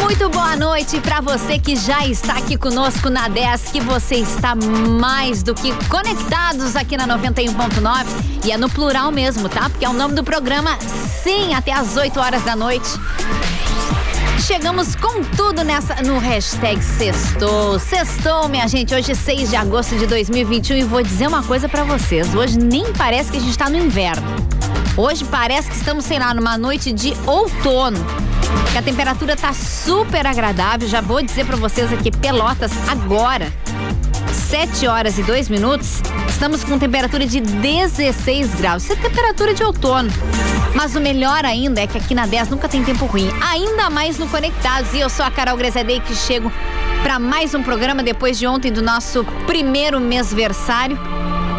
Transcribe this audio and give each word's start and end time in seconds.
Muito 0.00 0.28
boa 0.28 0.56
noite 0.56 1.00
para 1.00 1.20
você 1.20 1.58
que 1.58 1.76
já 1.76 2.06
está 2.06 2.34
aqui 2.34 2.56
conosco 2.56 3.08
na 3.08 3.28
10, 3.28 3.62
que 3.72 3.80
você 3.80 4.16
está 4.16 4.54
mais 4.54 5.42
do 5.42 5.54
que 5.54 5.72
conectados 5.88 6.74
aqui 6.74 6.96
na 6.96 7.06
91.9 7.06 8.06
e 8.44 8.50
é 8.50 8.56
no 8.56 8.68
plural 8.68 9.10
mesmo, 9.12 9.48
tá? 9.48 9.70
Porque 9.70 9.84
é 9.84 9.88
o 9.88 9.92
nome 9.92 10.14
do 10.14 10.24
programa, 10.24 10.76
sim, 11.22 11.54
até 11.54 11.72
às 11.72 11.96
8 11.96 12.18
horas 12.18 12.42
da 12.42 12.56
noite. 12.56 12.88
Chegamos 14.40 14.94
com 14.96 15.22
tudo 15.36 15.62
nessa 15.62 15.94
no 16.02 16.18
hashtag 16.18 16.82
Sextou. 16.82 17.78
Sextou, 17.78 18.48
minha 18.48 18.68
gente. 18.68 18.94
Hoje, 18.94 19.14
6 19.14 19.48
de 19.48 19.56
agosto 19.56 19.96
de 19.96 20.06
2021, 20.06 20.76
e 20.76 20.84
vou 20.84 21.02
dizer 21.02 21.28
uma 21.28 21.42
coisa 21.42 21.68
para 21.68 21.84
vocês. 21.84 22.34
Hoje 22.34 22.58
nem 22.58 22.92
parece 22.92 23.30
que 23.30 23.38
a 23.38 23.40
gente 23.40 23.56
tá 23.56 23.70
no 23.70 23.76
inverno. 23.76 24.26
Hoje 24.96 25.24
parece 25.24 25.70
que 25.70 25.76
estamos, 25.76 26.04
sei 26.04 26.18
lá, 26.18 26.34
numa 26.34 26.58
noite 26.58 26.92
de 26.92 27.14
outono 27.26 28.04
que 28.72 28.78
a 28.78 28.82
temperatura 28.82 29.36
tá 29.36 29.52
super 29.52 30.26
agradável. 30.26 30.88
Já 30.88 31.00
vou 31.00 31.22
dizer 31.22 31.44
para 31.46 31.56
vocês 31.56 31.92
aqui, 31.92 32.10
Pelotas, 32.10 32.72
agora, 32.88 33.52
7 34.32 34.86
horas 34.86 35.18
e 35.18 35.22
2 35.22 35.48
minutos, 35.48 36.00
estamos 36.28 36.64
com 36.64 36.78
temperatura 36.78 37.26
de 37.26 37.40
16 37.40 38.54
graus. 38.54 38.84
Isso 38.84 38.92
é 38.92 38.96
temperatura 38.96 39.54
de 39.54 39.62
outono. 39.62 40.10
Mas 40.74 40.94
o 40.94 41.00
melhor 41.00 41.44
ainda 41.44 41.80
é 41.80 41.86
que 41.86 41.98
aqui 41.98 42.14
na 42.14 42.26
10 42.26 42.50
nunca 42.50 42.68
tem 42.68 42.82
tempo 42.82 43.06
ruim. 43.06 43.28
Ainda 43.50 43.88
mais 43.90 44.18
no 44.18 44.28
Conectados. 44.28 44.92
E 44.92 45.00
eu 45.00 45.08
sou 45.08 45.24
a 45.24 45.30
Carol 45.30 45.56
Grezadei 45.56 46.00
que 46.00 46.14
chego 46.14 46.52
para 47.02 47.18
mais 47.18 47.54
um 47.54 47.62
programa 47.62 48.02
depois 48.02 48.38
de 48.38 48.46
ontem 48.46 48.72
do 48.72 48.82
nosso 48.82 49.24
primeiro 49.46 50.00
mêsversário. 50.00 50.98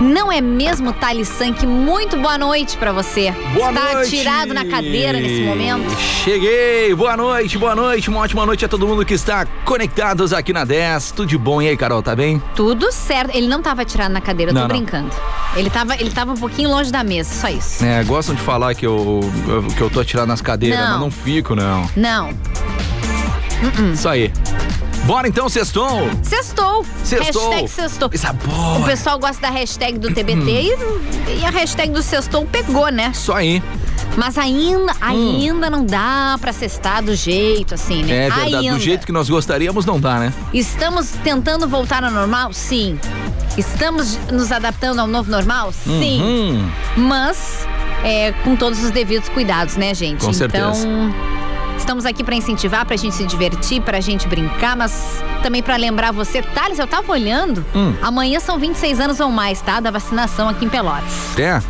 Não 0.02 0.32
é 0.32 0.42
mesmo, 0.42 0.92
Thales 0.94 1.28
Sank? 1.28 1.66
Muito 1.66 2.18
boa 2.18 2.38
noite 2.38 2.76
para 2.78 2.92
você. 2.92 3.32
Boa 3.54 3.70
Está 3.70 3.94
noite. 3.94 4.10
tirado 4.10 4.54
na 4.54 4.66
cadeira 4.66 5.20
nesse 5.20 5.42
momento. 5.44 5.90
Cheguei. 6.24 6.94
Boa 6.94 7.16
noite, 7.16 7.58
boa 7.58 7.74
noite. 7.76 8.10
Uma 8.10 8.20
ótima 8.22 8.46
noite 8.46 8.66
a 8.66 8.68
todo 8.68 8.86
mundo 8.88 9.06
que 9.06 9.14
está 9.14 9.46
conectados 9.64 10.34
aqui 10.34 10.52
na 10.52 10.66
10. 10.66 11.12
Tudo 11.12 11.28
de 11.30 11.38
bom. 11.38 11.62
E 11.62 11.70
aí, 11.70 11.78
Carol, 11.78 12.02
tá 12.04 12.16
bem? 12.16 12.42
Tudo 12.56 12.92
certo. 12.92 13.36
Ele 13.36 13.48
não 13.48 13.62
tava 13.62 13.86
tirado 13.86 14.12
na 14.12 14.22
cadeira, 14.22 14.52
eu 14.52 14.56
tô 14.56 14.62
Não, 14.62 14.68
não. 14.68 14.76
brincando. 14.76 15.10
Ele 15.56 15.70
tava, 15.70 15.96
ele 15.96 16.12
tava 16.12 16.34
um 16.34 16.38
pouquinho 16.38 16.70
longe 16.70 16.92
da 16.92 17.04
mesa, 17.04 17.34
só 17.34 17.48
isso. 17.48 17.84
É, 17.86 18.04
gostam 18.04 18.36
de 18.36 18.42
falar 18.42 18.76
que 18.76 18.86
eu, 18.86 19.22
que 19.78 19.82
eu 19.82 19.90
tô 19.90 20.02
atirado 20.02 20.28
nas 20.28 20.42
cadeiras, 20.42 20.78
Não. 20.80 20.90
mas 20.92 21.00
não 21.00 21.12
fico, 21.12 21.56
não. 21.56 21.90
Não. 21.96 22.30
Isso 23.94 24.10
aí. 24.10 24.32
Bora 25.06 25.28
então, 25.28 25.48
sextou. 25.48 25.88
Sextou. 26.24 26.84
Sextou. 27.04 27.52
Hashtag 27.52 27.70
sextou. 27.70 28.10
É 28.12 28.80
O 28.80 28.84
pessoal 28.86 29.20
gosta 29.20 29.40
da 29.40 29.50
hashtag 29.52 30.00
do 30.00 30.12
TBT 30.12 30.76
e, 31.28 31.40
e 31.42 31.46
a 31.46 31.52
hashtag 31.52 31.92
do 31.92 32.02
sextou 32.02 32.44
pegou, 32.48 32.90
né? 32.90 33.12
Isso 33.14 33.32
aí. 33.32 33.62
Mas 34.18 34.36
ainda, 34.38 34.96
ainda 35.00 35.70
não 35.70 35.86
dá 35.86 36.38
pra 36.42 36.52
cestar 36.52 37.04
do 37.04 37.14
jeito 37.14 37.76
assim, 37.76 38.02
né? 38.04 38.14
Hum. 38.14 38.16
É 38.16 38.30
verdade. 38.30 38.56
Ainda. 38.56 38.78
Do 38.78 38.80
jeito 38.82 39.06
que 39.06 39.12
nós 39.12 39.30
gostaríamos, 39.30 39.86
não 39.86 40.00
dá, 40.00 40.18
né? 40.18 40.34
Estamos 40.52 41.12
tentando 41.24 41.68
voltar 41.68 42.04
ao 42.04 42.10
normal? 42.12 42.52
Sim. 42.52 43.00
Estamos 43.56 44.18
nos 44.32 44.52
adaptando 44.52 45.00
ao 45.00 45.08
novo 45.08 45.30
normal? 45.30 45.72
Sim. 45.72 46.22
Hum, 46.22 46.72
Mas 46.98 47.68
é, 48.04 48.32
com 48.44 48.56
todos 48.56 48.84
os 48.84 48.90
devidos 48.90 49.30
cuidados, 49.30 49.76
né, 49.76 49.94
gente? 49.94 50.20
Com 50.20 50.32
então, 50.32 50.34
certeza. 50.34 50.88
Estamos 51.86 52.04
aqui 52.06 52.24
pra 52.24 52.34
incentivar, 52.36 52.84
pra 52.84 52.96
gente 52.98 53.14
se 53.14 53.24
divertir, 53.26 53.80
pra 53.80 54.02
gente 54.02 54.28
brincar, 54.28 54.76
mas 54.76 55.24
também 55.44 55.62
pra 55.62 55.76
lembrar 55.78 56.12
você, 56.12 56.42
Thales, 56.42 56.80
eu 56.80 56.88
tava 56.88 57.12
olhando, 57.12 57.64
Hum. 57.76 57.94
amanhã 58.02 58.40
são 58.40 58.58
26 58.58 59.00
anos 59.00 59.20
ou 59.20 59.30
mais, 59.30 59.62
tá? 59.62 59.80
Da 59.80 59.92
vacinação 59.92 60.50
aqui 60.50 60.66
em 60.66 60.70
Pelotas. 60.70 61.38
é. 61.40 61.62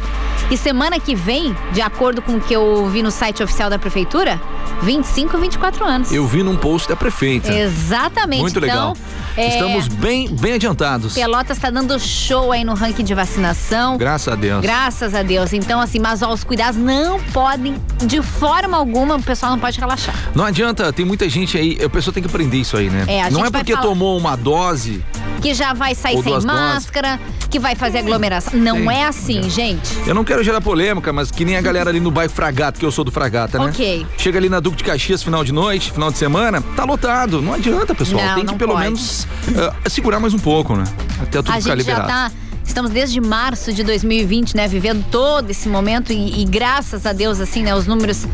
E 0.52 0.56
semana 0.58 1.00
que 1.00 1.16
vem, 1.16 1.56
de 1.72 1.82
acordo 1.82 2.22
com 2.22 2.34
o 2.34 2.40
que 2.40 2.54
eu 2.56 2.86
vi 2.88 3.02
no 3.02 3.10
site 3.10 3.42
oficial 3.42 3.68
da 3.68 3.80
prefeitura, 3.80 4.40
25, 4.84 5.40
24 5.40 5.84
anos. 5.84 6.12
Eu 6.12 6.28
vi 6.28 6.44
num 6.44 6.56
post 6.56 6.88
da 6.88 6.96
prefeita. 6.96 7.52
Exatamente. 7.52 8.42
Muito 8.42 8.60
legal. 8.60 8.96
É, 9.38 9.50
Estamos 9.50 9.88
bem, 9.90 10.30
bem 10.30 10.54
adiantados. 10.54 11.14
Pelotas 11.14 11.58
tá 11.58 11.70
dando 11.70 12.00
show 12.00 12.52
aí 12.54 12.64
no 12.64 12.74
ranking 12.74 13.04
de 13.04 13.14
vacinação. 13.14 13.98
Graças 13.98 14.32
a 14.32 14.36
Deus. 14.36 14.62
Graças 14.62 15.14
a 15.14 15.22
Deus. 15.24 15.52
Então, 15.52 15.82
assim, 15.82 16.00
mas 16.00 16.22
ó, 16.22 16.32
os 16.32 16.44
cuidados 16.44 16.80
não 16.80 17.20
podem, 17.34 17.76
de 18.06 18.22
forma 18.22 18.78
alguma, 18.78 19.16
o 19.18 19.22
pessoal 19.24 19.52
não 19.52 19.60
pode 19.60 19.78
relaxar. 19.80 20.16
Não 20.34 20.46
adianta, 20.46 20.92
tem 20.94 21.06
muita 21.06 21.28
gente 21.28 21.58
aí, 21.58 21.78
a 21.84 21.90
pessoa 21.90 22.14
tem 22.14 22.24
que 22.24 22.30
aprender 22.30 22.58
isso 22.58 22.78
aí, 22.78 22.90
né? 22.90 23.04
É, 23.08 23.22
a 23.22 23.26
não 23.26 23.40
gente 23.40 23.48
é 23.48 23.52
vai 23.52 23.62
porque 23.62 23.74
falar- 23.74 23.86
tomou 23.86 24.18
uma 24.18 24.36
dose. 24.38 25.04
Que 25.42 25.54
já 25.54 25.74
vai 25.74 25.94
sair 25.94 26.18
Ou 26.18 26.24
sem 26.24 26.42
máscara, 26.42 27.20
que 27.50 27.60
vai 27.60 27.76
fazer 27.76 28.00
aglomeração. 28.00 28.60
Não 28.60 28.78
Sim. 28.78 28.90
é 28.90 29.06
assim, 29.06 29.50
gente. 29.50 29.96
Eu 30.08 30.16
não 30.16 30.24
quero 30.24 30.44
gerar 30.44 30.60
polêmica, 30.62 31.14
mas 31.14 31.30
que 31.32 31.46
nem 31.46 31.56
a 31.56 31.62
galera 31.62 31.90
ali 31.90 32.00
no 32.00 32.10
bairro 32.12 32.32
Fragata, 32.32 32.80
que 32.80 32.86
eu 32.86 32.92
sou 32.92 33.06
do 33.06 33.12
Fragata, 33.12 33.60
né? 33.60 33.66
Ok. 33.66 34.06
Chega 34.18 34.40
ali 34.40 34.50
na 34.50 34.60
Duque 34.60 34.78
de 34.78 34.84
Caxias 34.84 35.22
final 35.24 35.44
de 35.44 35.52
noite, 35.52 35.92
final 35.92 36.12
de 36.12 36.18
semana, 36.18 36.62
tá 36.76 36.84
lotado. 36.84 37.42
Não 37.42 37.54
adianta, 37.54 37.94
pessoal. 37.94 38.26
Não, 38.26 38.36
tem 38.36 38.46
que 38.46 38.56
pelo 38.56 38.74
pode. 38.74 38.84
menos 38.84 39.28
ah, 39.58 39.90
segurar 39.90 40.20
mais 40.20 40.34
um 40.34 40.40
pouco, 40.40 40.76
né? 40.76 40.84
Até 41.22 41.42
tudo 41.42 41.52
a 41.52 41.54
ficar 41.54 41.60
gente 41.60 41.68
já 41.68 41.76
liberado. 41.76 42.08
tá. 42.08 42.32
Estamos 42.66 42.92
desde 42.92 43.22
março 43.22 43.72
de 43.72 43.84
2020, 43.84 44.56
né? 44.56 44.68
Vivendo 44.68 45.06
todo 45.10 45.50
esse 45.52 45.70
momento 45.70 46.12
e, 46.12 46.42
e 46.42 46.46
graças 46.46 47.06
a 47.06 47.14
Deus, 47.14 47.40
assim, 47.40 47.64
né? 47.64 47.76
Os 47.76 47.86
números. 47.86 48.26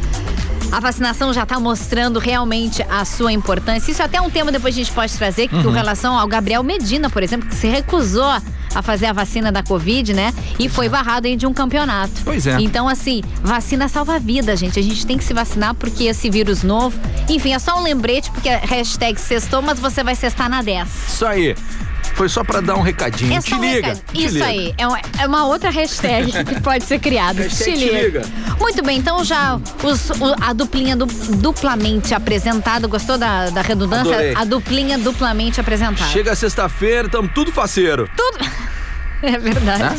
A 0.72 0.80
vacinação 0.80 1.34
já 1.34 1.44
está 1.44 1.59
mostrando 1.59 2.18
realmente 2.18 2.82
a 2.90 3.04
sua 3.04 3.32
importância. 3.34 3.92
Isso 3.92 4.02
é 4.02 4.06
até 4.06 4.22
um 4.22 4.30
tema 4.30 4.52
depois 4.52 4.74
a 4.74 4.78
gente 4.78 4.92
pode 4.92 5.14
trazer, 5.14 5.48
que 5.48 5.56
Uhum. 5.56 5.64
com 5.64 5.70
relação 5.72 6.18
ao 6.18 6.28
Gabriel 6.28 6.64
Medina, 6.64 7.09
por 7.09 7.22
exemplo, 7.22 7.48
que 7.50 7.56
se 7.56 7.68
recusou 7.68 8.24
a 8.74 8.81
fazer 8.81 9.08
a 9.08 9.14
vacina 9.14 9.52
da 9.52 9.62
Covid, 9.62 10.14
né? 10.14 10.34
E 10.58 10.70
foi 10.70 10.88
barrado 10.88 11.28
aí 11.28 11.36
de 11.36 11.46
um 11.46 11.54
campeonato. 11.54 12.14
Pois 12.24 12.48
é. 12.48 12.56
Então, 12.62 12.88
assim, 12.88 13.22
vacina 13.44 13.90
salva 13.90 14.18
vida, 14.18 14.56
gente. 14.56 14.80
A 14.80 14.84
gente 14.84 15.06
tem 15.06 15.18
que 15.18 15.24
se 15.26 15.34
vacinar 15.34 15.76
porque 15.76 16.06
esse 16.06 16.30
vírus 16.30 16.64
novo. 16.64 16.98
Enfim, 17.28 17.54
é 17.54 17.60
só 17.60 17.78
um 17.78 17.84
lembrete, 17.84 18.31
porque 18.31 18.48
é 18.48 18.62
hashtag 18.64 19.20
sextou, 19.20 19.62
mas 19.62 19.78
você 19.78 20.02
vai 20.04 20.16
cestar 20.16 20.50
na 20.50 20.62
10. 20.62 20.88
Isso 21.10 21.26
aí. 21.26 21.54
Foi 22.16 22.30
só 22.30 22.44
pra 22.44 22.62
dar 22.62 22.76
um 22.76 22.82
recadinho. 22.82 23.34
É 23.36 23.40
te 23.42 23.54
um 23.56 23.60
liga. 23.62 23.88
recado. 23.88 24.02
te 24.14 24.24
Isso 24.26 24.34
liga. 24.36 24.46
aí. 24.46 24.74
É 24.78 24.88
uma, 24.88 25.00
é 25.20 25.28
uma 25.28 25.46
outra 25.48 25.70
hashtag 25.70 26.32
que 26.46 26.62
pode 26.62 26.84
ser 26.86 27.00
criada. 27.00 27.42
Hashtag 27.44 27.78
te 27.80 27.90
liga. 27.90 28.22
Muito 28.60 28.84
bem, 28.84 28.98
então 29.00 29.24
já 29.24 29.60
os- 29.84 30.10
o- 30.12 30.36
a 30.40 30.54
duplinha 30.54 30.96
du- 30.96 31.06
duplamente 31.06 32.14
apresentada. 32.14 32.88
Gostou 32.88 33.18
da, 33.18 33.50
da 33.50 33.62
redundância? 33.62 34.14
Adorei. 34.14 34.36
A 34.36 34.44
duplinha 34.44 34.98
duplamente 34.98 35.60
apresentada. 35.60 36.10
Chega 36.12 36.36
sexta-feira, 36.36 37.10
tamo 37.10 37.28
tudo 37.30 37.52
faceiro. 37.52 38.08
É 39.32 39.38
verdade. 39.38 39.84
Né? 39.84 39.96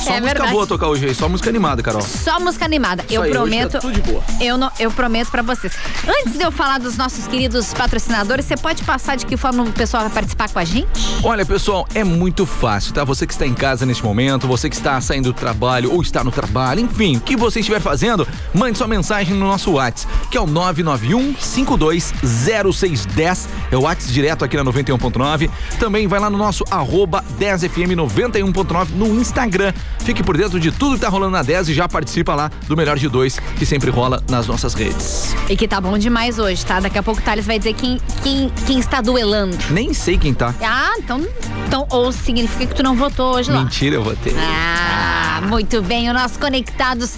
Só 0.00 0.10
é 0.10 0.14
música 0.14 0.20
verdade. 0.20 0.50
boa 0.52 0.66
tocar 0.66 0.88
hoje 0.88 1.06
aí, 1.06 1.14
só 1.14 1.28
música 1.28 1.48
animada, 1.48 1.80
Carol. 1.82 2.02
Só 2.02 2.40
música 2.40 2.64
animada. 2.64 3.04
Isso 3.04 3.14
eu 3.14 3.22
aí, 3.22 3.30
hoje 3.30 3.38
prometo. 3.38 3.70
tá 3.72 3.78
tudo 3.78 3.92
de 3.92 4.00
boa. 4.02 4.22
Eu, 4.40 4.58
não, 4.58 4.70
eu 4.78 4.90
prometo 4.90 5.30
pra 5.30 5.42
vocês. 5.42 5.72
Antes 6.06 6.32
de 6.36 6.42
eu 6.42 6.50
falar 6.50 6.78
dos 6.78 6.96
nossos 6.96 7.26
queridos 7.28 7.72
patrocinadores, 7.72 8.44
você 8.46 8.56
pode 8.56 8.82
passar 8.82 9.16
de 9.16 9.24
que 9.26 9.36
forma 9.36 9.62
o 9.62 9.70
pessoal 9.72 10.02
vai 10.04 10.12
participar 10.12 10.48
com 10.48 10.58
a 10.58 10.64
gente? 10.64 10.88
Olha, 11.22 11.46
pessoal, 11.46 11.86
é 11.94 12.02
muito 12.02 12.44
fácil, 12.46 12.92
tá? 12.92 13.04
Você 13.04 13.24
que 13.26 13.32
está 13.32 13.46
em 13.46 13.54
casa 13.54 13.86
neste 13.86 14.02
momento, 14.02 14.48
você 14.48 14.68
que 14.68 14.74
está 14.74 15.00
saindo 15.00 15.32
do 15.32 15.38
trabalho 15.38 15.92
ou 15.92 16.02
está 16.02 16.24
no 16.24 16.32
trabalho, 16.32 16.80
enfim, 16.80 17.18
o 17.18 17.20
que 17.20 17.36
você 17.36 17.60
estiver 17.60 17.80
fazendo, 17.80 18.26
mande 18.52 18.76
sua 18.76 18.88
mensagem 18.88 19.34
no 19.34 19.46
nosso 19.46 19.70
WhatsApp, 19.72 20.12
que 20.30 20.36
é 20.36 20.40
o 20.40 20.46
991 20.46 21.36
520610. 21.38 23.48
É 23.70 23.76
o 23.76 23.82
WhatsApp 23.82 24.12
direto 24.12 24.44
aqui 24.44 24.56
na 24.56 24.64
91.9. 24.64 25.48
Também 25.78 26.08
vai 26.08 26.18
lá 26.18 26.28
no 26.28 26.38
nosso 26.38 26.64
arroba 26.70 27.22
10fm 27.38 27.94
91.9 28.42 28.88
no 28.94 29.20
Instagram. 29.20 29.72
Fique 30.00 30.22
por 30.22 30.36
dentro 30.36 30.58
de 30.58 30.70
tudo 30.70 30.94
que 30.94 31.00
tá 31.00 31.08
rolando 31.08 31.32
na 31.32 31.42
10 31.42 31.68
e 31.68 31.74
já 31.74 31.88
participa 31.88 32.34
lá 32.34 32.50
do 32.66 32.76
Melhor 32.76 32.98
de 32.98 33.08
Dois, 33.08 33.38
que 33.58 33.66
sempre 33.66 33.90
rola 33.90 34.22
nas 34.28 34.46
nossas 34.46 34.74
redes. 34.74 35.34
E 35.48 35.56
que 35.56 35.68
tá 35.68 35.80
bom 35.80 35.96
demais 35.98 36.38
hoje, 36.38 36.64
tá? 36.64 36.80
Daqui 36.80 36.98
a 36.98 37.02
pouco 37.02 37.20
o 37.20 37.24
Thales 37.24 37.46
vai 37.46 37.58
dizer 37.58 37.74
quem, 37.74 38.00
quem, 38.22 38.50
quem 38.66 38.78
está 38.78 39.00
duelando. 39.00 39.56
Nem 39.70 39.92
sei 39.92 40.16
quem 40.16 40.32
tá. 40.32 40.54
Ah, 40.62 40.94
então, 40.98 41.26
então. 41.66 41.86
Ou 41.90 42.12
significa 42.12 42.66
que 42.66 42.74
tu 42.74 42.82
não 42.82 42.94
votou 42.96 43.34
hoje 43.34 43.50
lá. 43.50 43.62
Mentira, 43.62 43.96
eu 43.96 44.02
vou 44.02 44.16
ter. 44.16 44.34
Ah, 44.38 45.42
muito 45.48 45.82
bem. 45.82 46.08
O 46.08 46.14
nosso 46.14 46.38
Conectados 46.38 47.14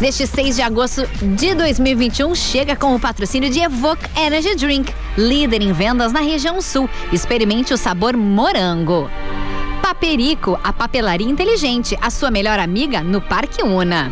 deste 0.00 0.26
6 0.26 0.56
de 0.56 0.62
agosto 0.62 1.06
de 1.22 1.54
2021 1.54 2.34
chega 2.34 2.74
com 2.74 2.94
o 2.94 3.00
patrocínio 3.00 3.50
de 3.50 3.60
Evoque 3.60 4.08
Energy 4.18 4.54
Drink, 4.56 4.92
líder 5.16 5.62
em 5.62 5.72
vendas 5.72 6.12
na 6.12 6.20
região 6.20 6.60
sul. 6.60 6.88
Experimente 7.12 7.72
o 7.72 7.76
sabor 7.76 8.16
morango. 8.16 9.08
Paperico, 9.84 10.58
a 10.64 10.72
papelaria 10.72 11.28
inteligente, 11.28 11.94
a 12.00 12.08
sua 12.08 12.30
melhor 12.30 12.58
amiga 12.58 13.02
no 13.02 13.20
Parque 13.20 13.62
Una. 13.62 14.10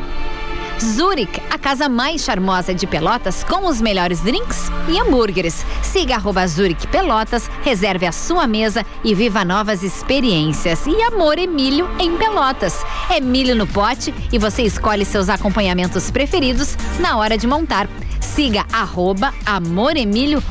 Zurich, 0.78 1.40
a 1.48 1.56
casa 1.56 1.88
mais 1.88 2.22
charmosa 2.22 2.74
de 2.74 2.86
Pelotas 2.86 3.42
com 3.42 3.66
os 3.66 3.80
melhores 3.80 4.20
drinks 4.20 4.70
e 4.86 5.00
hambúrgueres. 5.00 5.64
Siga 5.82 6.16
arroba 6.16 6.46
Zurich 6.46 6.86
Pelotas, 6.88 7.50
reserve 7.62 8.04
a 8.04 8.12
sua 8.12 8.46
mesa 8.46 8.84
e 9.02 9.14
viva 9.14 9.46
novas 9.46 9.82
experiências. 9.82 10.84
E 10.86 11.02
Amor 11.04 11.38
Emílio 11.38 11.88
em 11.98 12.18
Pelotas. 12.18 12.84
É 13.08 13.18
milho 13.18 13.56
no 13.56 13.66
pote 13.66 14.14
e 14.30 14.38
você 14.38 14.64
escolhe 14.64 15.06
seus 15.06 15.30
acompanhamentos 15.30 16.10
preferidos 16.10 16.76
na 17.00 17.16
hora 17.16 17.38
de 17.38 17.46
montar. 17.46 17.88
Siga 18.20 18.66
arroba 18.70 19.32
Amor 19.46 19.96
Emílio 19.96 20.42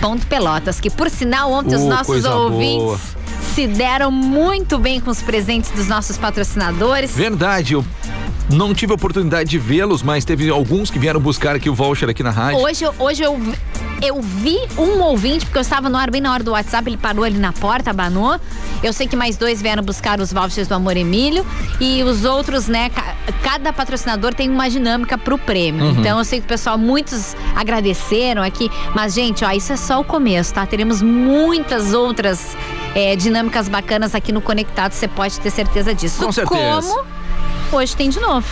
ponto 0.00 0.26
Pelotas, 0.26 0.80
que 0.80 0.90
por 0.90 1.10
sinal 1.10 1.52
ontem 1.52 1.76
os 1.76 1.82
Uh, 1.82 1.88
nossos 1.88 2.24
ouvintes 2.24 2.78
boa. 2.84 3.17
Se 3.58 3.66
deram 3.66 4.08
muito 4.08 4.78
bem 4.78 5.00
com 5.00 5.10
os 5.10 5.20
presentes 5.20 5.72
dos 5.72 5.88
nossos 5.88 6.16
patrocinadores. 6.16 7.10
Verdade, 7.10 7.72
eu 7.74 7.84
não 8.50 8.72
tive 8.74 8.92
a 8.92 8.94
oportunidade 8.94 9.48
de 9.50 9.58
vê-los, 9.58 10.02
mas 10.02 10.24
teve 10.24 10.48
alguns 10.50 10.90
que 10.90 10.98
vieram 10.98 11.20
buscar 11.20 11.54
aqui 11.56 11.68
o 11.68 11.74
voucher 11.74 12.08
aqui 12.08 12.22
na 12.22 12.30
rádio. 12.30 12.60
Hoje, 12.60 12.84
eu- 12.84 12.94
hoje 12.98 13.22
eu, 13.22 13.38
eu 14.02 14.20
vi 14.22 14.58
um 14.78 15.00
ouvinte, 15.02 15.44
porque 15.44 15.58
eu 15.58 15.62
estava 15.62 15.88
no 15.88 15.96
ar 15.98 16.10
bem 16.10 16.20
na 16.20 16.32
hora 16.32 16.42
do 16.42 16.52
WhatsApp, 16.52 16.88
ele 16.88 16.96
parou 16.96 17.24
ali 17.24 17.36
na 17.38 17.52
porta, 17.52 17.90
abanou. 17.90 18.40
Eu 18.82 18.92
sei 18.92 19.06
que 19.06 19.16
mais 19.16 19.36
dois 19.36 19.60
vieram 19.60 19.82
buscar 19.82 20.20
os 20.20 20.32
vouchers 20.32 20.66
do 20.68 20.74
Amor 20.74 20.96
Emílio. 20.96 21.44
E 21.80 22.02
os 22.04 22.24
outros, 22.24 22.68
né? 22.68 22.88
ca- 22.90 23.14
Cada 23.42 23.72
patrocinador 23.72 24.32
tem 24.34 24.48
uma 24.50 24.68
dinâmica 24.70 25.16
pro 25.18 25.36
prêmio. 25.38 25.84
Uhum. 25.84 25.90
Então 26.00 26.18
eu 26.18 26.24
sei 26.24 26.38
que 26.40 26.46
o 26.46 26.48
pessoal, 26.48 26.78
muitos 26.78 27.34
agradeceram 27.56 28.42
aqui. 28.42 28.70
Mas, 28.94 29.14
gente, 29.14 29.44
ó, 29.44 29.50
isso 29.50 29.72
é 29.72 29.76
só 29.76 30.00
o 30.00 30.04
começo, 30.04 30.54
tá? 30.54 30.64
Teremos 30.66 31.02
muitas 31.02 31.92
outras 31.92 32.56
é, 32.94 33.14
dinâmicas 33.16 33.68
bacanas 33.68 34.14
aqui 34.14 34.32
no 34.32 34.40
Conectado, 34.40 34.92
você 34.92 35.06
pode 35.08 35.38
ter 35.40 35.50
certeza 35.50 35.94
disso. 35.94 36.24
Com 36.24 36.32
certeza. 36.32 36.82
Como 36.94 37.04
hoje 37.72 37.94
tem 37.96 38.10
de 38.10 38.20
novo. 38.20 38.46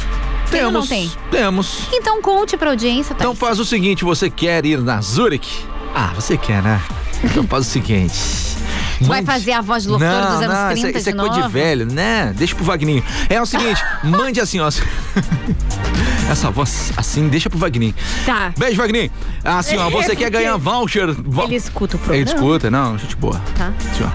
Tem 0.51 0.65
ou 0.65 0.71
não 0.71 0.87
tem? 0.87 1.11
Temos. 1.31 1.89
Então 1.93 2.23
conte 2.23 2.57
pra 2.57 2.71
audiência, 2.71 3.15
tá? 3.15 3.25
Então 3.25 3.35
faz 3.35 3.59
o 3.59 3.65
seguinte, 3.65 4.05
você 4.05 4.31
quer 4.31 4.65
ir 4.65 4.81
na 4.81 5.01
Zurich? 5.01 5.65
Ah, 5.95 6.13
você 6.15 6.37
quer, 6.37 6.63
né? 6.63 6.81
Então 7.25 7.45
faz 7.47 7.67
o 7.67 7.71
seguinte. 7.71 8.15
Vai 9.01 9.19
mande- 9.21 9.27
fazer 9.27 9.53
a 9.53 9.61
voz 9.61 9.83
de 9.83 9.91
locutor 9.91 10.11
não, 10.11 10.31
dos 10.33 10.43
anos 10.43 10.57
não, 10.57 10.69
30 10.71 10.75
isso, 10.75 10.87
é- 10.87 10.91
isso 11.01 11.09
é 11.09 11.13
de 11.13 11.19
coisa 11.19 11.35
de 11.35 11.39
novo? 11.41 11.51
velho, 11.51 11.87
né? 11.87 12.33
Deixa 12.37 12.55
pro 12.55 12.65
Vagninho. 12.65 13.05
É 13.29 13.41
o 13.43 13.45
seguinte, 13.47 13.83
mande 14.05 14.41
assim, 14.41 14.59
ó. 14.61 14.69
Essa 16.31 16.51
voz 16.51 16.93
assim, 16.97 17.29
deixa 17.29 17.49
pro 17.51 17.59
Vagninho. 17.59 17.95
Tá. 18.25 18.53
Beijo, 18.57 18.77
Vagninho. 18.77 19.11
Assim, 19.45 19.77
ó, 19.77 19.91
você 19.91 20.17
quer 20.17 20.31
ganhar 20.31 20.57
voucher? 20.57 21.13
vo- 21.13 21.43
Ele 21.45 21.57
escuta 21.57 21.97
o 21.97 21.99
programa. 21.99 22.23
Ele 22.23 22.31
escuta, 22.35 22.71
não, 22.71 22.97
gente 22.99 23.17
boa. 23.17 23.41
Tá. 23.57 23.73
Assim, 23.93 24.05
ó. 24.05 24.09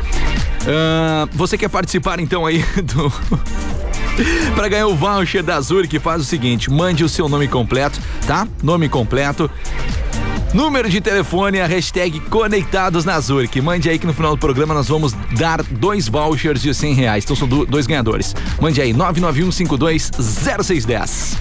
Ah, 0.68 1.28
você 1.34 1.58
quer 1.58 1.70
participar 1.70 2.20
então 2.20 2.46
aí 2.46 2.64
do. 2.84 3.12
Para 4.56 4.68
ganhar 4.70 4.88
o 4.88 4.96
voucher 4.96 5.44
da 5.44 5.60
Zurich, 5.62 5.98
faz 6.00 6.22
o 6.22 6.26
seguinte: 6.26 6.70
mande 6.70 7.04
o 7.04 7.10
seu 7.10 7.28
nome 7.30 7.48
completo, 7.48 8.00
tá? 8.28 8.48
Nome 8.62 8.88
completo. 8.90 9.50
Número 10.54 10.90
de 10.90 11.00
telefone 11.00 11.62
a 11.62 11.66
hashtag 11.66 12.20
Conectados 12.22 13.06
na 13.06 13.18
Zurich. 13.22 13.62
Mande 13.62 13.90
aí 13.90 13.98
que 13.98 14.06
no 14.06 14.14
final 14.14 14.32
do 14.32 14.38
programa 14.38 14.74
nós 14.74 14.90
vamos 14.90 15.14
dar 15.38 15.64
dois 15.64 16.10
vouchers 16.10 16.62
de 16.62 16.74
100 16.74 16.94
reais. 16.94 17.24
Então 17.24 17.38
são 17.38 17.48
do- 17.48 17.66
dois 17.66 17.88
ganhadores. 17.88 18.36
Mande 18.60 18.82
aí, 18.82 18.94
991520610. 18.94 21.38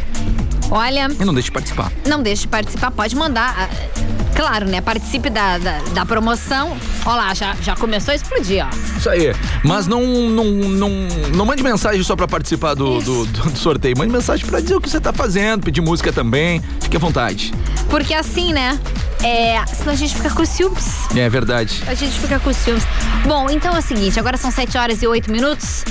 Olha, 0.70 1.08
E 1.18 1.24
não 1.24 1.34
deixe 1.34 1.46
de 1.48 1.52
participar. 1.52 1.92
não 2.06 2.22
deixe 2.22 2.42
de 2.42 2.48
participar, 2.48 2.90
pode 2.90 3.16
mandar. 3.16 3.54
ah, 3.58 4.10
Claro, 4.36 4.64
né? 4.66 4.80
Participe 4.80 5.28
da, 5.28 5.58
da, 5.58 5.78
da 5.92 6.06
promoção. 6.06 6.74
Ó 7.04 7.14
lá, 7.14 7.34
já, 7.34 7.54
já 7.60 7.74
começou 7.76 8.12
a 8.12 8.14
explodir, 8.14 8.64
ó. 8.64 8.70
Isso 8.96 9.10
aí. 9.10 9.34
Mas 9.62 9.86
não, 9.86 10.00
não, 10.02 10.44
não, 10.44 10.90
não 11.34 11.44
mande 11.44 11.62
mensagem 11.62 12.02
só 12.02 12.16
pra 12.16 12.26
participar 12.26 12.72
do, 12.74 13.00
do, 13.00 13.26
do- 13.26 13.50
do 13.50 13.58
sorteio. 13.58 13.98
Mande 13.98 14.10
mensagem 14.12 14.46
pra 14.46 14.60
dizer 14.60 14.76
o 14.76 14.80
que 14.80 14.88
você 14.88 15.00
tá 15.00 15.12
fazendo, 15.12 15.64
pedir 15.64 15.82
música 15.82 16.10
também. 16.12 16.62
Fique 16.80 16.96
à 16.96 17.00
vontade. 17.00 17.52
Porque 17.90 18.14
assim, 18.14 18.52
né? 18.54 18.78
É, 19.22 19.62
senão 19.66 19.92
a 19.92 19.96
gente 19.96 20.14
fica 20.14 20.30
com 20.30 20.44
ciúmes. 20.46 20.86
É 21.14 21.28
verdade. 21.28 21.82
A 21.86 21.92
gente 21.94 22.18
fica 22.18 22.38
com 22.38 22.50
ciúmes. 22.54 22.84
Bom, 23.26 23.50
então 23.50 23.74
é 23.74 23.80
o 23.80 23.82
seguinte, 23.82 24.18
agora 24.18 24.38
são 24.38 24.50
7 24.50 24.78
horas 24.78 25.02
e 25.02 25.06
8 25.06 25.30
minutos. 25.30 25.84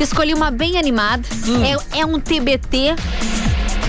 Escolhi 0.00 0.34
uma 0.34 0.50
bem 0.50 0.78
animada. 0.78 1.22
É, 1.92 2.00
é 2.00 2.06
um 2.06 2.18
TBT 2.18 2.96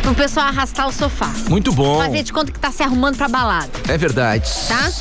pro 0.06 0.14
pessoal 0.16 0.48
arrastar 0.48 0.88
o 0.88 0.92
sofá. 0.92 1.30
Muito 1.50 1.72
bom. 1.72 1.98
Fazer 1.98 2.22
de 2.22 2.32
conta 2.32 2.52
que 2.52 2.60
tá 2.60 2.72
se 2.72 2.84
arrumando 2.84 3.18
pra 3.18 3.28
balada, 3.28 3.70
É 3.88 3.98
verdade. 3.98 4.48
tá? 4.68 4.92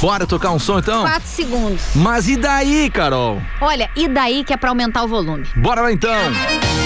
Bora 0.00 0.26
tocar 0.26 0.50
um 0.50 0.58
som 0.58 0.78
então? 0.80 1.02
4 1.02 1.22
segundos. 1.28 1.80
Mas 1.94 2.28
e 2.28 2.36
daí, 2.36 2.90
Carol? 2.90 3.40
Olha, 3.60 3.88
e 3.96 4.08
daí 4.08 4.42
que 4.44 4.52
é 4.52 4.56
pra 4.56 4.70
aumentar 4.70 5.04
o 5.04 5.08
volume? 5.08 5.46
Bora 5.56 5.80
lá 5.80 5.92
então. 5.92 6.10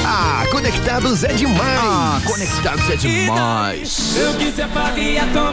Ah, 0.05 0.45
Conectados 0.51 1.25
é 1.25 1.33
demais. 1.33 1.81
Ah, 1.83 2.21
conectados 2.25 2.89
é 2.91 2.97
demais. 2.97 4.15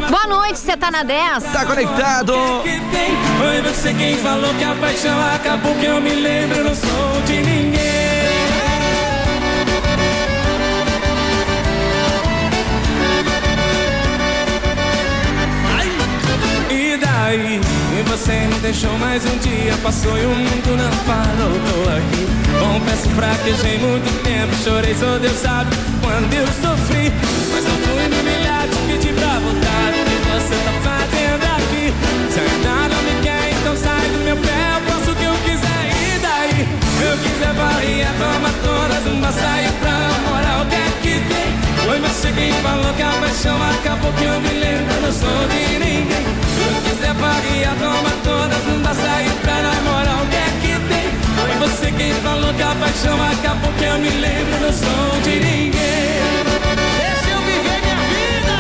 Boa 0.10 0.28
noite, 0.28 0.60
você 0.60 0.76
tá 0.78 0.92
na 0.92 1.04
10? 1.04 1.44
Tá 1.46 1.66
conectado? 1.66 2.34
Foi 2.34 3.62
você 3.74 3.94
quem 3.94 4.18
falou 4.18 4.54
que 4.56 4.64
a 4.64 4.76
paixão 4.76 5.20
acabou 5.34 5.74
Que 5.76 5.86
eu 5.86 6.00
me 6.02 6.12
lembro, 6.14 6.58
eu 6.60 6.64
não 6.66 6.76
sou 6.76 7.22
de 7.26 7.38
ninguém 7.42 7.93
Daí? 17.36 17.60
E 17.98 18.04
você 18.12 18.32
me 18.46 18.60
deixou 18.60 18.96
mais 19.00 19.26
um 19.26 19.36
dia 19.40 19.76
Passou 19.82 20.16
e 20.20 20.24
o 20.24 20.30
mundo 20.30 20.78
não 20.78 20.92
parou 21.04 21.50
Tô 21.50 21.90
aqui 21.90 22.28
Confesso, 22.62 23.10
fraquejei 23.10 23.80
muito 23.80 24.24
tempo 24.24 24.54
Chorei, 24.64 24.94
só 24.94 25.18
Deus 25.18 25.40
sabe 25.40 25.76
quando 26.00 26.32
eu 26.32 26.46
sofri 26.46 27.12
Mas 27.52 27.64
não 27.64 27.76
fui 27.78 28.08
me 28.08 28.20
humilhar, 28.22 28.68
te 28.68 28.78
pedi 28.86 29.14
pra 29.14 29.40
voltar 29.40 29.90
O 29.90 30.06
que 30.06 30.20
você 30.30 30.56
tá 30.62 30.74
fazendo 30.86 31.44
aqui? 31.58 31.94
Se 32.30 32.40
ainda 32.40 32.94
não 32.94 33.02
me 33.02 33.22
quer, 33.24 33.50
então 33.50 33.76
sai 33.78 34.08
do 34.10 34.20
meu 34.26 34.38
pé 34.38 34.78
Eu 34.78 34.82
faço 34.94 35.12
o 35.12 35.16
que 35.16 35.24
eu 35.24 35.34
quiser 35.44 35.90
e 35.90 36.20
daí? 36.20 36.68
Eu 37.02 37.18
quiser 37.18 37.54
varrer, 37.56 38.08
toma 38.20 38.54
todas 38.62 39.06
Não 39.06 39.20
basta 39.20 39.60
ir 39.60 39.72
pra 39.82 39.92
namorar, 39.92 40.62
o 40.62 40.70
que 40.70 40.76
é 40.76 40.88
que 41.02 41.34
tem? 41.34 41.63
Foi 41.86 42.00
você 42.00 42.32
quem 42.32 42.54
falou 42.62 42.94
que 42.94 43.02
a 43.02 43.12
paixão 43.12 43.58
acabou 43.62 44.14
Que 44.14 44.24
eu 44.24 44.40
me 44.40 44.50
lembro, 44.50 45.02
não 45.02 45.12
sou 45.12 45.48
de 45.50 45.80
ninguém 45.80 46.26
Eu 46.66 46.82
quiser 46.82 47.14
varrer, 47.14 47.70
toma 47.78 48.10
todas 48.24 48.66
Não 48.68 48.80
basta 48.80 49.22
ir 49.22 49.32
pra 49.42 49.62
namorar, 49.62 50.24
o 50.24 50.28
que 50.28 50.36
é 50.36 50.50
que 50.62 50.80
tem? 50.88 51.12
Foi 51.36 51.68
você 51.68 51.92
quem 51.92 52.14
falou 52.22 52.54
que 52.54 52.62
a 52.62 52.74
paixão 52.76 53.22
acabou 53.22 53.74
Que 53.74 53.84
eu 53.84 53.98
me 54.00 54.10
lembro, 54.10 54.60
não 54.62 54.72
sou 54.72 55.22
de 55.24 55.40
ninguém 55.40 55.74
eu 57.32 57.42
viver 57.42 57.80
minha 57.82 57.98
vida 58.14 58.58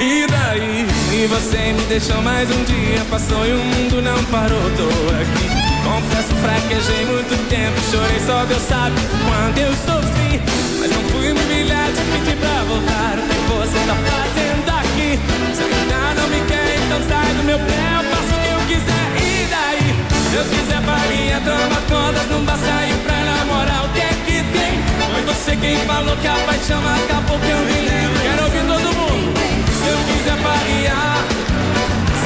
E 0.00 0.26
daí? 0.26 0.86
E 1.12 1.26
você 1.26 1.72
me 1.72 1.82
deixou 1.88 2.20
mais 2.20 2.50
um 2.50 2.64
dia 2.64 3.04
Passou 3.10 3.46
e 3.46 3.52
o 3.52 3.64
mundo 3.64 4.02
não 4.02 4.22
parou, 4.24 4.70
tô 4.76 4.88
aqui 5.14 5.57
Confesso, 5.88 6.34
fraquejei 6.44 7.06
muito 7.06 7.32
tempo 7.48 7.80
Chorei, 7.90 8.20
só 8.20 8.44
Deus 8.44 8.60
sabe 8.68 9.00
quando 9.24 9.56
eu 9.56 9.72
sofri 9.72 10.36
Mas 10.78 10.90
não 10.90 11.02
fui 11.08 11.32
me 11.32 11.40
humilhar, 11.40 11.88
te 11.88 12.02
pedi 12.12 12.36
pra 12.36 12.62
voltar 12.68 13.16
O 13.16 13.24
que 13.24 13.40
você 13.56 13.78
tá 13.88 13.96
fazendo 13.96 14.68
aqui? 14.68 15.10
Se 15.56 15.62
ainda 15.64 16.20
não 16.20 16.28
me 16.28 16.40
quer, 16.44 16.76
então 16.84 17.00
sai 17.08 17.32
do 17.32 17.42
meu 17.42 17.58
pé 17.58 17.80
Eu 17.96 18.04
faço 18.12 18.34
o 18.36 18.40
que 18.44 18.50
eu 18.52 18.60
quiser, 18.68 19.06
e 19.16 19.48
daí? 19.48 19.88
Se 20.28 20.36
eu 20.36 20.44
quiser 20.44 20.82
farinha, 20.84 21.40
toma 21.40 21.80
todas 21.88 22.26
Não 22.28 22.44
basta 22.44 22.84
ir 22.84 22.98
pra 23.06 23.16
namorar, 23.24 23.86
o 23.86 23.88
que 23.94 24.00
é 24.00 24.12
que 24.26 24.38
tem? 24.52 24.72
Foi 25.08 25.22
você 25.24 25.56
quem 25.56 25.78
falou 25.86 26.14
que 26.18 26.28
a 26.28 26.36
paixão 26.44 26.82
acabou 26.84 27.38
Que 27.40 27.50
eu 27.50 27.60
me 27.64 27.80
lembro, 27.80 28.20
quero 28.20 28.44
ouvir 28.44 28.64
todo 28.68 28.94
mundo 28.94 29.38
se 29.78 29.88
eu 29.88 29.98
quiser 30.04 30.36
variar, 30.42 31.24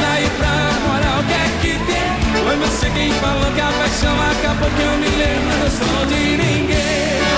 sair 0.01 0.31
pra 0.39 0.49
namorar, 0.49 1.21
o 1.21 1.25
que 1.25 1.33
é 1.33 1.47
que 1.61 1.93
tem? 1.93 2.02
Foi 2.53 2.61
você 2.69 2.91
quem 2.91 3.11
falou 3.13 3.51
que 3.55 3.61
a 3.63 3.73
paixão 3.73 4.15
acabou 4.31 4.69
que 4.73 4.83
eu 4.83 4.99
me 4.99 5.09
lembro, 5.09 5.65
eu 5.65 5.71
sou 5.71 6.05
de 6.05 6.37
ninguém. 6.37 7.32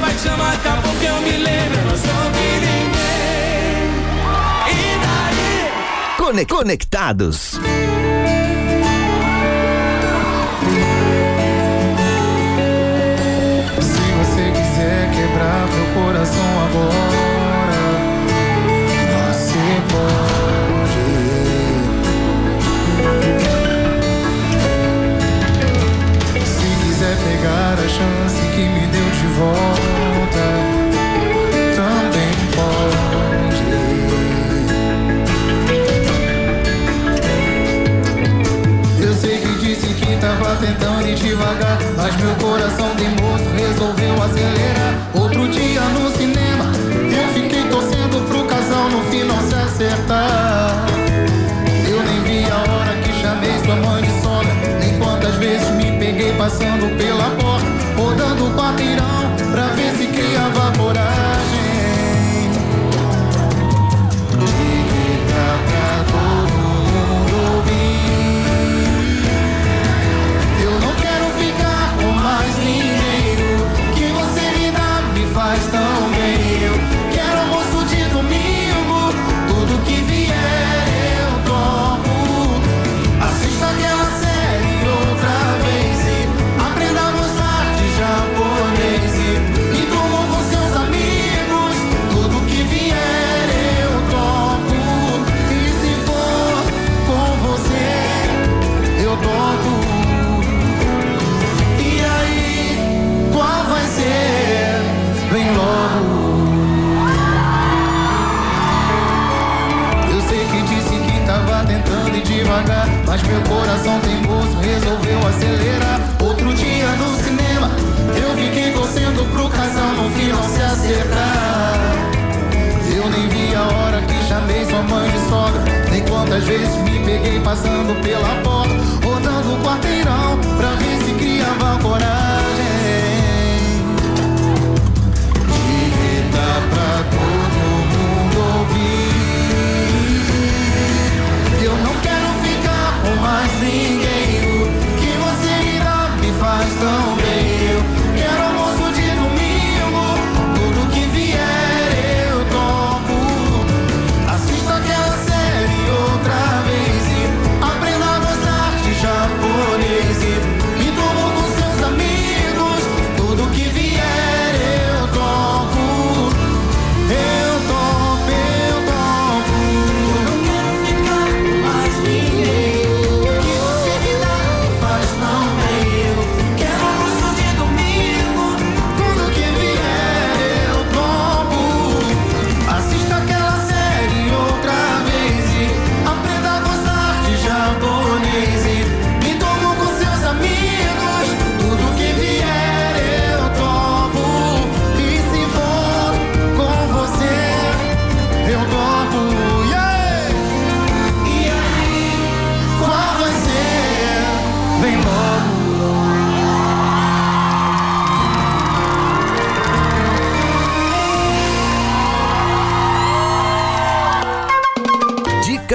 vai 0.00 0.14
te 0.14 0.28
amar, 0.28 0.52
matar 0.52 0.82
porque 0.82 1.06
eu 1.06 1.20
me 1.20 1.36
lembro, 1.36 1.78
eu 1.78 1.84
não 1.84 1.96
sou 1.96 2.30
de 2.32 2.60
ninguém. 2.64 3.88
E 4.70 4.98
daí? 5.04 6.16
Cone 6.16 6.44
conectados. 6.46 7.36
Se 13.80 14.02
você 14.18 14.52
quiser 14.52 15.10
quebrar 15.10 15.66
meu 15.66 15.86
coração 16.02 16.50
agora, 16.66 17.80
você 19.32 19.64
pode. 19.90 20.34
pegar 27.24 27.78
a 27.78 27.88
chance 27.88 28.43
que 28.54 28.60
me 28.60 28.86
deu 28.86 29.10
de 29.10 29.26
volta 29.36 30.46
também 31.74 32.32
pode. 32.54 32.94
Eu 39.02 39.12
sei 39.14 39.38
que 39.38 39.58
disse 39.58 39.88
que 39.94 40.16
tava 40.18 40.54
tentando 40.56 41.08
ir 41.08 41.16
devagar, 41.16 41.78
mas 41.96 42.16
meu 42.16 42.32
coração 42.36 42.94
de 42.94 43.08
moço 43.20 43.44
resolveu 43.56 44.22
acelerar. 44.22 44.94
Outro 45.14 45.48
dia 45.48 45.80
no 45.80 46.08
cinema, 46.16 46.66
eu 47.10 47.28
fiquei 47.34 47.64
torcendo 47.64 48.24
pro 48.28 48.44
casal 48.44 48.88
no 48.88 49.02
final 49.10 49.40
se 49.48 49.54
acertar. 49.56 50.86
Eu 51.88 52.00
nem 52.04 52.22
vi 52.22 52.44
a 52.48 52.58
hora 52.70 52.96
que 53.02 53.12
chamei 53.20 53.58
sua 53.64 53.74
mãe 53.74 54.00
de 54.00 54.12
sogra, 54.22 54.54
nem 54.78 54.96
quantas 55.00 55.34
vezes 55.36 55.68
me 55.70 55.98
peguei 55.98 56.32
passando 56.34 56.96
pela 56.96 57.30
porta 57.30 57.73
quarteirão 58.54 59.36
pra 59.50 59.66
ver 59.68 59.92
se 59.96 60.06
criava 60.06 60.72
coragem. 60.78 61.33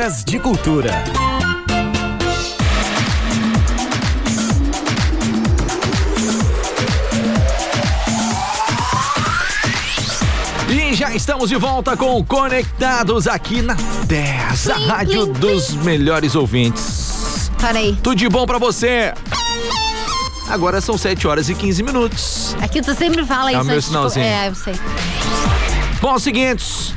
Dicas 0.09 0.23
de 0.25 0.39
cultura. 0.39 0.89
E 10.69 10.93
já 10.93 11.13
estamos 11.13 11.49
de 11.49 11.55
volta 11.55 11.97
com 11.97 12.23
Conectados 12.23 13.27
aqui 13.27 13.61
na 13.61 13.75
10, 14.05 14.69
a 14.69 14.73
Plim, 14.75 14.85
rádio 14.87 15.27
plim, 15.27 15.33
dos 15.39 15.73
melhores 15.75 16.35
ouvintes. 16.35 17.51
Peraí. 17.59 17.97
Tudo 18.03 18.15
de 18.15 18.29
bom 18.29 18.45
pra 18.45 18.57
você. 18.57 19.13
Agora 20.47 20.81
são 20.81 20.97
7 20.97 21.27
horas 21.27 21.49
e 21.49 21.55
15 21.55 21.83
minutos. 21.83 22.55
Aqui 22.61 22.81
tu 22.81 22.93
sempre 22.95 23.25
fala 23.25 23.51
É 23.51 23.57
o 23.57 23.59
isso. 23.59 23.65
meu 23.65 23.75
antes 23.75 23.85
de- 23.85 23.89
sinalzinho. 23.91 24.25
É, 24.25 24.47
eu 24.47 24.55
sei. 24.55 24.73
Bom, 26.01 26.17
seguintes. 26.17 26.88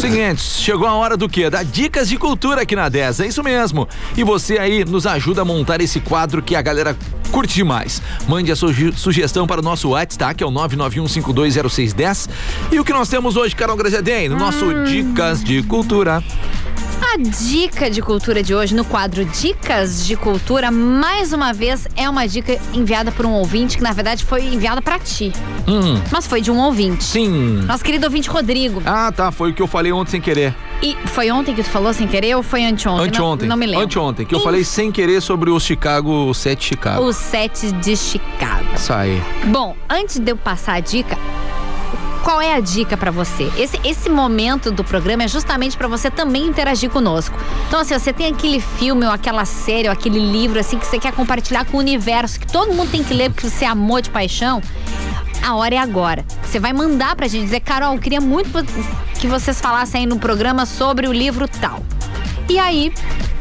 Seguintes, 0.00 0.58
chegou 0.60 0.86
a 0.88 0.94
hora 0.94 1.14
do 1.16 1.28
quê? 1.28 1.50
Da 1.50 1.62
dicas 1.62 2.08
de 2.08 2.16
cultura 2.16 2.62
aqui 2.62 2.74
na 2.74 2.88
10, 2.88 3.20
é 3.20 3.26
isso 3.26 3.42
mesmo. 3.42 3.86
E 4.16 4.24
você 4.24 4.58
aí 4.58 4.82
nos 4.84 5.06
ajuda 5.06 5.42
a 5.42 5.44
montar 5.44 5.80
esse 5.82 6.00
quadro 6.00 6.40
que 6.40 6.56
a 6.56 6.62
galera 6.62 6.96
curte 7.30 7.54
demais. 7.54 8.00
Mande 8.26 8.50
a 8.50 8.56
suge- 8.56 8.92
sugestão 8.96 9.46
para 9.46 9.60
o 9.60 9.62
nosso 9.64 9.90
WhatsApp, 9.90 10.18
tá? 10.18 10.32
que 10.34 10.42
é 10.42 10.46
o 10.46 10.50
991520610. 10.50 12.28
E 12.72 12.80
o 12.80 12.84
que 12.84 12.92
nós 12.94 13.08
temos 13.10 13.36
hoje, 13.36 13.54
Carol 13.54 13.76
Graziadem, 13.76 14.28
no 14.30 14.36
nosso 14.38 14.64
Hum. 14.64 14.84
Dicas 14.84 15.44
de 15.44 15.62
Cultura. 15.64 16.24
A 17.02 17.16
dica 17.16 17.90
de 17.90 18.00
cultura 18.02 18.42
de 18.42 18.54
hoje, 18.54 18.74
no 18.74 18.84
quadro 18.84 19.24
Dicas 19.24 20.06
de 20.06 20.16
Cultura, 20.16 20.70
mais 20.70 21.32
uma 21.32 21.52
vez 21.52 21.88
é 21.96 22.08
uma 22.08 22.26
dica 22.28 22.56
enviada 22.72 23.10
por 23.10 23.26
um 23.26 23.32
ouvinte, 23.32 23.76
que 23.76 23.82
na 23.82 23.92
verdade 23.92 24.24
foi 24.24 24.44
enviada 24.44 24.80
pra 24.80 24.98
ti. 24.98 25.32
Hum, 25.66 26.00
Mas 26.12 26.26
foi 26.26 26.40
de 26.40 26.50
um 26.52 26.58
ouvinte. 26.60 27.02
sim. 27.02 27.62
Nosso 27.66 27.82
querido 27.82 28.04
ouvinte 28.06 28.28
Rodrigo. 28.28 28.80
Ah, 28.86 29.10
tá, 29.10 29.32
foi 29.32 29.50
o 29.50 29.54
que 29.54 29.62
eu 29.62 29.66
falei 29.66 29.90
ontem 29.90 30.12
sem 30.12 30.20
querer. 30.20 30.54
E 30.82 30.96
foi 31.06 31.30
ontem 31.30 31.54
que 31.54 31.62
tu 31.62 31.68
falou 31.70 31.92
sem 31.92 32.06
querer 32.06 32.34
ou 32.36 32.42
foi 32.42 32.64
anteontem? 32.64 33.08
Anteontem. 33.08 33.48
Não, 33.48 33.56
não 33.56 33.60
me 33.60 33.66
lembro. 33.66 33.84
Anteontem, 33.84 34.24
que 34.24 34.34
eu 34.34 34.40
falei 34.40 34.62
sem 34.62 34.92
querer 34.92 35.20
sobre 35.20 35.50
o 35.50 35.58
Chicago, 35.58 36.10
o 36.28 36.32
7 36.34 36.64
Chicago. 36.64 37.02
O 37.04 37.12
7 37.12 37.72
de 37.72 37.96
Chicago. 37.96 38.64
Isso 38.76 38.92
aí. 38.92 39.20
Bom, 39.46 39.74
antes 39.88 40.18
de 40.18 40.30
eu 40.30 40.36
passar 40.36 40.74
a 40.74 40.80
dica, 40.80 41.18
qual 42.22 42.40
é 42.40 42.54
a 42.54 42.60
dica 42.60 42.96
pra 42.96 43.10
você? 43.10 43.50
Esse, 43.56 43.80
esse 43.84 44.08
momento 44.08 44.70
do 44.70 44.84
programa 44.84 45.24
é 45.24 45.28
justamente 45.28 45.76
pra 45.76 45.88
você 45.88 46.10
também 46.10 46.46
interagir 46.46 46.90
conosco. 46.90 47.36
Então, 47.66 47.80
assim, 47.80 47.98
você 47.98 48.12
tem 48.12 48.26
aquele 48.26 48.60
filme 48.60 49.06
ou 49.06 49.12
aquela 49.12 49.44
série 49.44 49.88
ou 49.88 49.92
aquele 49.92 50.18
livro 50.18 50.58
assim 50.58 50.78
que 50.78 50.86
você 50.86 50.98
quer 50.98 51.12
compartilhar 51.12 51.64
com 51.64 51.76
o 51.76 51.80
universo, 51.80 52.38
que 52.38 52.46
todo 52.46 52.72
mundo 52.72 52.90
tem 52.90 53.02
que 53.02 53.14
ler 53.14 53.30
porque 53.30 53.48
você 53.48 53.64
amou 53.64 54.00
de 54.00 54.10
paixão. 54.10 54.62
A 55.42 55.54
hora 55.54 55.74
é 55.74 55.78
agora. 55.78 56.24
Você 56.44 56.58
vai 56.58 56.72
mandar 56.72 57.16
pra 57.16 57.26
gente 57.26 57.44
dizer, 57.44 57.60
Carol, 57.60 57.94
eu 57.94 58.00
queria 58.00 58.20
muito 58.20 58.50
que 59.18 59.26
vocês 59.26 59.60
falassem 59.60 60.02
aí 60.02 60.06
no 60.06 60.18
programa 60.18 60.66
sobre 60.66 61.08
o 61.08 61.12
livro 61.12 61.48
tal. 61.48 61.82
E 62.48 62.58
aí, 62.58 62.92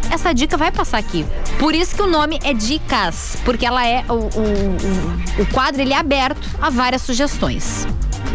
essa 0.09 0.33
dica 0.33 0.55
vai 0.55 0.71
passar 0.71 0.97
aqui. 0.97 1.25
Por 1.57 1.75
isso 1.75 1.95
que 1.95 2.01
o 2.01 2.07
nome 2.07 2.39
é 2.43 2.53
Dicas, 2.53 3.37
porque 3.43 3.65
ela 3.65 3.85
é 3.85 4.05
o, 4.07 4.13
o, 4.13 4.19
o, 4.19 5.43
o 5.43 5.45
quadro 5.51 5.81
ele 5.81 5.93
é 5.93 5.97
aberto 5.97 6.47
a 6.61 6.69
várias 6.69 7.01
sugestões. 7.01 7.85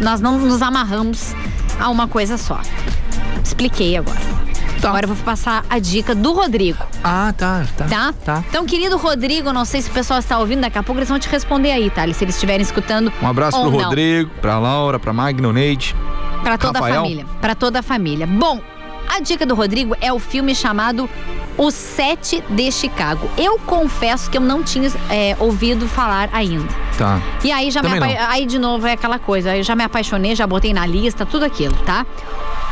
Nós 0.01 0.19
não 0.21 0.37
nos 0.39 0.61
amarramos 0.61 1.33
a 1.79 1.89
uma 1.89 2.07
coisa 2.07 2.37
só. 2.37 2.59
Expliquei 3.43 3.97
agora. 3.97 4.19
Agora 4.83 5.05
eu 5.05 5.15
vou 5.15 5.25
passar 5.25 5.65
a 5.67 5.79
dica 5.79 6.13
do 6.13 6.31
Rodrigo, 6.33 6.77
Ah, 7.03 7.33
tá, 7.35 7.65
tá. 7.75 7.85
tá? 7.85 8.13
Tá. 8.23 8.43
Então, 8.47 8.65
querido 8.67 8.97
Rodrigo, 8.97 9.51
não 9.51 9.65
sei 9.65 9.81
se 9.81 9.89
o 9.89 9.93
pessoal 9.93 10.19
está 10.19 10.37
ouvindo, 10.37 10.61
daqui 10.61 10.77
a 10.77 10.83
pouco 10.83 10.99
eles 10.99 11.09
vão 11.09 11.17
te 11.17 11.27
responder 11.27 11.71
aí, 11.71 11.89
tá? 11.89 12.01
Se 12.13 12.23
eles 12.23 12.35
estiverem 12.35 12.61
escutando. 12.61 13.11
Um 13.19 13.27
abraço 13.27 13.59
pro 13.59 13.71
não. 13.71 13.79
Rodrigo, 13.85 14.29
pra 14.41 14.59
Laura, 14.59 14.99
pra 14.99 15.11
Magno, 15.11 15.51
Neide. 15.51 15.95
Para 16.43 16.55
toda 16.59 16.77
Rafael? 16.79 16.99
a 16.99 17.03
família. 17.03 17.25
Para 17.41 17.55
toda 17.55 17.79
a 17.79 17.81
família. 17.81 18.27
Bom, 18.27 18.61
a 19.15 19.19
dica 19.19 19.45
do 19.45 19.55
Rodrigo 19.55 19.95
é 20.01 20.11
o 20.11 20.19
filme 20.19 20.53
chamado 20.53 21.09
O 21.57 21.71
Sete 21.71 22.43
de 22.49 22.71
Chicago. 22.71 23.29
Eu 23.37 23.57
confesso 23.59 24.29
que 24.29 24.37
eu 24.37 24.41
não 24.41 24.61
tinha 24.61 24.91
é, 25.09 25.35
ouvido 25.39 25.87
falar 25.87 26.29
ainda. 26.33 26.67
Tá. 26.97 27.21
E 27.43 27.51
aí 27.51 27.71
já 27.71 27.81
me 27.81 27.89
Também 27.89 28.17
apa- 28.17 28.31
aí 28.33 28.45
de 28.45 28.59
novo 28.59 28.85
é 28.87 28.91
aquela 28.93 29.17
coisa, 29.19 29.51
aí 29.51 29.59
eu 29.59 29.63
já 29.63 29.75
me 29.75 29.83
apaixonei, 29.83 30.35
já 30.35 30.45
botei 30.45 30.73
na 30.73 30.85
lista, 30.85 31.25
tudo 31.25 31.45
aquilo, 31.45 31.75
tá? 31.85 32.05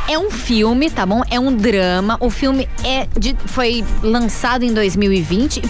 É 0.07 0.19
um 0.19 0.29
filme, 0.29 0.89
tá 0.89 1.05
bom? 1.05 1.21
É 1.31 1.39
um 1.39 1.55
drama. 1.55 2.17
O 2.19 2.29
filme 2.29 2.67
é 2.83 3.07
de, 3.17 3.35
foi 3.45 3.85
lançado 4.01 4.63
em 4.63 4.73
2020 4.73 5.61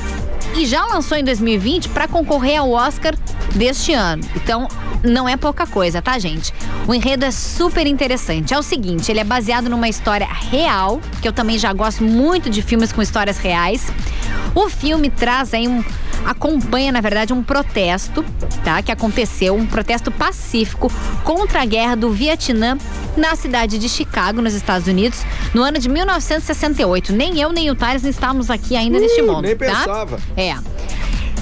e 0.56 0.66
já 0.66 0.84
lançou 0.86 1.18
em 1.18 1.24
2020 1.24 1.90
para 1.90 2.08
concorrer 2.08 2.60
ao 2.60 2.72
Oscar 2.72 3.14
deste 3.54 3.94
ano. 3.94 4.24
Então, 4.36 4.68
não 5.04 5.28
é 5.28 5.36
pouca 5.36 5.68
coisa, 5.68 6.02
tá, 6.02 6.18
gente? 6.18 6.54
O 6.88 6.94
enredo 6.94 7.26
é 7.26 7.32
super 7.32 7.86
interessante. 7.86 8.54
É 8.54 8.58
o 8.58 8.64
seguinte, 8.64 9.12
ele 9.12 9.20
é 9.20 9.24
baseado 9.24 9.70
numa 9.70 9.90
história 9.90 10.28
real, 10.28 11.02
que 11.22 11.28
eu 11.28 11.34
também 11.34 11.58
já 11.58 11.74
gosto 11.74 12.04
muito 12.04 12.50
de 12.50 12.62
filmes 12.62 12.92
com 12.92 13.02
histórias 13.02 13.38
reais. 13.38 13.92
O 14.56 14.70
filme 14.70 15.10
traz 15.10 15.54
aí 15.54 15.68
um 15.68 15.84
acompanha, 16.26 16.92
na 16.92 17.02
verdade, 17.02 17.34
um 17.34 17.44
protesto, 17.44 18.24
tá? 18.64 18.82
Que 18.82 18.92
aconteceu, 18.92 19.56
um 19.56 19.66
protesto 19.66 20.10
pacífico 20.12 20.92
contra 21.24 21.62
a 21.62 21.66
guerra 21.66 21.96
do 21.96 22.10
Vietnã 22.12 22.78
na 23.18 23.36
cidade 23.36 23.78
de 23.78 23.90
Chicago, 23.90 24.42
nos 24.42 24.54
Estados 24.54 24.88
Unidos, 24.88 25.20
no 25.54 25.62
ano 25.62 25.80
de 25.80 25.90
1968. 25.90 27.12
Nem 27.12 27.40
eu 27.40 27.52
nem 27.52 27.70
o 27.70 27.76
Thales 27.76 28.04
estávamos 28.06 28.50
aqui 28.50 28.76
ainda 28.76 29.00
neste 29.00 29.22
Uh, 29.22 29.28
mundo, 29.28 29.42
nem 29.42 29.56
tá? 29.56 29.66
pensava. 29.66 30.20
É. 30.38 30.56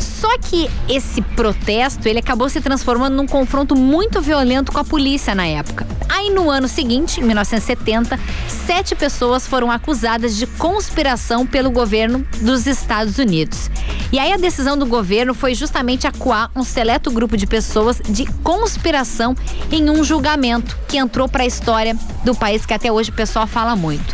Só 0.02 0.38
que 0.38 0.70
esse 0.90 1.22
protesto, 1.22 2.08
ele 2.08 2.20
acabou 2.20 2.50
se 2.50 2.60
transformando 2.60 3.16
num 3.16 3.28
confronto 3.28 3.76
muito 3.76 4.22
violento 4.22 4.72
com 4.72 4.80
a 4.80 4.84
polícia 4.84 5.36
na 5.36 5.46
época. 5.46 5.88
Aí 6.10 6.30
no 6.30 6.50
ano 6.50 6.68
seguinte, 6.68 7.22
em 7.22 7.24
1970, 7.24 8.20
sete 8.66 8.96
pessoas 8.96 9.48
foram 9.48 9.72
acusadas 9.72 10.36
de 10.36 10.46
conspiração 10.46 11.46
pelo 11.48 11.72
governo 11.72 12.26
dos 12.42 12.68
Estados 12.68 13.18
Unidos. 13.18 13.70
E 14.12 14.20
aí 14.20 14.34
a 14.34 14.38
decisão 14.38 14.78
do 14.78 14.86
governo 14.86 15.34
foi 15.34 15.56
justamente 15.56 16.06
acuar 16.06 16.52
um 16.56 16.64
seleto 16.64 17.10
grupo 17.12 17.38
de 17.38 17.48
pessoas 17.48 18.02
de 18.08 18.26
conspiração 18.44 19.36
em 19.72 19.90
um 19.90 20.04
julgamento 20.04 20.78
que 20.88 20.98
entrou 20.98 21.30
para 21.30 21.44
a 21.44 21.48
história 21.48 21.96
do 22.26 22.36
país 22.36 22.66
que 22.66 22.74
até 22.74 22.92
hoje 22.92 23.10
o 23.10 23.14
pessoal 23.14 23.48
fala 23.48 23.76
muito. 23.76 24.14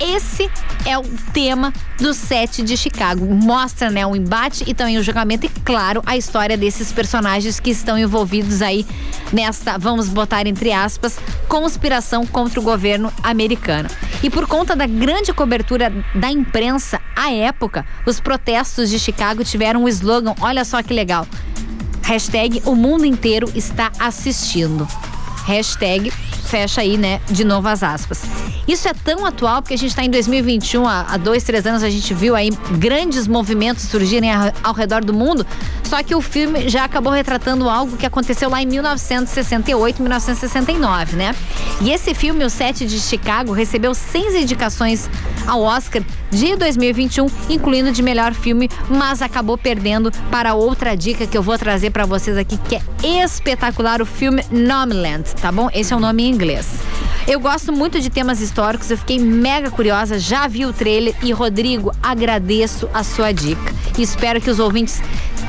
Esse 0.00 0.48
é 0.86 0.96
o 0.96 1.02
tema 1.32 1.72
do 1.98 2.14
set 2.14 2.62
de 2.62 2.76
Chicago. 2.76 3.26
Mostra, 3.26 3.90
né, 3.90 4.06
o 4.06 4.14
embate 4.14 4.62
e 4.66 4.72
também 4.72 4.96
o 4.96 5.02
julgamento 5.02 5.46
e, 5.46 5.48
claro, 5.48 6.02
a 6.06 6.16
história 6.16 6.56
desses 6.56 6.92
personagens 6.92 7.58
que 7.58 7.70
estão 7.70 7.98
envolvidos 7.98 8.62
aí 8.62 8.86
nesta, 9.32 9.76
vamos 9.76 10.08
botar 10.08 10.46
entre 10.46 10.72
aspas, 10.72 11.18
conspiração 11.48 12.24
contra 12.24 12.60
o 12.60 12.62
governo 12.62 13.12
americano. 13.22 13.88
E 14.22 14.30
por 14.30 14.46
conta 14.46 14.76
da 14.76 14.86
grande 14.86 15.32
cobertura 15.32 15.92
da 16.14 16.30
imprensa 16.30 17.00
à 17.16 17.32
época, 17.32 17.84
os 18.06 18.20
protestos 18.20 18.90
de 18.90 18.98
Chicago 18.98 19.42
tiveram 19.42 19.84
um 19.84 19.88
slogan, 19.88 20.34
olha 20.40 20.64
só 20.64 20.82
que 20.82 20.94
legal. 20.94 21.26
Hashtag 22.02 22.62
o 22.64 22.74
mundo 22.74 23.04
inteiro 23.04 23.50
está 23.54 23.92
assistindo. 23.98 24.88
Hashtag 25.44 26.12
fecha 26.48 26.80
aí, 26.80 26.96
né, 26.96 27.20
de 27.30 27.44
novo 27.44 27.68
as 27.68 27.82
aspas. 27.82 28.22
Isso 28.66 28.88
é 28.88 28.94
tão 28.94 29.24
atual 29.24 29.60
porque 29.62 29.74
a 29.74 29.78
gente 29.78 29.90
está 29.90 30.02
em 30.02 30.10
2021, 30.10 30.86
há, 30.86 31.02
há 31.08 31.16
dois, 31.16 31.44
três 31.44 31.66
anos 31.66 31.82
a 31.82 31.90
gente 31.90 32.12
viu 32.14 32.34
aí 32.34 32.50
grandes 32.78 33.28
movimentos 33.28 33.84
surgirem 33.84 34.32
ao, 34.32 34.52
ao 34.62 34.74
redor 34.74 35.04
do 35.04 35.12
mundo, 35.12 35.46
só 35.84 36.02
que 36.02 36.14
o 36.14 36.20
filme 36.20 36.68
já 36.68 36.84
acabou 36.84 37.12
retratando 37.12 37.68
algo 37.68 37.96
que 37.96 38.06
aconteceu 38.06 38.48
lá 38.48 38.62
em 38.62 38.66
1968, 38.66 40.02
1969, 40.02 41.16
né? 41.16 41.34
E 41.80 41.90
esse 41.90 42.14
filme, 42.14 42.44
o 42.44 42.50
Sete 42.50 42.86
de 42.86 42.98
Chicago, 42.98 43.52
recebeu 43.52 43.94
seis 43.94 44.34
indicações 44.34 45.08
ao 45.48 45.62
Oscar 45.62 46.02
de 46.30 46.54
2021, 46.56 47.26
incluindo 47.48 47.90
de 47.90 48.02
melhor 48.02 48.34
filme, 48.34 48.68
mas 48.88 49.22
acabou 49.22 49.56
perdendo 49.56 50.12
para 50.30 50.54
outra 50.54 50.94
dica 50.94 51.26
que 51.26 51.36
eu 51.36 51.42
vou 51.42 51.58
trazer 51.58 51.90
para 51.90 52.04
vocês 52.04 52.36
aqui, 52.36 52.58
que 52.68 52.76
é 52.76 53.24
espetacular, 53.24 54.02
o 54.02 54.06
filme 54.06 54.44
Nomadland, 54.50 55.24
tá 55.40 55.50
bom? 55.50 55.70
Esse 55.72 55.92
é 55.92 55.96
o 55.96 56.00
nome 56.00 56.22
em 56.22 56.30
inglês. 56.30 56.68
Eu 57.26 57.40
gosto 57.40 57.72
muito 57.72 58.00
de 58.00 58.10
temas 58.10 58.40
históricos, 58.40 58.90
eu 58.90 58.98
fiquei 58.98 59.18
mega 59.18 59.70
curiosa, 59.70 60.18
já 60.18 60.46
vi 60.46 60.66
o 60.66 60.72
trailer 60.72 61.14
e 61.22 61.32
Rodrigo, 61.32 61.92
agradeço 62.02 62.88
a 62.92 63.02
sua 63.02 63.32
dica. 63.32 63.74
Espero 63.98 64.40
que 64.40 64.50
os 64.50 64.58
ouvintes 64.58 65.02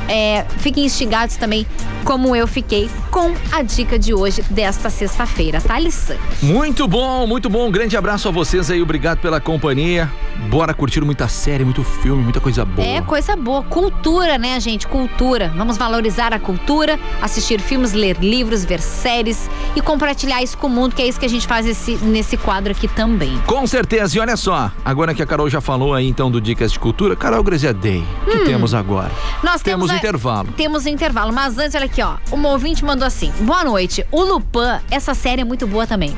é, 0.09 0.45
fiquem 0.57 0.85
instigados 0.85 1.35
também, 1.37 1.65
como 2.03 2.35
eu 2.35 2.47
fiquei, 2.47 2.89
com 3.11 3.33
a 3.51 3.61
dica 3.61 3.97
de 3.99 4.13
hoje, 4.13 4.41
desta 4.49 4.89
sexta-feira, 4.89 5.61
tá, 5.61 5.75
Alissandro? 5.75 6.21
Muito 6.41 6.87
bom, 6.87 7.27
muito 7.27 7.49
bom. 7.49 7.67
Um 7.67 7.71
grande 7.71 7.95
abraço 7.95 8.27
a 8.27 8.31
vocês 8.31 8.69
aí, 8.71 8.81
obrigado 8.81 9.19
pela 9.19 9.39
companhia. 9.39 10.09
Bora 10.49 10.73
curtir 10.73 11.01
muita 11.03 11.27
série, 11.27 11.63
muito 11.63 11.83
filme, 11.83 12.23
muita 12.23 12.39
coisa 12.39 12.63
boa. 12.65 12.87
É 12.87 13.01
coisa 13.01 13.35
boa. 13.35 13.61
Cultura, 13.63 14.37
né, 14.37 14.59
gente? 14.59 14.87
Cultura. 14.87 15.51
Vamos 15.55 15.77
valorizar 15.77 16.33
a 16.33 16.39
cultura, 16.39 16.97
assistir 17.21 17.59
filmes, 17.59 17.91
ler 17.93 18.17
livros, 18.19 18.63
ver 18.65 18.79
séries 18.79 19.49
e 19.75 19.81
compartilhar 19.81 20.41
isso 20.41 20.57
com 20.57 20.67
o 20.67 20.69
mundo, 20.69 20.95
que 20.95 21.01
é 21.01 21.07
isso 21.07 21.19
que 21.19 21.25
a 21.25 21.29
gente 21.29 21.45
faz 21.45 21.65
esse- 21.67 21.97
nesse 21.97 22.37
quadro 22.37 22.71
aqui 22.71 22.87
também. 22.87 23.37
Com 23.45 23.67
certeza, 23.67 24.17
e 24.17 24.19
olha 24.19 24.37
só, 24.37 24.71
agora 24.83 25.13
que 25.13 25.21
a 25.21 25.25
Carol 25.25 25.49
já 25.49 25.59
falou 25.61 25.93
aí 25.93 26.07
então 26.07 26.31
do 26.31 26.39
Dicas 26.39 26.71
de 26.71 26.79
Cultura, 26.79 27.15
Carol 27.15 27.43
Grezia 27.43 27.73
Day, 27.73 28.03
o 28.25 28.31
que 28.31 28.39
temos 28.45 28.73
agora? 28.73 29.11
Nós 29.43 29.61
Temos 29.61 29.87
temos, 29.89 29.98
intervalo. 29.99 30.51
Temos 30.53 30.85
intervalo, 30.85 31.31
mas 31.31 31.57
antes, 31.57 31.75
olha 31.75 31.85
aqui, 31.85 32.01
ó. 32.01 32.15
Uma 32.31 32.49
ouvinte 32.49 32.83
mandou 32.83 33.05
assim: 33.05 33.31
Boa 33.41 33.63
noite. 33.63 34.05
O 34.11 34.23
Lupin, 34.23 34.79
essa 34.89 35.13
série 35.13 35.41
é 35.41 35.45
muito 35.45 35.67
boa 35.67 35.85
também. 35.85 36.15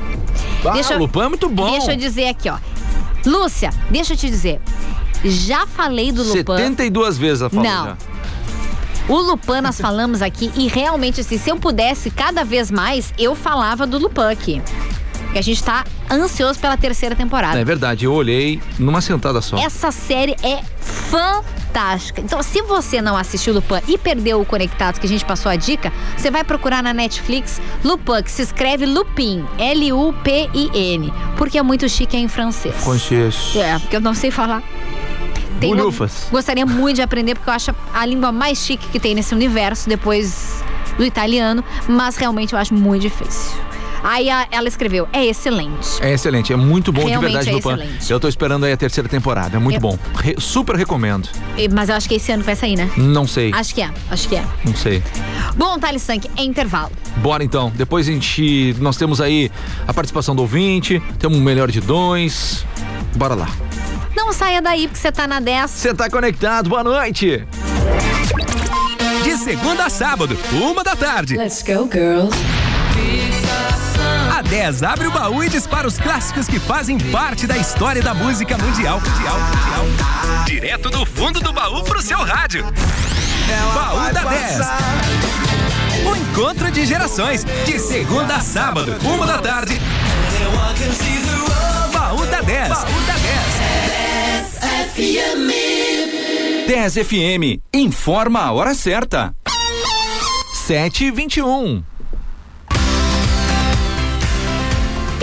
Ah, 0.64 0.70
Deixa 0.70 0.96
Lupin 0.96 1.20
é 1.20 1.28
muito 1.28 1.48
bom. 1.48 1.70
Deixa 1.70 1.92
eu 1.92 1.96
dizer 1.96 2.28
aqui, 2.28 2.48
ó. 2.48 2.56
Lúcia, 3.24 3.70
deixa 3.90 4.14
eu 4.14 4.16
te 4.16 4.28
dizer. 4.28 4.60
Já 5.24 5.66
falei 5.66 6.10
do 6.10 6.22
Lupin. 6.22 6.56
72 6.56 7.18
vezes 7.18 7.40
ela 7.42 7.50
falou 7.50 7.64
Não. 7.64 7.84
já. 7.86 7.96
O 9.08 9.16
Lupin 9.16 9.60
nós 9.60 9.80
falamos 9.80 10.22
aqui 10.22 10.50
e 10.56 10.68
realmente, 10.68 11.20
assim, 11.20 11.36
se 11.36 11.50
eu 11.50 11.56
pudesse 11.56 12.10
cada 12.10 12.44
vez 12.44 12.70
mais, 12.70 13.12
eu 13.18 13.34
falava 13.34 13.86
do 13.86 13.98
Lupin 13.98 14.22
aqui. 14.30 14.62
Porque 15.32 15.38
a 15.38 15.42
gente 15.42 15.64
tá 15.64 15.82
ansioso 16.10 16.60
pela 16.60 16.76
terceira 16.76 17.16
temporada. 17.16 17.58
É 17.58 17.64
verdade, 17.64 18.04
eu 18.04 18.12
olhei 18.12 18.60
numa 18.78 19.00
sentada 19.00 19.40
só. 19.40 19.56
Essa 19.56 19.90
série 19.90 20.36
é 20.42 20.62
fantástica. 20.78 22.20
Então, 22.20 22.42
se 22.42 22.60
você 22.60 23.00
não 23.00 23.16
assistiu 23.16 23.54
Lupin 23.54 23.80
e 23.88 23.96
perdeu 23.96 24.42
o 24.42 24.44
Conectados 24.44 25.00
que 25.00 25.06
a 25.06 25.08
gente 25.08 25.24
passou 25.24 25.50
a 25.50 25.56
dica, 25.56 25.90
você 26.18 26.30
vai 26.30 26.44
procurar 26.44 26.82
na 26.82 26.92
Netflix 26.92 27.62
Lupin, 27.82 28.22
que 28.22 28.30
se 28.30 28.42
escreve 28.42 28.84
Lupin, 28.84 29.46
L-U-P-I-N, 29.56 31.10
porque 31.38 31.56
é 31.56 31.62
muito 31.62 31.88
chique 31.88 32.14
é 32.14 32.20
em 32.20 32.28
francês. 32.28 32.74
Consciência. 32.84 33.62
É, 33.62 33.78
porque 33.78 33.96
eu 33.96 34.02
não 34.02 34.14
sei 34.14 34.30
falar. 34.30 34.62
Bolhufas. 35.62 36.26
gostaria 36.30 36.66
muito 36.66 36.96
de 36.96 37.02
aprender, 37.02 37.36
porque 37.36 37.48
eu 37.48 37.54
acho 37.54 37.74
a 37.94 38.04
língua 38.04 38.30
mais 38.30 38.58
chique 38.58 38.86
que 38.88 39.00
tem 39.00 39.14
nesse 39.14 39.34
universo, 39.34 39.88
depois 39.88 40.62
do 40.98 41.04
italiano, 41.06 41.64
mas 41.88 42.18
realmente 42.18 42.52
eu 42.52 42.58
acho 42.58 42.74
muito 42.74 43.00
difícil. 43.00 43.71
Aí 44.02 44.28
a- 44.30 44.46
ela 44.50 44.66
escreveu, 44.68 45.08
é 45.12 45.24
excelente. 45.26 46.02
É 46.02 46.12
excelente, 46.12 46.52
é 46.52 46.56
muito 46.56 46.92
bom 46.92 47.04
Realmente 47.06 47.28
de 47.30 47.32
verdade, 47.44 47.50
é 47.50 47.52
Lupin. 47.52 47.82
excelente. 47.84 48.10
Eu 48.12 48.18
tô 48.20 48.28
esperando 48.28 48.64
aí 48.64 48.72
a 48.72 48.76
terceira 48.76 49.08
temporada, 49.08 49.56
é 49.56 49.60
muito 49.60 49.76
Eu- 49.76 49.80
bom. 49.80 49.98
Re- 50.16 50.36
super 50.38 50.74
recomendo. 50.76 51.28
E- 51.56 51.68
Mas 51.68 51.88
eu 51.88 51.94
acho 51.94 52.08
que 52.08 52.14
esse 52.16 52.32
ano 52.32 52.42
vai 52.42 52.56
sair, 52.56 52.76
né? 52.76 52.90
Não 52.96 53.26
sei, 53.26 53.52
Acho 53.54 53.74
que 53.74 53.82
é, 53.82 53.90
acho 54.10 54.28
que 54.28 54.36
é. 54.36 54.44
não 54.64 54.74
sei. 54.74 55.02
Bom, 55.56 55.78
Thales 55.78 56.02
Sank, 56.02 56.28
é 56.36 56.42
intervalo. 56.42 56.90
Bora 57.18 57.44
então. 57.44 57.70
Depois 57.74 58.08
a 58.08 58.12
gente. 58.12 58.74
Nós 58.80 58.96
temos 58.96 59.20
aí 59.20 59.50
a 59.86 59.92
participação 59.94 60.34
do 60.34 60.42
ouvinte, 60.42 61.00
temos 61.18 61.38
um 61.38 61.42
melhor 61.42 61.70
de 61.70 61.80
dois. 61.80 62.64
Bora 63.14 63.34
lá. 63.34 63.48
Não 64.16 64.32
saia 64.32 64.60
daí, 64.62 64.88
porque 64.88 64.98
você 64.98 65.12
tá 65.12 65.26
na 65.26 65.40
10. 65.40 65.70
Você 65.70 65.94
tá 65.94 66.08
conectado, 66.10 66.68
boa 66.68 66.82
noite. 66.84 67.46
De 69.24 69.36
segunda 69.38 69.84
a 69.86 69.90
sábado, 69.90 70.36
uma 70.52 70.82
da 70.82 70.96
tarde. 70.96 71.36
Let's 71.36 71.62
go, 71.62 71.88
girls. 71.90 72.36
A 74.42 74.44
10 74.44 74.82
abre 74.82 75.06
o 75.06 75.10
baú 75.12 75.44
e 75.44 75.48
dispara 75.48 75.86
os 75.86 75.98
clássicos 75.98 76.48
que 76.48 76.58
fazem 76.58 76.98
parte 76.98 77.46
da 77.46 77.56
história 77.56 78.02
da 78.02 78.12
música 78.12 78.58
mundial. 78.58 79.00
mundial, 79.00 79.38
mundial. 79.38 80.44
Direto 80.44 80.90
do 80.90 81.06
fundo 81.06 81.38
do 81.38 81.52
baú 81.52 81.84
pro 81.84 82.02
seu 82.02 82.18
rádio. 82.18 82.64
baú 83.72 84.12
da 84.12 84.24
10. 84.24 84.58
O 86.04 86.16
encontro 86.16 86.72
de 86.72 86.84
gerações, 86.84 87.44
de 87.64 87.78
segunda 87.78 88.34
a 88.34 88.40
sábado, 88.40 88.96
uma 89.04 89.24
da 89.28 89.38
tarde. 89.38 89.80
Baú 91.92 92.26
da 92.26 92.40
10. 92.40 92.68
Baú 92.68 93.00
da 93.06 93.14
10. 96.66 96.66
10 96.66 96.94
FM, 97.06 97.62
informa 97.72 98.40
a 98.40 98.50
hora 98.50 98.74
certa. 98.74 99.32
7 100.66 101.04
e 101.04 101.10
21 101.12 101.91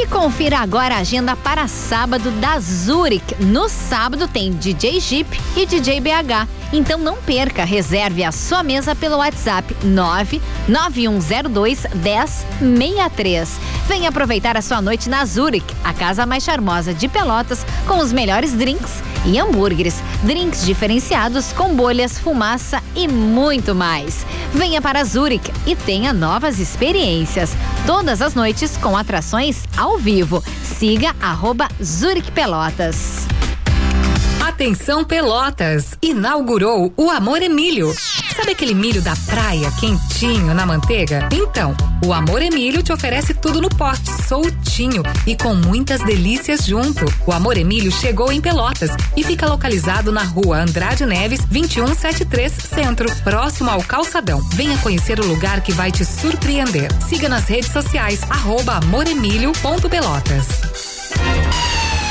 confira 0.10 0.60
agora 0.60 0.96
a 0.96 1.00
agenda 1.00 1.36
para 1.36 1.68
sábado 1.68 2.32
da 2.32 2.60
Zurich. 2.60 3.36
No 3.44 3.70
sábado 3.70 4.28
tem 4.28 4.52
DJ 4.52 5.00
Jeep 5.00 5.40
e 5.56 5.66
DJ 5.66 6.02
BH. 6.02 6.48
Então 6.72 7.00
não 7.00 7.18
perca, 7.18 7.64
reserve 7.64 8.24
a 8.24 8.32
sua 8.32 8.64
mesa 8.64 8.96
pelo 8.96 9.18
WhatsApp 9.18 9.76
99102 9.84 11.88
1063. 12.60 13.50
Venha 13.88 14.10
aproveitar 14.10 14.58
a 14.58 14.62
sua 14.62 14.82
noite 14.82 15.10
na 15.10 15.26
Zurich, 15.26 15.66
a 15.84 15.94
casa 15.94 16.26
mais 16.26 16.44
charmosa 16.44 16.94
de 16.94 17.08
Pelotas, 17.08 17.66
com 17.88 17.98
os 17.98 18.14
melhores 18.14 18.54
drinks 18.54 19.02
e 19.26 19.40
hambúrgueres, 19.40 20.04
drinks 20.24 20.66
diferenciados 20.66 21.54
com 21.54 21.76
bolhas, 21.76 22.18
fumaça 22.18 22.82
e 22.96 23.08
muito 23.08 23.74
mais. 23.76 24.26
Venha 24.54 24.82
para 24.82 25.04
Zurich 25.04 25.52
e 25.66 25.76
tenha 25.76 26.12
novas 26.12 26.60
experiências. 26.60 27.56
Todas 27.86 28.22
as 28.22 28.36
noites 28.36 28.76
com 28.78 28.98
atrações 28.98 29.64
ao 29.78 29.98
vivo. 29.98 30.44
Siga 30.64 31.16
arroba 31.22 31.68
Zurich 31.82 32.32
Pelotas. 32.32 33.29
Atenção 34.50 35.06
Pelotas! 35.06 35.96
Inaugurou 36.02 36.92
o 36.98 37.12
Amor 37.12 37.40
Emílio. 37.40 37.94
Sabe 38.36 38.52
aquele 38.52 38.74
milho 38.74 39.00
da 39.00 39.16
praia 39.28 39.72
quentinho 39.80 40.56
na 40.56 40.66
manteiga? 40.66 41.30
Então, 41.32 41.78
o 42.04 42.12
Amor 42.12 42.42
Emílio 42.42 42.82
te 42.82 42.92
oferece 42.92 43.36
tudo 43.36 43.62
no 43.62 43.70
pote, 43.70 44.10
soltinho 44.28 45.04
e 45.28 45.38
com 45.38 45.54
muitas 45.54 46.02
delícias 46.02 46.66
junto. 46.66 47.06
O 47.28 47.32
Amor 47.32 47.58
Emílio 47.58 47.92
chegou 47.92 48.32
em 48.32 48.42
Pelotas 48.42 48.90
e 49.16 49.24
fica 49.24 49.48
localizado 49.48 50.12
na 50.12 50.24
rua 50.24 50.64
Andrade 50.64 51.06
Neves, 51.06 51.46
2173 51.46 52.52
Centro, 52.52 53.08
próximo 53.24 53.70
ao 53.70 53.84
Calçadão. 53.84 54.42
Venha 54.56 54.80
conhecer 54.80 55.20
o 55.20 55.28
lugar 55.28 55.62
que 55.62 55.72
vai 55.72 55.92
te 55.92 56.04
surpreender. 56.04 56.90
Siga 57.08 57.30
nas 57.30 57.48
redes 57.48 57.72
sociais, 57.72 58.24
arroba 58.24 58.78
amoremílio.pelotas. 58.78 61.39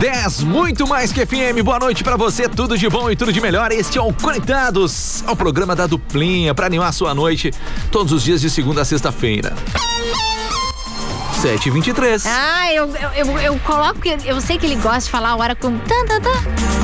Dez, 0.00 0.42
muito 0.42 0.88
mais 0.88 1.12
que 1.12 1.26
FM. 1.26 1.62
Boa 1.62 1.78
noite 1.78 2.02
pra 2.02 2.16
você, 2.16 2.48
tudo 2.48 2.78
de 2.78 2.88
bom 2.88 3.10
e 3.10 3.14
tudo 3.14 3.30
de 3.30 3.38
melhor. 3.38 3.70
Este 3.70 3.98
é 3.98 4.00
o 4.00 4.10
Conectados, 4.10 5.22
ao 5.26 5.36
programa 5.36 5.76
da 5.76 5.86
Duplinha, 5.86 6.54
pra 6.54 6.64
animar 6.64 6.88
a 6.88 6.92
sua 6.92 7.14
noite, 7.14 7.52
todos 7.92 8.10
os 8.10 8.22
dias 8.22 8.40
de 8.40 8.48
segunda 8.48 8.80
a 8.80 8.84
sexta-feira. 8.86 9.52
7 11.42 11.66
e 11.68 11.70
23 11.70 12.24
Ah, 12.26 12.72
eu, 12.72 12.88
eu, 12.96 13.10
eu, 13.26 13.38
eu 13.40 13.58
coloco, 13.60 14.00
eu 14.24 14.40
sei 14.40 14.56
que 14.56 14.64
ele 14.64 14.76
gosta 14.76 15.00
de 15.00 15.10
falar 15.10 15.30
a 15.30 15.36
hora 15.36 15.54
com 15.54 15.76
tan, 15.76 16.06
tan, 16.06 16.20
tan. 16.22 16.79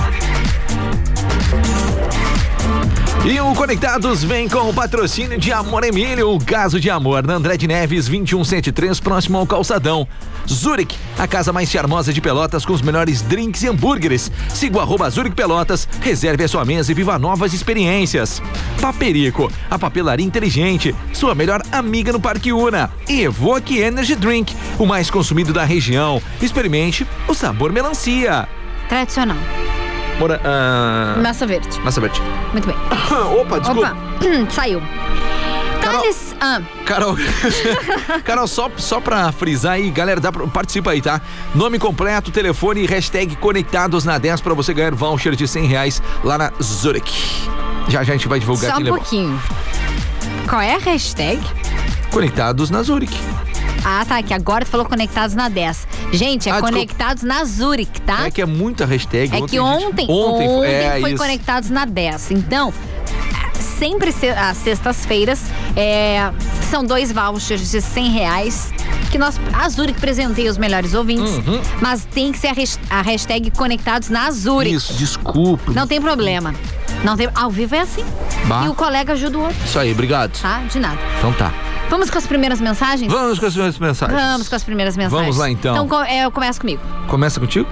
E 3.29 3.41
o 3.41 3.53
Conectados 3.57 4.23
vem 4.23 4.49
com 4.49 4.71
o 4.71 4.73
patrocínio 4.73 5.37
de 5.37 5.53
Amor 5.53 5.83
Emílio, 5.83 6.33
o 6.33 6.39
caso 6.39 6.79
de 6.79 6.89
amor, 6.89 7.27
na 7.27 7.35
André 7.35 7.57
de 7.57 7.67
Neves 7.67 8.07
2173, 8.07 9.01
próximo 9.01 9.37
ao 9.37 9.45
Calçadão. 9.45 10.07
Zurich, 10.49 10.97
a 11.19 11.27
casa 11.27 11.53
mais 11.53 11.69
charmosa 11.69 12.13
de 12.13 12.21
Pelotas 12.21 12.65
com 12.65 12.73
os 12.73 12.81
melhores 12.81 13.23
drinks 13.23 13.65
e 13.65 13.67
hambúrgueres. 13.67 14.31
Siga 14.49 14.79
o 14.79 14.81
arroba 14.81 15.11
Zurich 15.11 15.35
Pelotas, 15.35 15.89
reserve 16.01 16.45
a 16.45 16.49
sua 16.49 16.65
mesa 16.65 16.93
e 16.93 16.95
viva 16.95 17.19
novas 17.19 17.53
experiências. 17.53 18.41
Paperico, 18.81 19.51
a 19.69 19.77
papelaria 19.77 20.25
inteligente, 20.25 20.95
sua 21.13 21.35
melhor 21.35 21.63
amiga 21.73 22.13
no 22.13 22.21
Parque 22.21 22.53
Una. 22.53 22.93
E 23.09 23.23
Evoque 23.23 23.81
Energy 23.81 24.15
Drink, 24.15 24.55
o 24.79 24.87
mais 24.87 25.11
consumido 25.11 25.53
da 25.53 25.65
região. 25.65 26.23
Experimente 26.41 27.05
o 27.27 27.35
sabor 27.35 27.73
melancia. 27.73 28.47
Tradicional. 28.89 29.39
Mora, 30.19 30.41
ah, 30.45 31.17
Massa 31.23 31.47
verde. 31.47 31.81
Massa 31.81 32.01
verde. 32.01 32.21
Muito 32.53 32.67
bem. 32.67 32.77
Opa, 33.41 33.61
desculpa. 33.61 33.91
Opa, 33.91 34.51
saiu. 34.51 34.83
Carol- 35.83 36.03
ah, 36.41 36.61
Carol, 36.85 37.17
Carol, 38.25 38.49
só, 38.49 38.69
só 38.77 39.01
pra 39.01 39.31
frisar 39.31 39.75
aí, 39.75 39.89
galera, 39.91 40.21
dá 40.21 40.33
pra, 40.33 40.45
participa 40.49 40.91
aí, 40.91 41.01
tá? 41.01 41.21
Nome 41.55 41.79
completo, 41.79 42.33
telefone 42.33 42.83
e 42.83 42.87
hashtag 42.87 43.37
conectados 43.37 44.05
na 44.05 44.19
10 44.19 44.41
pra 44.41 44.53
você 44.53 44.75
ganhar 44.75 44.93
voucher 44.97 45.37
de 45.37 45.47
100 45.47 45.67
reais 45.67 46.03
lá 46.25 46.37
na 46.37 46.51
Zurich. 46.61 47.49
Já 47.89 48.03
já 48.03 48.15
a 48.15 48.17
gente 48.17 48.27
vai 48.27 48.41
divulgar 48.41 48.73
só 48.73 48.79
um 48.79 48.83
levou. 48.83 48.99
pouquinho. 48.99 49.41
Qual 50.49 50.61
é 50.61 50.75
a 50.75 50.79
hashtag? 50.79 51.41
Conectados 52.11 52.69
na 52.69 52.83
Zurich. 52.83 53.17
Ah, 53.89 54.05
tá, 54.05 54.21
que 54.21 54.35
agora 54.35 54.65
tu 54.65 54.69
falou 54.73 54.85
conectados 54.85 55.37
na 55.37 55.49
10. 55.49 55.87
Gente, 56.13 56.49
é 56.49 56.53
Ah, 56.53 56.55
desculpa. 56.57 56.73
conectados 56.75 57.23
na 57.23 57.45
Zurich, 57.45 58.01
tá? 58.01 58.27
É 58.27 58.31
que 58.33 58.43
é 58.43 58.47
muita 58.47 58.85
hashtag. 58.85 59.33
É 59.37 59.41
que 59.47 59.61
ontem, 59.61 60.07
gente- 60.07 60.11
ontem, 60.11 60.49
foi- 60.49 60.67
é, 60.69 60.99
foi 61.01 61.11
isso. 61.11 61.19
conectados 61.23 61.71
na 61.71 61.85
10. 61.85 62.33
Então, 62.33 62.75
sempre 63.79 64.11
se- 64.11 64.29
às 64.31 64.57
sextas-feiras 64.57 65.41
é, 65.77 66.31
são 66.71 66.85
dois 66.85 67.13
vouchers 67.13 67.71
de 67.71 67.81
100 67.81 68.11
reais 68.11 68.73
que 69.11 69.19
nós, 69.19 69.39
a 69.53 69.69
Zurich 69.69 70.01
presenteia 70.01 70.51
os 70.51 70.59
melhores 70.59 70.93
ouvintes, 70.95 71.31
Uhum. 71.47 71.61
mas 71.81 72.05
tem 72.05 72.33
que 72.33 72.39
ser 72.39 72.49
a, 72.49 72.53
res- 72.53 72.81
a 72.91 73.03
hashtag 73.03 73.51
conectados 73.53 74.09
na 74.09 74.29
Zurich. 74.33 74.75
Isso, 74.75 74.95
desculpa. 74.95 75.71
Não 75.73 75.87
tem 75.87 76.01
problema. 76.01 76.53
Não 77.05 77.17
tem, 77.17 77.29
ao 77.35 77.51
vivo 77.51 77.75
é 77.77 77.81
assim. 77.81 78.05
Bah. 78.47 78.65
E 78.65 78.69
o 78.69 78.75
colega 78.75 79.13
ajuda 79.13 79.39
o 79.39 79.43
outro, 79.43 79.57
Isso 79.65 79.79
aí, 79.79 79.93
obrigado. 79.93 80.33
tá? 80.41 80.61
De 80.71 80.81
nada. 80.81 80.99
Então 81.19 81.33
tá. 81.35 81.53
Vamos 81.89 82.11
com 82.11 82.19
as 82.19 82.27
primeiras 82.27 82.61
mensagens? 82.61 83.11
Vamos 83.11 83.39
com 83.39 83.47
as 83.47 83.55
minhas 83.57 83.79
mensagens. 83.79 84.21
Vamos 84.21 84.49
com 84.49 84.57
as 84.57 84.65
primeiras 84.65 84.97
mensagens. 84.97 85.21
Vamos 85.23 85.37
lá, 85.37 85.51
então. 85.51 85.73
Então 85.75 85.89
co- 85.89 86.03
é, 86.03 86.25
eu 86.25 86.31
começo 86.31 86.61
comigo. 86.61 86.83
Começa 87.09 87.39
contigo? 87.41 87.69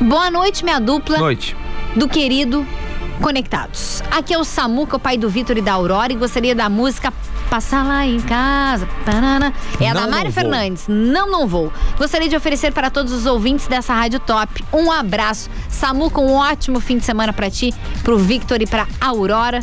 Boa 0.00 0.30
noite, 0.30 0.64
minha 0.64 0.78
dupla. 0.80 1.18
Noite. 1.18 1.56
do 1.96 2.08
querido 2.08 2.66
Conectados. 3.20 4.02
Aqui 4.10 4.34
é 4.34 4.38
o 4.38 4.44
Samuca, 4.44 4.96
o 4.96 4.98
pai 4.98 5.16
do 5.16 5.28
Vitor 5.28 5.56
e 5.56 5.62
da 5.62 5.72
Aurora, 5.74 6.12
e 6.12 6.16
gostaria 6.16 6.54
da 6.54 6.68
música 6.68 7.12
Passar 7.48 7.84
lá 7.86 8.04
em 8.04 8.20
casa. 8.20 8.88
Parana. 9.04 9.52
É 9.78 9.88
a 9.88 9.94
Não, 9.94 10.00
da 10.02 10.08
Mari. 10.10 10.32
Fernandes. 10.32 10.86
Não, 10.88 11.30
não 11.30 11.46
vou. 11.46 11.70
Gostaria 11.96 12.28
de 12.28 12.34
oferecer 12.34 12.72
para 12.72 12.90
todos 12.90 13.12
os 13.12 13.26
ouvintes 13.26 13.68
dessa 13.68 13.94
rádio 13.94 14.18
top 14.18 14.64
um 14.72 14.90
abraço. 14.90 15.48
Samuca, 15.68 16.20
um 16.20 16.32
ótimo 16.32 16.80
fim 16.80 16.98
de 16.98 17.04
semana 17.04 17.32
para 17.32 17.48
ti, 17.50 17.72
pro 18.02 18.18
Victor 18.18 18.60
e 18.62 18.66
pra 18.66 18.88
Aurora. 19.00 19.60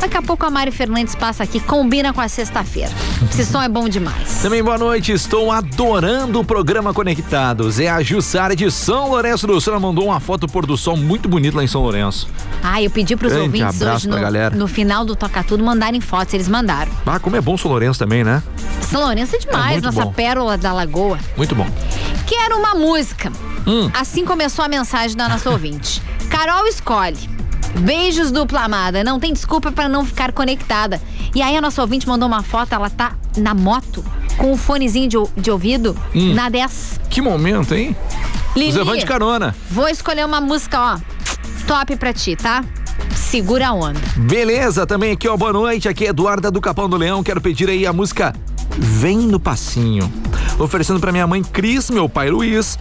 Daqui 0.00 0.16
a 0.16 0.22
pouco 0.22 0.46
a 0.46 0.50
Mari 0.50 0.70
Fernandes 0.70 1.14
passa 1.14 1.42
aqui, 1.42 1.58
combina 1.60 2.12
com 2.12 2.20
a 2.20 2.28
sexta-feira. 2.28 2.90
Esse 3.30 3.44
som 3.44 3.60
é 3.60 3.68
bom 3.68 3.88
demais. 3.88 4.40
Também 4.40 4.62
boa 4.62 4.78
noite, 4.78 5.10
estou 5.12 5.50
adorando 5.50 6.40
o 6.40 6.44
programa 6.44 6.94
Conectados. 6.94 7.80
É 7.80 7.88
a 7.88 8.02
Jussara 8.02 8.54
de 8.54 8.70
São 8.70 9.08
Lourenço 9.10 9.46
do 9.46 9.60
Sul. 9.60 9.72
Ela 9.72 9.80
mandou 9.80 10.06
uma 10.06 10.20
foto 10.20 10.46
pôr 10.46 10.64
do 10.66 10.76
sol 10.76 10.96
muito 10.96 11.28
bonito 11.28 11.56
lá 11.56 11.64
em 11.64 11.66
São 11.66 11.82
Lourenço. 11.82 12.28
Ah, 12.62 12.80
eu 12.80 12.90
pedi 12.90 13.16
pros 13.16 13.32
Grande 13.32 13.46
ouvintes 13.62 13.80
hoje 13.82 14.08
no, 14.08 14.20
galera. 14.20 14.54
no 14.56 14.68
final 14.68 15.04
do 15.04 15.16
Toca 15.16 15.42
Tudo 15.42 15.64
mandarem 15.64 16.00
fotos. 16.00 16.32
Eles 16.34 16.48
mandaram. 16.48 16.90
Ah, 17.04 17.18
como 17.18 17.34
é 17.36 17.40
bom 17.40 17.56
São 17.56 17.70
Lourenço 17.70 17.98
também, 17.98 18.22
né? 18.22 18.42
São 18.82 19.00
Lourenço 19.00 19.34
é 19.34 19.38
demais, 19.40 19.72
muito 19.72 19.84
nossa 19.84 20.04
bom. 20.04 20.12
pérola 20.12 20.56
da 20.56 20.72
lagoa. 20.72 21.18
Muito 21.36 21.54
bom. 21.54 21.66
Quero 22.26 22.56
uma 22.56 22.74
música. 22.74 23.32
Hum. 23.66 23.90
Assim 23.92 24.24
começou 24.24 24.64
a 24.64 24.68
mensagem 24.68 25.16
da 25.16 25.28
nossa 25.28 25.50
ouvinte. 25.50 26.00
Carol 26.30 26.66
escolhe. 26.66 27.37
Beijos 27.80 28.30
dupla 28.30 28.62
amada. 28.64 29.04
Não 29.04 29.20
tem 29.20 29.32
desculpa 29.32 29.70
pra 29.70 29.88
não 29.88 30.04
ficar 30.04 30.32
conectada. 30.32 31.00
E 31.34 31.42
aí 31.42 31.56
a 31.56 31.60
nossa 31.60 31.80
ouvinte 31.82 32.08
mandou 32.08 32.26
uma 32.28 32.42
foto, 32.42 32.72
ela 32.74 32.90
tá 32.90 33.12
na 33.36 33.54
moto 33.54 34.04
com 34.36 34.52
o 34.52 34.56
fonezinho 34.56 35.08
de, 35.08 35.16
de 35.40 35.50
ouvido 35.50 35.96
Hum. 36.14 36.34
na 36.34 36.48
10. 36.48 37.00
Que 37.10 37.20
momento, 37.20 37.74
hein? 37.74 37.96
Lili, 38.56 38.72
de 38.98 39.06
carona. 39.06 39.54
vou 39.70 39.88
escolher 39.88 40.24
uma 40.24 40.40
música, 40.40 40.80
ó, 40.80 40.98
top 41.66 41.94
pra 41.96 42.12
ti, 42.12 42.34
tá? 42.34 42.64
Segura 43.14 43.68
a 43.68 43.72
onda. 43.72 44.00
Beleza, 44.16 44.86
também 44.86 45.12
aqui, 45.12 45.28
ó, 45.28 45.36
boa 45.36 45.52
noite. 45.52 45.88
Aqui 45.88 46.06
é 46.06 46.08
Eduarda 46.08 46.50
do 46.50 46.60
Capão 46.60 46.88
do 46.88 46.96
Leão. 46.96 47.22
Quero 47.22 47.40
pedir 47.40 47.68
aí 47.68 47.86
a 47.86 47.92
música 47.92 48.34
Vem 48.76 49.18
no 49.18 49.38
Passinho. 49.38 50.10
Oferecendo 50.58 50.98
pra 50.98 51.12
minha 51.12 51.26
mãe 51.26 51.42
Cris, 51.42 51.90
meu 51.90 52.08
pai 52.08 52.30
Luiz, 52.30 52.78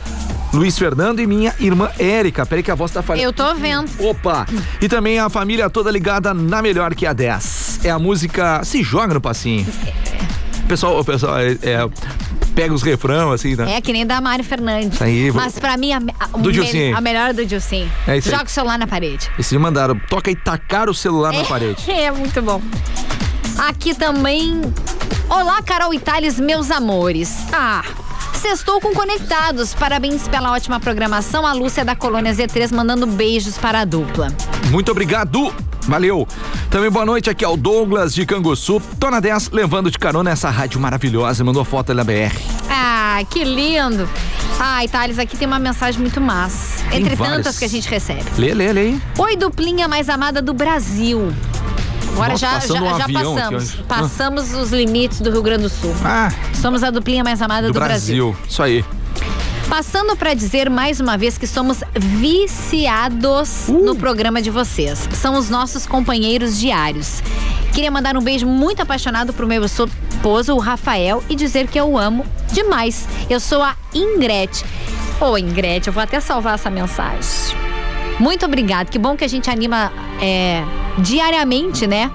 Luiz 0.53 0.77
Fernando 0.77 1.19
e 1.19 1.27
minha 1.27 1.53
irmã 1.59 1.89
Érica. 1.99 2.45
Peraí 2.45 2.63
que 2.63 2.71
a 2.71 2.75
voz 2.75 2.91
tá 2.91 3.01
falhando. 3.01 3.25
Eu 3.27 3.33
tô 3.33 3.53
vendo. 3.55 3.89
Opa! 3.99 4.45
E 4.81 4.87
também 4.87 5.19
a 5.19 5.29
família 5.29 5.69
toda 5.69 5.91
ligada 5.91 6.33
na 6.33 6.61
melhor 6.61 6.95
que 6.95 7.05
a 7.05 7.13
10. 7.13 7.81
É 7.83 7.89
a 7.89 7.99
música 7.99 8.63
Se 8.63 8.81
Joga 8.81 9.13
no 9.13 9.21
Passinho. 9.21 9.65
Pessoal, 10.67 10.99
o 10.99 11.05
pessoal 11.05 11.37
é, 11.39 11.51
é, 11.63 11.89
pega 12.55 12.73
os 12.73 12.81
refrão 12.83 13.31
assim, 13.31 13.55
né? 13.55 13.75
É 13.75 13.81
que 13.81 13.93
nem 13.93 14.05
da 14.05 14.19
Mari 14.19 14.43
Fernandes. 14.43 15.01
Aí, 15.01 15.29
vou- 15.29 15.41
Mas 15.41 15.57
pra 15.57 15.77
mim, 15.77 15.93
a, 15.93 15.97
a, 16.19 16.27
Do 16.37 16.51
me- 16.51 16.93
a 16.93 16.99
melhor 17.01 17.29
é 17.29 17.33
do 17.33 17.45
Dilcinho. 17.45 17.89
É 18.07 18.17
isso 18.17 18.27
aí. 18.29 18.35
Joga 18.35 18.45
o 18.45 18.49
celular 18.51 18.77
na 18.79 18.87
parede. 18.87 19.29
Esses 19.39 19.57
mandaram, 19.59 19.97
toca 20.09 20.29
e 20.31 20.35
tacar 20.35 20.89
o 20.89 20.93
celular 20.93 21.31
na 21.33 21.43
parede. 21.45 21.83
É, 21.89 22.11
muito 22.11 22.41
bom. 22.41 22.61
Aqui 23.57 23.93
também. 23.95 24.61
Olá, 25.29 25.61
Carol 25.61 25.97
Thales, 25.99 26.39
meus 26.39 26.69
amores. 26.69 27.33
Ah. 27.51 27.83
Sextou 28.41 28.79
com 28.79 28.93
Conectados. 28.93 29.73
Parabéns 29.73 30.27
pela 30.27 30.51
ótima 30.53 30.79
programação. 30.79 31.45
A 31.45 31.53
Lúcia 31.53 31.83
da 31.83 31.95
Colônia 31.95 32.33
Z3 32.33 32.73
mandando 32.73 33.07
beijos 33.07 33.57
para 33.57 33.81
a 33.81 33.85
dupla. 33.85 34.27
Muito 34.69 34.91
obrigado. 34.91 35.53
Valeu. 35.87 36.27
Também 36.69 36.91
boa 36.91 37.05
noite, 37.05 37.29
aqui 37.29 37.43
é 37.45 37.47
o 37.47 37.55
Douglas 37.57 38.13
de 38.13 38.25
Canguçu. 38.25 38.81
Tô 38.99 39.09
na 39.09 39.19
10, 39.19 39.51
levando 39.51 39.89
de 39.89 39.97
carona 39.97 40.29
essa 40.31 40.49
rádio 40.49 40.79
maravilhosa. 40.79 41.43
Mandou 41.43 41.63
foto 41.63 41.93
da 41.93 42.03
BR. 42.03 42.35
Ah, 42.69 43.19
que 43.29 43.43
lindo. 43.43 44.07
Ai, 44.59 44.87
Thales, 44.87 45.17
aqui 45.17 45.37
tem 45.37 45.47
uma 45.47 45.59
mensagem 45.59 45.99
muito 45.99 46.19
massa. 46.19 46.83
Tem 46.89 47.01
Entre 47.01 47.15
várias. 47.15 47.37
tantas 47.37 47.59
que 47.59 47.65
a 47.65 47.69
gente 47.69 47.89
recebe. 47.89 48.23
Lê, 48.37 48.53
lê, 48.53 48.73
lê. 48.73 48.95
Oi, 49.17 49.35
duplinha 49.37 49.87
mais 49.87 50.09
amada 50.09 50.41
do 50.41 50.53
Brasil. 50.53 51.33
Agora 52.17 52.31
Nossa, 52.31 52.45
já, 52.45 52.59
já, 52.59 52.81
um 52.81 52.97
já 52.97 53.07
passamos. 53.07 53.75
Passamos 53.87 54.53
os 54.55 54.71
limites 54.71 55.21
do 55.21 55.29
Rio 55.29 55.43
Grande 55.43 55.63
do 55.63 55.69
Sul. 55.69 55.93
Ah, 56.03 56.31
Somos 56.51 56.83
a 56.83 56.89
duplinha 56.89 57.23
mais 57.23 57.39
amada 57.43 57.67
do, 57.67 57.73
do, 57.73 57.79
Brasil. 57.79 58.31
Brasil. 58.31 58.45
Isso 58.49 58.63
aí. 58.63 58.83
Passando 59.69 60.15
para 60.15 60.33
dizer 60.33 60.67
mais 60.67 60.99
uma 60.99 61.15
vez 61.15 61.37
que 61.37 61.45
somos 61.45 61.83
viciados 61.95 63.67
Uh. 63.67 63.85
no 63.85 63.95
programa 63.95 64.41
de 64.41 64.49
vocês. 64.49 65.07
São 65.13 65.37
os 65.37 65.47
nossos 65.49 65.85
companheiros 65.85 66.57
diários. 66.59 67.21
Queria 67.71 67.91
mandar 67.91 68.17
um 68.17 68.21
beijo 68.21 68.47
muito 68.47 68.81
apaixonado 68.81 69.31
pro 69.31 69.45
meu 69.45 69.63
esposo, 69.63 70.55
o 70.55 70.59
Rafael, 70.59 71.23
e 71.29 71.35
dizer 71.35 71.67
que 71.67 71.79
eu 71.79 71.87
o 71.91 71.97
amo 71.99 72.25
demais. 72.51 73.07
Eu 73.29 73.39
sou 73.39 73.61
a 73.61 73.75
Ingrid. 73.93 74.63
Ô, 75.21 75.37
Ingrid, 75.37 75.85
eu 75.85 75.93
vou 75.93 76.01
até 76.01 76.19
salvar 76.19 76.55
essa 76.55 76.71
mensagem. 76.71 77.76
Muito 78.19 78.45
obrigado. 78.45 78.89
Que 78.89 78.97
bom 78.99 79.15
que 79.15 79.23
a 79.23 79.27
gente 79.27 79.49
anima 79.49 79.91
é, 80.21 80.63
diariamente, 80.97 81.85
né? 81.87 82.11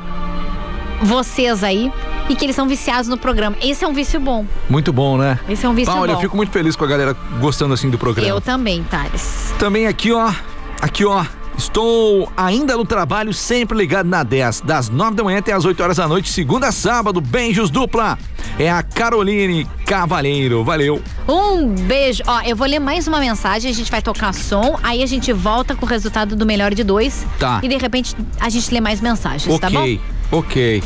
Vocês 1.02 1.62
aí. 1.64 1.92
E 2.28 2.36
que 2.36 2.44
eles 2.44 2.54
são 2.54 2.68
viciados 2.68 3.08
no 3.08 3.18
programa. 3.18 3.56
Esse 3.60 3.84
é 3.84 3.88
um 3.88 3.92
vício 3.92 4.20
bom. 4.20 4.46
Muito 4.70 4.92
bom, 4.92 5.18
né? 5.18 5.38
Esse 5.48 5.66
é 5.66 5.68
um 5.68 5.74
vício 5.74 5.92
Bah, 5.92 6.00
olha, 6.00 6.12
bom. 6.12 6.18
eu 6.18 6.22
fico 6.22 6.36
muito 6.36 6.52
feliz 6.52 6.76
com 6.76 6.84
a 6.84 6.86
galera 6.88 7.16
gostando 7.40 7.74
assim 7.74 7.90
do 7.90 7.98
programa. 7.98 8.28
Eu 8.28 8.40
também, 8.40 8.82
Thales. 8.84 9.52
Também 9.58 9.86
aqui, 9.86 10.12
ó. 10.12 10.32
Aqui, 10.80 11.04
ó. 11.04 11.24
Estou 11.62 12.30
ainda 12.36 12.76
no 12.76 12.84
trabalho, 12.84 13.32
sempre 13.32 13.78
ligado 13.78 14.08
na 14.08 14.24
10, 14.24 14.62
das 14.62 14.88
9 14.88 15.14
da 15.14 15.22
manhã 15.22 15.38
até 15.38 15.52
as 15.52 15.64
8 15.64 15.80
horas 15.80 15.96
da 15.96 16.08
noite, 16.08 16.28
segunda 16.28 16.66
a 16.66 16.72
sábado, 16.72 17.20
beijos 17.20 17.70
dupla. 17.70 18.18
É 18.58 18.68
a 18.68 18.82
Caroline 18.82 19.64
Cavalheiro, 19.86 20.64
valeu. 20.64 21.00
Um 21.28 21.68
beijo. 21.68 22.24
Ó, 22.26 22.40
eu 22.40 22.56
vou 22.56 22.66
ler 22.66 22.80
mais 22.80 23.06
uma 23.06 23.20
mensagem, 23.20 23.70
a 23.70 23.74
gente 23.74 23.88
vai 23.92 24.02
tocar 24.02 24.34
som, 24.34 24.76
aí 24.82 25.04
a 25.04 25.06
gente 25.06 25.32
volta 25.32 25.76
com 25.76 25.86
o 25.86 25.88
resultado 25.88 26.34
do 26.34 26.44
melhor 26.44 26.74
de 26.74 26.82
dois. 26.82 27.24
Tá. 27.38 27.60
E 27.62 27.68
de 27.68 27.76
repente 27.76 28.16
a 28.40 28.48
gente 28.48 28.74
lê 28.74 28.80
mais 28.80 29.00
mensagens, 29.00 29.58
tá 29.60 29.70
bom? 29.70 29.78
ok, 29.78 30.00
ok. 30.32 30.82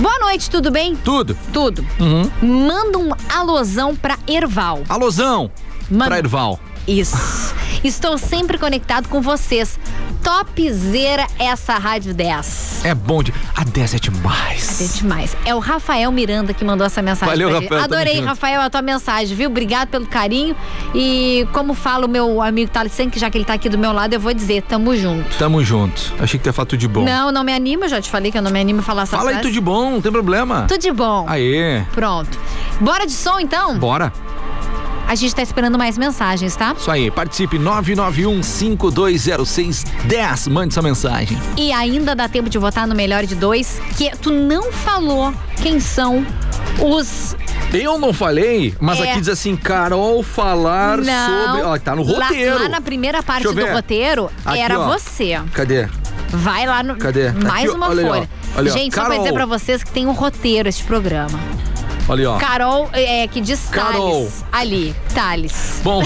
Boa 0.00 0.18
noite, 0.18 0.50
tudo 0.50 0.72
bem? 0.72 0.96
Tudo. 0.96 1.38
Tudo. 1.52 1.86
Uhum. 2.00 2.66
Manda 2.66 2.98
um 2.98 3.12
alôzão 3.32 3.94
pra 3.94 4.18
Erval. 4.26 4.82
Alôzão. 4.88 5.48
Manda. 5.88 6.06
Pra 6.06 6.18
Erval. 6.18 6.58
Isso. 6.88 7.16
Estou 7.82 8.18
sempre 8.18 8.58
conectado 8.58 9.08
com 9.08 9.20
vocês. 9.20 9.78
Topzera 10.22 11.26
essa 11.38 11.74
Rádio 11.74 12.12
10. 12.12 12.84
É 12.84 12.94
bom 12.94 13.22
de. 13.22 13.32
A 13.54 13.64
10 13.64 13.94
é 13.94 13.98
demais. 13.98 14.80
É 14.80 14.98
demais. 14.98 15.36
É 15.44 15.54
o 15.54 15.58
Rafael 15.58 16.10
Miranda 16.10 16.52
que 16.52 16.64
mandou 16.64 16.86
essa 16.86 17.00
mensagem. 17.00 17.34
Valeu. 17.34 17.60
Rafael, 17.60 17.82
Adorei. 17.82 18.20
Rafael, 18.20 18.60
a 18.60 18.68
tua 18.70 18.82
mensagem, 18.82 19.36
viu? 19.36 19.48
Obrigado 19.48 19.88
pelo 19.88 20.06
carinho. 20.06 20.56
E 20.94 21.46
como 21.52 21.72
fala 21.74 22.06
o 22.06 22.08
meu 22.08 22.42
amigo 22.42 22.70
Thaleson, 22.70 23.08
que 23.10 23.18
já 23.18 23.30
que 23.30 23.38
ele 23.38 23.44
tá 23.44 23.54
aqui 23.54 23.68
do 23.68 23.78
meu 23.78 23.92
lado, 23.92 24.12
eu 24.12 24.20
vou 24.20 24.34
dizer, 24.34 24.62
tamo 24.62 24.96
junto. 24.96 25.36
Tamo 25.38 25.62
junto. 25.62 26.14
Achei 26.20 26.38
que 26.38 26.44
tu 26.44 26.52
falar 26.52 26.66
tudo 26.66 26.80
de 26.80 26.88
bom. 26.88 27.04
Não, 27.04 27.30
não 27.32 27.44
me 27.44 27.52
anima, 27.52 27.86
eu 27.86 27.88
já 27.88 28.00
te 28.00 28.10
falei 28.10 28.30
que 28.30 28.38
eu 28.38 28.42
não 28.42 28.50
me 28.50 28.60
animo 28.60 28.80
a 28.80 28.82
falar 28.82 29.02
essa 29.02 29.16
Fala 29.16 29.30
aí 29.30 29.36
tudo 29.38 29.52
de 29.52 29.60
bom, 29.60 29.92
não 29.92 30.00
tem 30.00 30.12
problema. 30.12 30.66
Tudo 30.68 30.80
de 30.80 30.92
bom. 30.92 31.24
Aê. 31.28 31.82
Pronto. 31.92 32.38
Bora 32.80 33.06
de 33.06 33.12
som, 33.12 33.38
então? 33.38 33.78
Bora. 33.78 34.12
A 35.08 35.14
gente 35.14 35.34
tá 35.34 35.40
esperando 35.42 35.78
mais 35.78 35.96
mensagens, 35.96 36.54
tá? 36.54 36.74
Isso 36.78 36.90
aí, 36.90 37.10
participe 37.10 37.58
991-5206-10. 37.58 40.50
Mande 40.50 40.74
sua 40.74 40.82
mensagem. 40.82 41.38
E 41.56 41.72
ainda 41.72 42.14
dá 42.14 42.28
tempo 42.28 42.50
de 42.50 42.58
votar 42.58 42.86
no 42.86 42.94
melhor 42.94 43.24
de 43.24 43.34
dois, 43.34 43.80
que 43.96 44.10
tu 44.18 44.30
não 44.30 44.70
falou 44.70 45.32
quem 45.62 45.80
são 45.80 46.26
os. 46.80 47.34
Eu 47.72 47.98
não 47.98 48.12
falei, 48.12 48.74
mas 48.80 49.00
É. 49.00 49.10
aqui 49.10 49.20
diz 49.20 49.28
assim, 49.30 49.56
Carol 49.56 50.22
falar 50.22 50.98
Não. 50.98 51.46
sobre. 51.46 51.62
Ó, 51.62 51.78
tá 51.78 51.96
no 51.96 52.02
Lá- 52.04 52.28
roteiro. 52.28 52.62
Lá, 52.62 52.68
na 52.68 52.80
primeira 52.80 53.22
parte 53.22 53.44
do 53.52 53.66
roteiro, 53.66 54.30
Aqui, 54.44 54.58
era 54.60 54.78
ó. 54.78 54.86
você. 54.92 55.40
Cadê? 55.52 55.88
Vai 56.30 56.66
lá 56.66 56.82
no. 56.82 56.96
Cadê? 56.96 57.32
Mais 57.32 57.64
Aqui, 57.66 57.74
uma 57.76 57.88
olha 57.88 58.06
folha. 58.06 58.30
Olha 58.56 58.70
aí, 58.70 58.70
ó. 58.70 58.78
Gente, 58.78 58.94
só 58.94 59.00
pra 59.00 59.10
Carol. 59.10 59.24
dizer 59.24 59.32
pra 59.34 59.46
vocês 59.46 59.82
que 59.82 59.90
tem 59.90 60.06
um 60.06 60.12
roteiro 60.12 60.68
este 60.68 60.84
programa. 60.84 61.38
Olha 62.08 62.20
aí, 62.20 62.26
ó. 62.26 62.38
Carol, 62.38 62.88
é, 62.92 63.26
que 63.28 63.40
diz 63.40 63.60
Carol. 63.70 64.20
Thales. 64.24 64.44
Ali, 64.50 64.94
Thales. 65.14 65.80
Bom, 65.84 66.02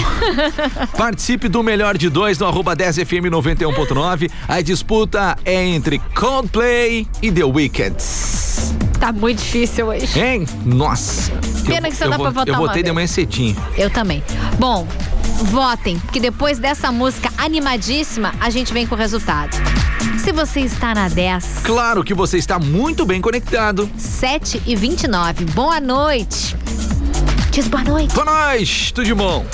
participe 0.97 1.47
do 1.47 1.63
melhor 1.63 1.97
de 1.97 2.09
dois 2.09 2.37
no 2.37 2.45
arroba 2.45 2.75
10FM 2.75 3.29
91.9. 3.29 4.29
A 4.47 4.61
disputa 4.61 5.37
é 5.45 5.63
entre 5.63 5.99
Coldplay 6.13 7.07
e 7.21 7.31
The 7.31 7.43
Weeknd. 7.45 7.95
Tá 8.99 9.11
muito 9.11 9.39
difícil 9.39 9.87
hoje. 9.87 10.17
Hein? 10.19 10.45
Nossa. 10.65 11.31
Pena 11.65 11.87
Eu- 11.87 11.91
que 11.91 11.97
só 11.97 12.05
eu 12.05 12.09
dá 12.11 12.17
vou- 12.17 12.25
pra 12.25 12.31
votar 12.41 12.55
Eu 12.55 12.59
votei 12.59 12.83
de 12.83 12.91
manhã 12.91 13.07
cedinho. 13.07 13.55
Eu 13.77 13.89
também. 13.89 14.23
Bom, 14.59 14.87
votem, 15.43 15.99
porque 15.99 16.19
depois 16.19 16.59
dessa 16.59 16.91
música 16.91 17.31
animadíssima, 17.37 18.33
a 18.39 18.49
gente 18.49 18.73
vem 18.73 18.85
com 18.85 18.95
o 18.95 18.97
resultado. 18.97 19.55
Se 20.19 20.31
você 20.31 20.61
está 20.61 20.93
na 20.93 21.09
10, 21.09 21.59
Claro 21.63 22.03
que 22.03 22.13
você 22.13 22.37
está 22.37 22.59
muito 22.59 23.05
bem 23.05 23.21
conectado. 23.21 23.89
7 23.97 24.61
e 24.65 24.75
29. 24.75 25.45
Boa 25.45 25.79
noite. 25.79 26.55
Diz 27.51 27.67
boa 27.67 27.83
noite. 27.83 28.13
Boa 28.15 28.49
noite, 28.49 28.93
tudo 28.93 29.05
de 29.05 29.13
bom. 29.13 29.45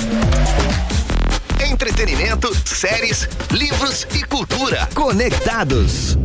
Entretenimento, 1.60 2.50
séries, 2.66 3.28
livros 3.52 4.08
e 4.14 4.24
cultura. 4.24 4.88
Conectados. 4.94 6.18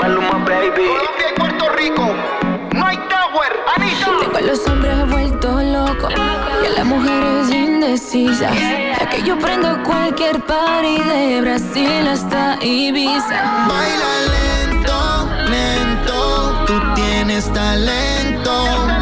Maluma, 0.00 0.38
baby. 0.44 1.19
Colombia 1.19 1.19
y 1.19 1.19
Puerto 1.19 1.19
los 4.50 4.66
hombres 4.66 5.08
vueltos 5.08 5.62
locos 5.62 6.12
y 6.12 6.66
a 6.66 6.70
las 6.70 6.84
mujeres 6.84 7.50
indecisas. 7.50 8.52
Ya 8.52 9.08
que 9.08 9.22
yo 9.22 9.38
prendo 9.38 9.80
cualquier 9.84 10.44
party 10.44 10.98
de 10.98 11.40
Brasil 11.40 12.08
hasta 12.08 12.58
Ibiza. 12.60 13.66
Baila 13.68 14.12
lento, 14.34 15.28
lento. 15.50 16.64
Tú 16.66 16.80
tienes 16.96 17.52
talento. 17.52 18.99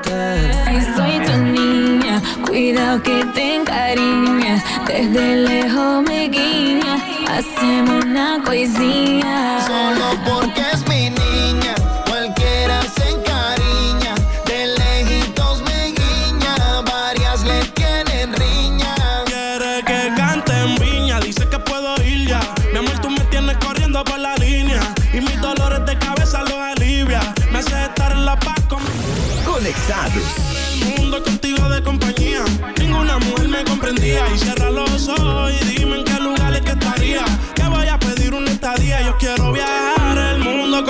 Hotel. 0.00 0.50
Si 0.66 0.94
soy 0.96 1.26
tu 1.26 1.36
niña, 1.36 2.20
cuidado 2.46 3.02
que 3.02 3.24
te 3.34 3.56
encariñas. 3.56 4.62
Desde 4.86 5.36
lejos 5.36 6.02
me 6.02 6.28
guiñas, 6.28 7.00
hacemos 7.28 8.04
una 8.04 8.40
coisinha. 8.44 9.60
Solo 9.66 10.06
porque 10.24 10.62
es 10.72 10.86
mi 10.88 11.10
niña, 11.10 11.29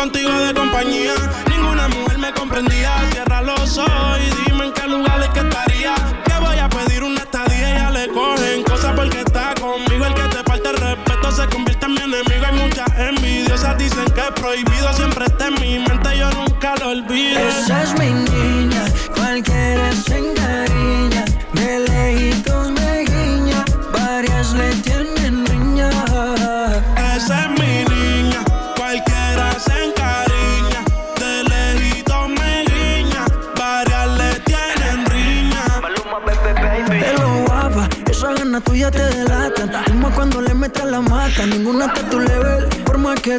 contigo 0.00 0.32
de 0.40 0.54
compañía. 0.54 1.49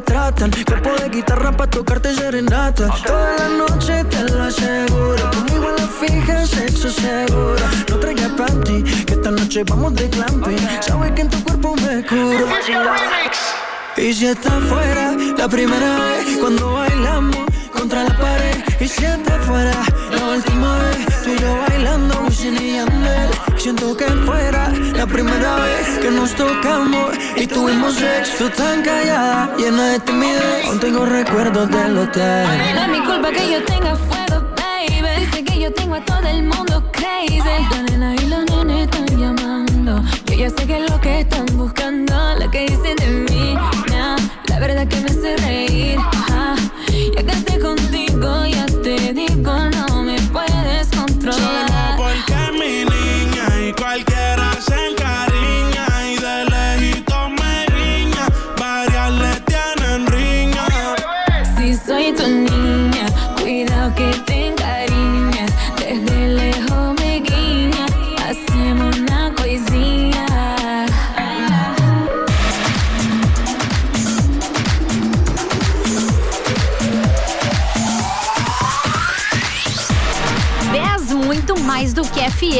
Por 0.01 0.15
más 0.15 0.31
que 0.31 0.41
tratan. 0.41 0.51
Cuerpo 0.65 0.89
de 1.01 1.09
guitarra 1.09 1.51
para 1.51 1.69
tocarte 1.69 2.13
serenata. 2.15 2.89
Toda 3.05 3.37
la 3.37 3.49
noche 3.49 4.03
te 4.05 4.23
lo 4.23 4.43
aseguro. 4.43 5.31
Conmigo 5.31 5.69
en 5.69 5.75
la 5.75 5.87
fija, 5.87 6.45
sexo 6.45 6.89
seguro. 6.89 7.55
No 7.89 7.97
traigas 7.97 8.31
panty, 8.31 8.83
que 9.05 9.13
esta 9.13 9.31
noche 9.31 9.63
vamos 9.63 9.93
de 9.95 10.09
clamping. 10.09 10.57
Sabes 10.81 11.11
que 11.11 11.21
en 11.21 11.29
tu 11.29 11.43
cuerpo 11.43 11.75
me 11.75 12.05
curo. 12.05 12.47
Y 13.97 14.13
si 14.13 14.27
está 14.27 14.51
fuera, 14.61 15.13
la 15.37 15.47
primera 15.47 15.97
vez 15.97 16.37
cuando 16.39 16.73
bailamos 16.73 17.50
contra 17.91 18.03
la 18.03 18.17
pared. 18.17 18.63
Y 18.79 18.87
si 18.87 19.03
está 19.03 19.37
fuera, 19.39 19.73
la 20.11 20.25
última 20.35 20.77
vez 20.79 21.23
tú 21.23 21.29
y 21.29 21.41
yo 21.41 21.57
bailando, 21.67 22.21
Wisin 22.25 22.55
y 22.61 22.75
Yandel. 22.75 23.29
Siento 23.57 23.95
que 23.97 24.05
fuera 24.05 24.69
la 24.95 25.05
primera 25.05 25.55
vez 25.57 25.99
que 26.01 26.09
nos 26.09 26.33
tocamos 26.33 27.11
y 27.35 27.45
tuvimos 27.47 27.95
sexo. 27.95 28.49
Tan 28.51 28.81
callada, 28.81 29.55
llena 29.57 29.91
de 29.91 29.99
timidez. 29.99 30.65
Aún 30.67 30.79
tengo 30.79 31.05
recuerdos 31.05 31.69
del 31.69 31.97
hotel. 31.97 32.47
No 32.75 32.81
es 32.81 32.87
mi 32.87 32.99
culpa 33.05 33.29
que 33.31 33.51
yo 33.51 33.63
tenga 33.65 33.95
fuego, 33.95 34.47
baby. 34.55 35.25
Dice 35.25 35.43
que 35.43 35.59
yo 35.59 35.73
tengo 35.73 35.95
a 35.95 36.05
todo 36.05 36.27
el 36.27 36.43
mundo 36.43 36.83
crazy. 36.93 37.41
La 37.71 37.81
nena 37.83 38.15
y 38.15 38.25
los 38.27 38.45
nenes 38.45 38.87
están 38.87 39.19
llamando. 39.19 40.01
Yo 40.27 40.33
ya 40.33 40.49
sé 40.49 40.65
que 40.65 40.83
es 40.83 40.89
lo 40.89 40.99
que 41.01 41.21
están 41.21 41.45
buscando. 41.57 42.15
Lo 42.39 42.49
que 42.49 42.61
dicen 42.67 42.95
de 42.95 43.07
mí, 43.29 43.55
nah, 43.89 44.15
la 44.47 44.59
verdad 44.59 44.87
que 44.87 44.95
me 45.01 45.09
hace 45.09 45.35
reír. 45.37 45.99
ajá. 45.99 46.60
Ya 47.21 47.27
que 47.27 47.37
esté 47.37 47.59
contigo, 47.59 48.45
ya 48.47 48.65
te 48.65 49.13
digo, 49.13 49.53
no 49.53 50.00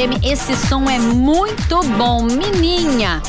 FM. 0.02 0.24
Esse 0.24 0.56
som 0.56 0.90
é 0.90 0.98
muito 0.98 1.84
bom. 1.98 2.24
Meninha. 2.24 3.22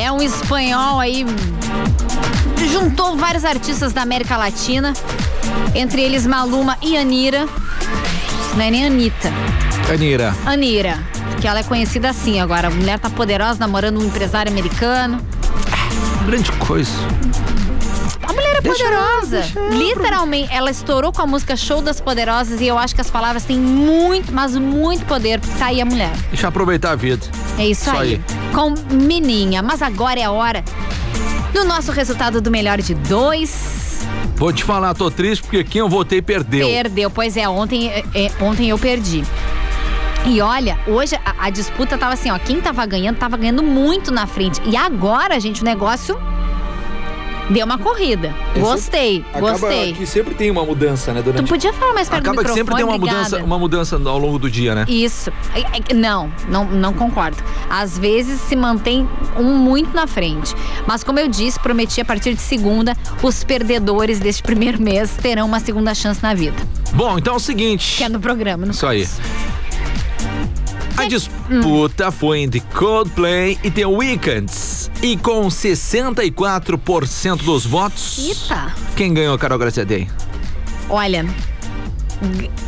É 0.00 0.10
um 0.10 0.22
espanhol 0.22 0.98
aí. 0.98 1.26
Juntou 2.72 3.16
vários 3.16 3.44
artistas 3.44 3.92
da 3.92 4.02
América 4.02 4.36
Latina. 4.36 4.94
Entre 5.74 6.02
eles 6.02 6.26
Maluma 6.26 6.78
e 6.82 6.96
Anira. 6.96 7.46
Não 8.54 8.62
é 8.62 8.70
nem 8.70 8.86
Anitta. 8.86 9.30
Anira. 9.92 10.34
Anira. 10.46 10.98
Que 11.40 11.46
ela 11.46 11.60
é 11.60 11.62
conhecida 11.62 12.10
assim 12.10 12.40
agora. 12.40 12.68
A 12.68 12.70
mulher 12.70 12.98
tá 12.98 13.10
poderosa 13.10 13.58
namorando 13.58 14.00
um 14.00 14.04
empresário 14.04 14.50
americano. 14.50 15.20
Grande 16.26 16.50
coisa. 16.52 16.92
Poderosa. 18.82 19.44
Literalmente, 19.70 20.52
ela 20.52 20.70
estourou 20.70 21.12
com 21.12 21.22
a 21.22 21.26
música 21.26 21.56
Show 21.56 21.82
das 21.82 22.00
Poderosas 22.00 22.60
e 22.60 22.66
eu 22.66 22.78
acho 22.78 22.94
que 22.94 23.00
as 23.00 23.10
palavras 23.10 23.44
têm 23.44 23.58
muito, 23.58 24.32
mas 24.32 24.56
muito 24.56 25.04
poder. 25.04 25.40
Tá 25.58 25.66
aí 25.66 25.80
a 25.80 25.84
mulher. 25.84 26.12
Deixa 26.28 26.46
eu 26.46 26.48
aproveitar 26.48 26.92
a 26.92 26.96
vida. 26.96 27.24
É 27.58 27.66
isso, 27.66 27.82
Isso 27.82 27.90
aí. 27.90 28.14
aí. 28.14 28.52
Com 28.54 28.74
Meninha. 28.94 29.62
Mas 29.62 29.82
agora 29.82 30.18
é 30.18 30.24
a 30.24 30.30
hora 30.30 30.64
do 31.52 31.64
nosso 31.64 31.92
resultado 31.92 32.40
do 32.40 32.50
melhor 32.50 32.78
de 32.80 32.94
dois. 32.94 34.00
Vou 34.36 34.52
te 34.52 34.64
falar, 34.64 34.94
tô 34.94 35.10
triste 35.10 35.42
porque 35.42 35.62
quem 35.62 35.80
eu 35.80 35.88
votei 35.88 36.22
perdeu. 36.22 36.66
Perdeu. 36.66 37.10
Pois 37.10 37.36
é, 37.36 37.48
ontem, 37.48 37.90
é, 37.90 38.04
é, 38.14 38.30
ontem 38.40 38.70
eu 38.70 38.78
perdi. 38.78 39.22
E 40.26 40.40
olha, 40.40 40.78
hoje 40.86 41.16
a, 41.16 41.46
a 41.46 41.50
disputa 41.50 41.96
tava 41.96 42.14
assim, 42.14 42.30
ó. 42.30 42.38
Quem 42.38 42.60
tava 42.60 42.84
ganhando, 42.86 43.16
tava 43.16 43.36
ganhando 43.36 43.62
muito 43.62 44.10
na 44.10 44.26
frente. 44.26 44.60
E 44.64 44.76
agora, 44.76 45.38
gente, 45.38 45.62
o 45.62 45.64
negócio 45.64 46.18
deu 47.50 47.66
uma 47.66 47.76
corrida. 47.78 48.34
Gostei, 48.58 49.24
gostei. 49.38 49.92
que 49.92 50.06
sempre 50.06 50.34
tem 50.34 50.50
uma 50.50 50.64
mudança, 50.64 51.12
né, 51.12 51.20
Tu 51.20 51.24
durante... 51.32 51.48
podia 51.48 51.72
falar 51.72 51.92
mais 51.92 52.08
perto 52.08 52.22
do 52.22 52.30
Acaba 52.30 52.42
que 52.42 52.48
microfone, 52.50 52.58
sempre 52.60 52.74
tem 52.76 52.84
uma 52.84 52.94
obrigada. 52.94 53.22
mudança, 53.24 53.44
uma 53.44 53.58
mudança 53.58 53.96
ao 53.96 54.18
longo 54.18 54.38
do 54.38 54.50
dia, 54.50 54.74
né? 54.74 54.84
Isso. 54.88 55.30
É- 55.54 55.60
é- 55.90 55.94
Não, 55.94 56.32
não, 56.48 56.64
não 56.64 56.94
concordo. 56.94 57.36
Às 57.68 57.98
vezes 57.98 58.40
se 58.40 58.56
mantém 58.56 59.08
um 59.36 59.56
muito 59.56 59.94
na 59.94 60.06
frente. 60.06 60.54
Mas 60.86 61.02
como 61.04 61.18
eu 61.18 61.28
disse, 61.28 61.58
prometi 61.60 62.00
a 62.00 62.04
partir 62.04 62.34
de 62.34 62.40
segunda, 62.40 62.96
os 63.22 63.44
perdedores 63.44 64.18
deste 64.20 64.42
primeiro 64.42 64.80
mês 64.80 65.16
terão 65.20 65.46
uma 65.46 65.60
segunda 65.60 65.94
chance 65.94 66.22
na 66.22 66.32
vida. 66.34 66.56
Bom, 66.92 67.18
então 67.18 67.34
é 67.34 67.36
o 67.36 67.40
seguinte. 67.40 67.98
Que 67.98 68.04
é 68.04 68.08
no 68.08 68.20
programa, 68.20 68.64
no 68.66 68.72
Isso 68.72 68.86
aí. 68.86 69.06
A 71.00 71.08
disputa 71.08 72.12
foi 72.12 72.40
entre 72.40 72.60
Coldplay 72.60 73.58
e 73.64 73.70
The 73.70 73.86
Weeknd. 73.86 74.52
E 75.02 75.16
com 75.16 75.48
64% 75.48 77.42
dos 77.42 77.64
votos. 77.64 78.18
Eita. 78.18 78.74
Quem 78.94 79.14
ganhou, 79.14 79.38
Carol 79.38 79.58
Graciadei? 79.58 80.06
Olha, 80.90 81.24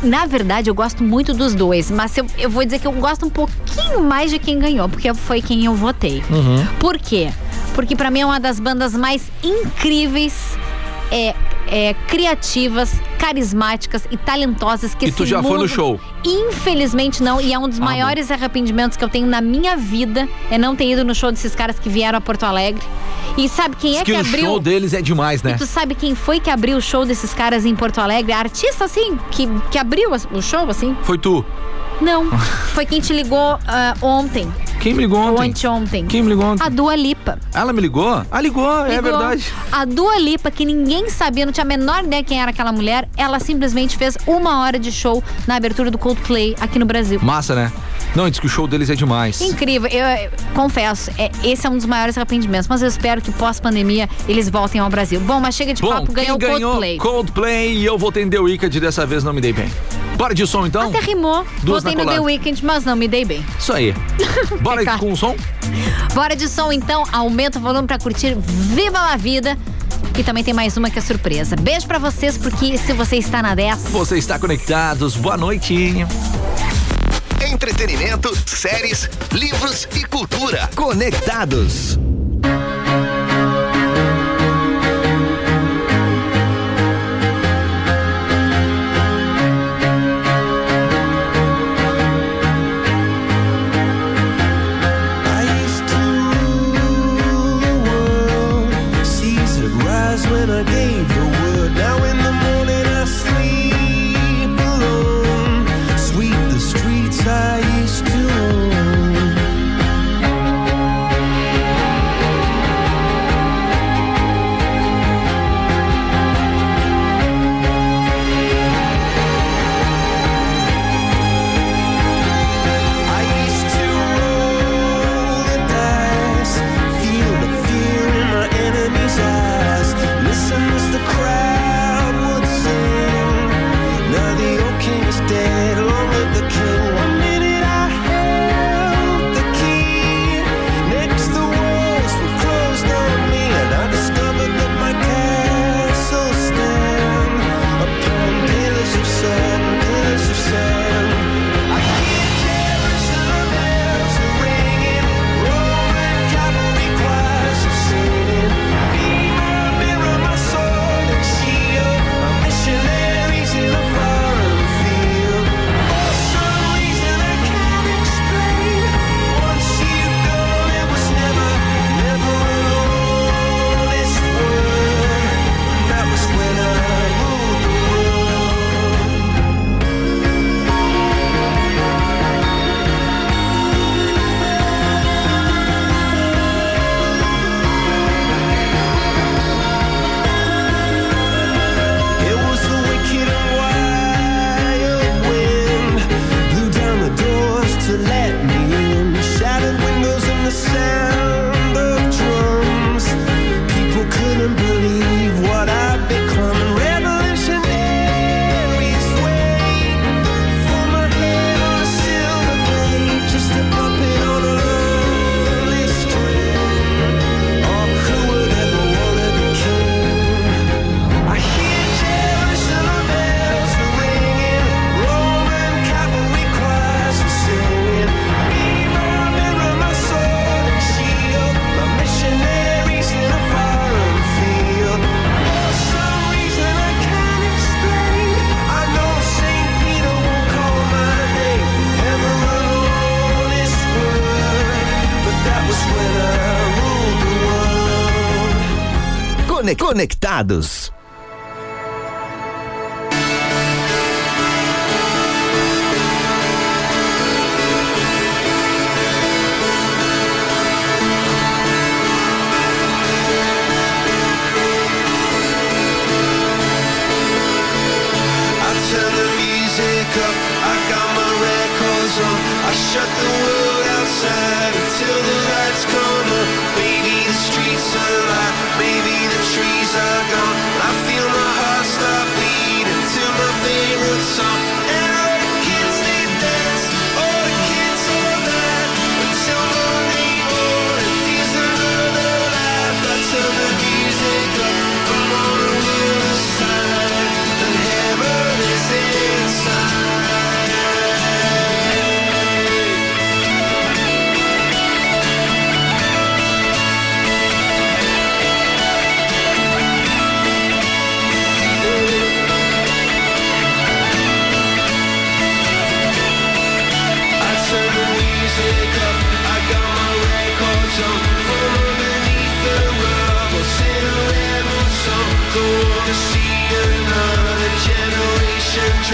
na 0.01 0.25
verdade 0.25 0.67
eu 0.67 0.73
gosto 0.73 1.03
muito 1.03 1.31
dos 1.31 1.53
dois, 1.53 1.91
mas 1.91 2.17
eu, 2.17 2.25
eu 2.39 2.49
vou 2.49 2.65
dizer 2.65 2.79
que 2.79 2.87
eu 2.87 2.91
gosto 2.93 3.25
um 3.25 3.29
pouquinho 3.29 4.01
mais 4.01 4.31
de 4.31 4.39
quem 4.39 4.57
ganhou, 4.57 4.89
porque 4.89 5.13
foi 5.13 5.39
quem 5.39 5.65
eu 5.65 5.75
votei. 5.75 6.23
Uhum. 6.29 6.65
Por 6.79 6.97
quê? 6.97 7.29
Porque 7.75 7.95
pra 7.95 8.09
mim 8.09 8.21
é 8.21 8.25
uma 8.25 8.39
das 8.39 8.59
bandas 8.59 8.95
mais 8.95 9.21
incríveis, 9.43 10.57
é, 11.11 11.35
é, 11.67 11.93
criativas, 12.07 12.93
carismáticas 13.17 14.07
e 14.11 14.17
talentosas 14.17 14.93
que 14.93 15.05
E 15.07 15.11
tu 15.11 15.25
já 15.25 15.41
foi 15.41 15.51
no 15.51 15.57
mundo- 15.59 15.67
show? 15.69 15.99
Infelizmente 16.25 17.21
não, 17.23 17.39
e 17.41 17.53
é 17.53 17.59
um 17.59 17.67
dos 17.69 17.79
Ah, 17.79 17.83
maiores 17.85 18.29
arrependimentos 18.31 18.97
que 18.97 19.03
eu 19.03 19.09
tenho 19.09 19.27
na 19.27 19.41
minha 19.41 19.75
vida 19.75 20.27
é 20.51 20.57
não 20.57 20.75
ter 20.75 20.85
ido 20.89 21.03
no 21.03 21.13
show 21.15 21.31
desses 21.31 21.55
caras 21.55 21.79
que 21.79 21.89
vieram 21.89 22.17
a 22.17 22.21
Porto 22.21 22.43
Alegre. 22.43 22.81
E 23.37 23.49
sabe 23.49 23.75
quem 23.77 23.91
Diz 23.93 24.01
é 24.01 24.05
que 24.05 24.11
que 24.11 24.17
o 24.17 24.19
abriu? 24.21 24.45
show 24.45 24.59
deles 24.59 24.93
é 24.93 25.01
demais, 25.01 25.41
né? 25.41 25.51
E 25.51 25.57
tu 25.57 25.65
sabe 25.65 25.95
quem 25.95 26.13
foi 26.15 26.39
que 26.39 26.49
abriu 26.49 26.77
o 26.77 26.81
show 26.81 27.05
desses 27.05 27.33
caras 27.33 27.65
em 27.65 27.75
Porto 27.75 27.99
Alegre? 27.99 28.31
A 28.31 28.39
artista, 28.39 28.85
assim, 28.85 29.17
que, 29.31 29.47
que 29.71 29.77
abriu 29.77 30.11
o 30.31 30.41
show, 30.41 30.69
assim? 30.69 30.95
Foi 31.01 31.17
tu. 31.17 31.43
Não. 32.01 32.29
Foi 32.73 32.85
quem 32.85 32.99
te 32.99 33.13
ligou 33.13 33.57
ah, 33.67 33.93
ontem. 34.01 34.51
Quem 34.83 34.93
me 34.93 35.03
ligou 35.03 35.17
Ou 35.17 35.39
ontem? 35.39 36.05
Quem 36.07 36.21
me 36.21 36.27
ligou 36.27 36.43
ontem? 36.43 36.61
A 36.61 36.67
Dua 36.67 36.93
Lipa. 36.93 37.39
Ela 37.53 37.71
me 37.71 37.79
ligou? 37.79 38.21
Ah, 38.29 38.41
ligou, 38.41 38.85
é 38.85 38.97
Ligou. 38.97 39.03
verdade. 39.03 39.53
A 39.71 39.85
Dua 39.85 40.19
Lipa, 40.19 40.51
que 40.51 40.65
ninguém 40.65 41.09
sabia, 41.09 41.45
não 41.45 41.53
tinha 41.53 41.63
a 41.63 41.65
menor 41.67 42.03
ideia 42.03 42.21
quem 42.21 42.41
era 42.41 42.51
aquela 42.51 42.73
mulher, 42.73 43.07
ela 43.15 43.39
simplesmente 43.39 43.95
fez 43.95 44.17
uma 44.27 44.59
hora 44.59 44.77
de 44.77 44.91
show 44.91 45.23
na 45.47 45.55
abertura 45.55 45.89
do 45.89 45.97
Coldplay 45.97 46.53
aqui 46.59 46.77
no 46.77 46.85
Brasil. 46.85 47.17
Massa, 47.23 47.55
né? 47.55 47.71
Não, 48.13 48.29
diz 48.29 48.41
que 48.41 48.45
o 48.45 48.49
show 48.49 48.67
deles 48.67 48.89
é 48.89 48.95
demais. 48.95 49.39
Incrível, 49.39 49.89
eu, 49.89 50.05
eu 50.05 50.29
confesso, 50.53 51.09
é, 51.17 51.31
esse 51.45 51.65
é 51.65 51.69
um 51.69 51.77
dos 51.77 51.85
maiores 51.85 52.17
arrependimentos, 52.17 52.67
mas 52.67 52.81
eu 52.81 52.89
espero 52.89 53.21
que 53.21 53.31
pós-pandemia 53.31 54.09
eles 54.27 54.49
voltem 54.49 54.81
ao 54.81 54.89
Brasil. 54.89 55.21
Bom, 55.21 55.39
mas 55.39 55.55
chega 55.55 55.73
de 55.73 55.81
Bom, 55.81 55.91
papo, 55.91 56.11
ganhou 56.11 56.35
o 56.35 56.39
Coldplay. 56.39 56.97
Coldplay 56.97 57.73
e 57.77 57.85
eu 57.85 57.97
votei 57.97 58.23
em 58.23 58.29
The 58.29 58.39
Weeknd 58.39 58.81
dessa 58.81 59.05
vez 59.05 59.23
não 59.23 59.31
me 59.31 59.39
dei 59.39 59.53
bem. 59.53 59.71
Bora 60.15 60.33
de 60.33 60.45
som 60.47 60.65
então? 60.65 60.89
Até 60.89 60.99
rimou, 60.99 61.45
Duas 61.63 61.83
votei 61.83 61.97
na 61.97 62.03
no 62.05 62.11
The. 62.11 62.19
Weeknd, 62.19 62.63
mas 62.65 62.85
não 62.85 62.95
me 62.95 63.07
dei 63.07 63.25
bem. 63.25 63.45
Isso 63.59 63.73
aí. 63.73 63.93
Bora 64.61 64.79
Fica. 64.79 64.97
com 64.97 65.11
o 65.11 65.17
som? 65.17 65.35
Bora 66.13 66.35
de 66.35 66.47
som 66.47 66.71
então, 66.71 67.03
aumenta 67.11 67.59
o 67.59 67.61
volume 67.61 67.87
pra 67.87 67.97
curtir 67.97 68.35
Viva 68.39 68.99
la 68.99 69.17
Vida. 69.17 69.57
E 70.17 70.23
também 70.23 70.43
tem 70.43 70.53
mais 70.53 70.77
uma 70.77 70.89
que 70.91 70.99
é 70.99 71.01
surpresa. 71.01 71.55
Beijo 71.55 71.87
pra 71.87 71.97
vocês, 71.97 72.37
porque 72.37 72.77
se 72.77 72.93
você 72.93 73.17
está 73.17 73.41
na 73.41 73.55
10, 73.55 73.85
Você 73.89 74.17
está 74.17 74.37
conectados. 74.37 75.15
Boa 75.15 75.35
noite. 75.35 76.05
Entretenimento, 77.51 78.31
séries, 78.47 79.09
livros 79.31 79.87
e 79.95 80.03
cultura. 80.05 80.69
Conectados. 80.75 81.97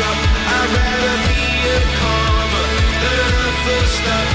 I'd 0.02 0.70
rather 0.76 1.18
be 1.28 1.44
a 1.68 1.80
comma 2.00 2.64
than 3.04 3.20
a 3.20 3.52
full 3.64 3.86
stop 3.98 4.29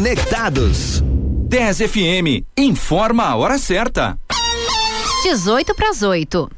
Conectados. 0.00 1.02
10 1.04 1.80
FM 1.82 2.46
informa 2.56 3.24
a 3.24 3.36
hora 3.36 3.58
certa. 3.58 4.18
18 5.24 5.74
para 5.74 5.90
as 5.90 6.02
8. 6.02 6.50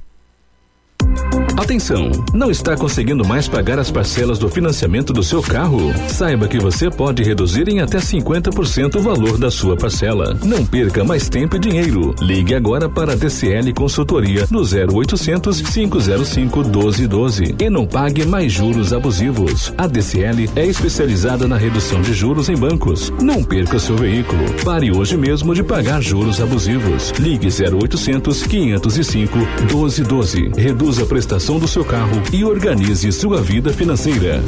Atenção! 1.56 2.10
Não 2.32 2.50
está 2.50 2.76
conseguindo 2.76 3.26
mais 3.26 3.46
pagar 3.46 3.78
as 3.78 3.90
parcelas 3.90 4.38
do 4.38 4.48
financiamento 4.48 5.12
do 5.12 5.22
seu 5.22 5.42
carro? 5.42 5.92
Saiba 6.08 6.48
que 6.48 6.58
você 6.58 6.90
pode 6.90 7.22
reduzir 7.22 7.68
em 7.68 7.80
até 7.80 7.98
50% 7.98 8.96
o 8.96 9.02
valor 9.02 9.36
da 9.36 9.50
sua 9.50 9.76
parcela. 9.76 10.36
Não 10.42 10.64
perca 10.64 11.04
mais 11.04 11.28
tempo 11.28 11.56
e 11.56 11.58
dinheiro. 11.58 12.14
Ligue 12.20 12.54
agora 12.54 12.88
para 12.88 13.12
a 13.12 13.16
DCL 13.16 13.72
Consultoria 13.74 14.46
no 14.50 14.62
0800 14.62 15.60
505 15.60 16.64
1212 16.64 17.54
e 17.60 17.70
não 17.70 17.86
pague 17.86 18.24
mais 18.24 18.50
juros 18.50 18.92
abusivos. 18.92 19.74
A 19.76 19.86
DCL 19.86 20.50
é 20.56 20.66
especializada 20.66 21.46
na 21.46 21.58
redução 21.58 22.00
de 22.00 22.14
juros 22.14 22.48
em 22.48 22.56
bancos. 22.56 23.12
Não 23.20 23.44
perca 23.44 23.78
seu 23.78 23.96
veículo. 23.96 24.42
Pare 24.64 24.90
hoje 24.90 25.18
mesmo 25.18 25.54
de 25.54 25.62
pagar 25.62 26.00
juros 26.00 26.40
abusivos. 26.40 27.12
Ligue 27.18 27.48
0800 27.48 28.42
505 28.46 29.38
1212. 29.38 30.50
Reduza 30.56 31.02
a 31.02 31.06
prestação 31.06 31.41
do 31.58 31.66
seu 31.66 31.84
carro 31.84 32.22
e 32.32 32.44
organize 32.44 33.10
sua 33.10 33.42
vida 33.42 33.72
financeira. 33.72 34.40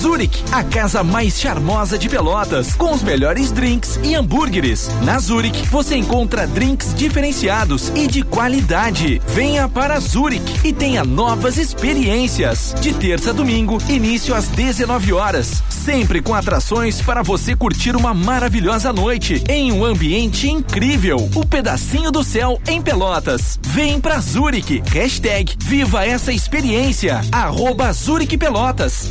Zurich, 0.00 0.42
a 0.50 0.64
casa 0.64 1.04
mais 1.04 1.38
charmosa 1.38 1.98
de 1.98 2.08
Pelotas, 2.08 2.74
com 2.74 2.90
os 2.90 3.02
melhores 3.02 3.52
drinks 3.52 4.00
e 4.02 4.14
hambúrgueres. 4.14 4.88
Na 5.02 5.18
Zurich, 5.18 5.68
você 5.68 5.94
encontra 5.94 6.46
drinks 6.46 6.94
diferenciados 6.94 7.92
e 7.94 8.06
de 8.06 8.22
qualidade. 8.22 9.20
Venha 9.26 9.68
para 9.68 10.00
Zurich 10.00 10.66
e 10.66 10.72
tenha 10.72 11.04
novas 11.04 11.58
experiências. 11.58 12.74
De 12.80 12.94
terça 12.94 13.28
a 13.28 13.32
domingo, 13.34 13.76
início 13.90 14.34
às 14.34 14.48
19 14.48 15.12
horas. 15.12 15.62
Sempre 15.68 16.22
com 16.22 16.34
atrações 16.34 17.02
para 17.02 17.22
você 17.22 17.54
curtir 17.54 17.94
uma 17.94 18.14
maravilhosa 18.14 18.94
noite 18.94 19.44
em 19.50 19.70
um 19.70 19.84
ambiente 19.84 20.48
incrível. 20.48 21.28
O 21.34 21.44
pedacinho 21.44 22.10
do 22.10 22.24
céu 22.24 22.58
em 22.66 22.80
Pelotas. 22.80 23.58
Vem 23.62 24.00
pra 24.00 24.18
Zurich. 24.20 24.82
Hashtag 24.90 25.54
Viva 25.58 26.06
essa 26.06 26.32
experiência. 26.32 27.20
Arroba 27.30 27.92
Zurich 27.92 28.38
Pelotas. 28.38 29.10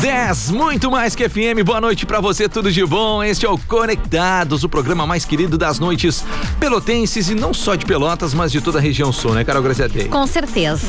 10, 0.00 0.50
muito 0.52 0.90
mais 0.92 1.16
que 1.16 1.28
FM. 1.28 1.64
Boa 1.64 1.80
noite 1.80 2.06
pra 2.06 2.20
você, 2.20 2.48
tudo 2.48 2.70
de 2.70 2.86
bom. 2.86 3.22
Este 3.22 3.44
é 3.44 3.48
o 3.48 3.58
Conectados, 3.58 4.62
o 4.62 4.68
programa 4.68 5.04
mais 5.04 5.24
querido 5.24 5.58
das 5.58 5.80
noites 5.80 6.24
pelotenses 6.60 7.28
e 7.28 7.34
não 7.34 7.52
só 7.52 7.74
de 7.74 7.84
Pelotas, 7.84 8.32
mas 8.32 8.52
de 8.52 8.60
toda 8.60 8.78
a 8.78 8.80
região 8.80 9.12
sul, 9.12 9.34
né, 9.34 9.44
Carol 9.44 9.62
Graziadei? 9.62 10.06
Com 10.06 10.24
certeza. 10.24 10.86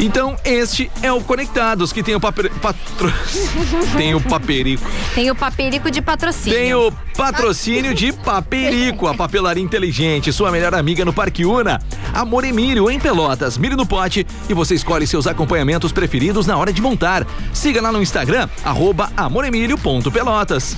Então, 0.00 0.36
este 0.42 0.90
é 1.02 1.12
o 1.12 1.20
Conectados, 1.20 1.92
que 1.92 2.02
tem 2.02 2.14
o 2.14 2.20
paper... 2.20 2.50
patro... 2.54 3.12
tem 3.94 4.14
o 4.14 4.20
paperico. 4.22 4.88
Tem 5.14 5.30
o 5.30 5.34
paperico 5.34 5.90
de 5.90 6.00
patrocínio. 6.00 6.58
Tem 6.58 6.74
o 6.74 6.90
patrocínio 7.16 7.94
de 7.94 8.12
Paperico, 8.12 9.06
a 9.06 9.14
papelaria 9.14 9.62
inteligente, 9.62 10.32
sua 10.32 10.50
melhor 10.50 10.74
amiga 10.74 11.04
no 11.04 11.12
Parque 11.12 11.44
Una. 11.46 11.80
Amor 12.12 12.44
e 12.44 12.52
milho 12.52 12.90
em 12.90 13.00
Pelotas, 13.00 13.56
milho 13.56 13.76
no 13.76 13.86
pote 13.86 14.26
e 14.48 14.54
você 14.54 14.74
escolhe 14.74 15.06
seus 15.06 15.26
acompanhamentos 15.26 15.92
preferidos 15.92 16.46
na 16.46 16.56
hora 16.56 16.72
de 16.72 16.82
montar. 16.82 17.26
Siga 17.52 17.80
lá 17.80 17.90
no 17.90 18.02
Instagram, 18.02 18.45
arroba 18.64 19.10
amoremilho.pelotas. 19.16 20.76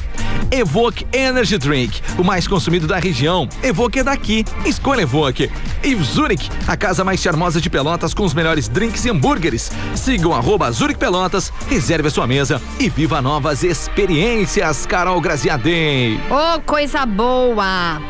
Evoque 0.51 1.07
Energy 1.13 1.59
Drink, 1.59 2.01
o 2.17 2.25
mais 2.25 2.47
consumido 2.47 2.87
da 2.87 2.99
região. 2.99 3.49
Evoque 3.63 3.99
é 3.99 4.05
daqui. 4.05 4.45
Escolha 4.65 5.03
Evoque. 5.03 5.51
E 5.83 5.95
Zurich, 5.97 6.51
a 6.67 6.77
casa 6.77 7.05
mais 7.05 7.21
charmosa 7.21 7.61
de 7.61 7.69
Pelotas 7.69 8.15
com 8.15 8.25
os 8.25 8.35
melhores 8.35 8.69
drinks 8.69 9.05
e 9.05 9.11
hambúrgueres. 9.11 9.71
Siga 9.95 10.29
o 10.29 10.35
arroba 10.35 10.71
Zurich 10.71 10.99
Pelotas, 10.99 11.53
reserve 11.69 12.09
a 12.09 12.11
sua 12.11 12.27
mesa 12.27 12.61
e 12.79 12.89
viva 12.89 13.21
novas 13.21 13.63
experiências, 13.63 14.87
Carol 14.87 15.21
Graziadei. 15.21 16.19
Ô, 16.31 16.61
coisa 16.63 17.05
boa! 17.05 18.01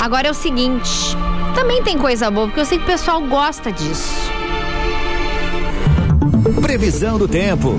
Agora 0.00 0.28
é 0.28 0.30
o 0.30 0.34
seguinte, 0.34 1.16
também 1.54 1.82
tem 1.82 1.96
coisa 1.96 2.30
boa, 2.30 2.46
porque 2.46 2.60
eu 2.60 2.66
sei 2.66 2.78
que 2.78 2.84
o 2.84 2.86
pessoal 2.86 3.20
gosta 3.22 3.72
disso. 3.72 4.30
Previsão 6.60 7.18
do 7.18 7.26
tempo. 7.26 7.74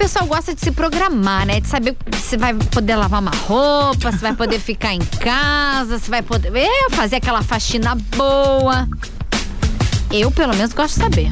O 0.00 0.02
pessoal 0.02 0.24
gosta 0.24 0.54
de 0.54 0.62
se 0.62 0.72
programar, 0.72 1.44
né? 1.44 1.60
De 1.60 1.68
saber 1.68 1.94
se 2.22 2.34
vai 2.38 2.54
poder 2.54 2.96
lavar 2.96 3.20
uma 3.20 3.30
roupa, 3.30 4.10
se 4.10 4.16
vai 4.16 4.34
poder 4.34 4.58
ficar 4.58 4.94
em 4.94 4.98
casa, 4.98 5.98
se 5.98 6.08
vai 6.08 6.22
poder 6.22 6.56
é, 6.56 6.88
fazer 6.88 7.16
aquela 7.16 7.42
faxina 7.42 7.94
boa. 8.16 8.88
Eu, 10.10 10.30
pelo 10.30 10.56
menos, 10.56 10.72
gosto 10.72 10.94
de 10.94 11.00
saber. 11.02 11.28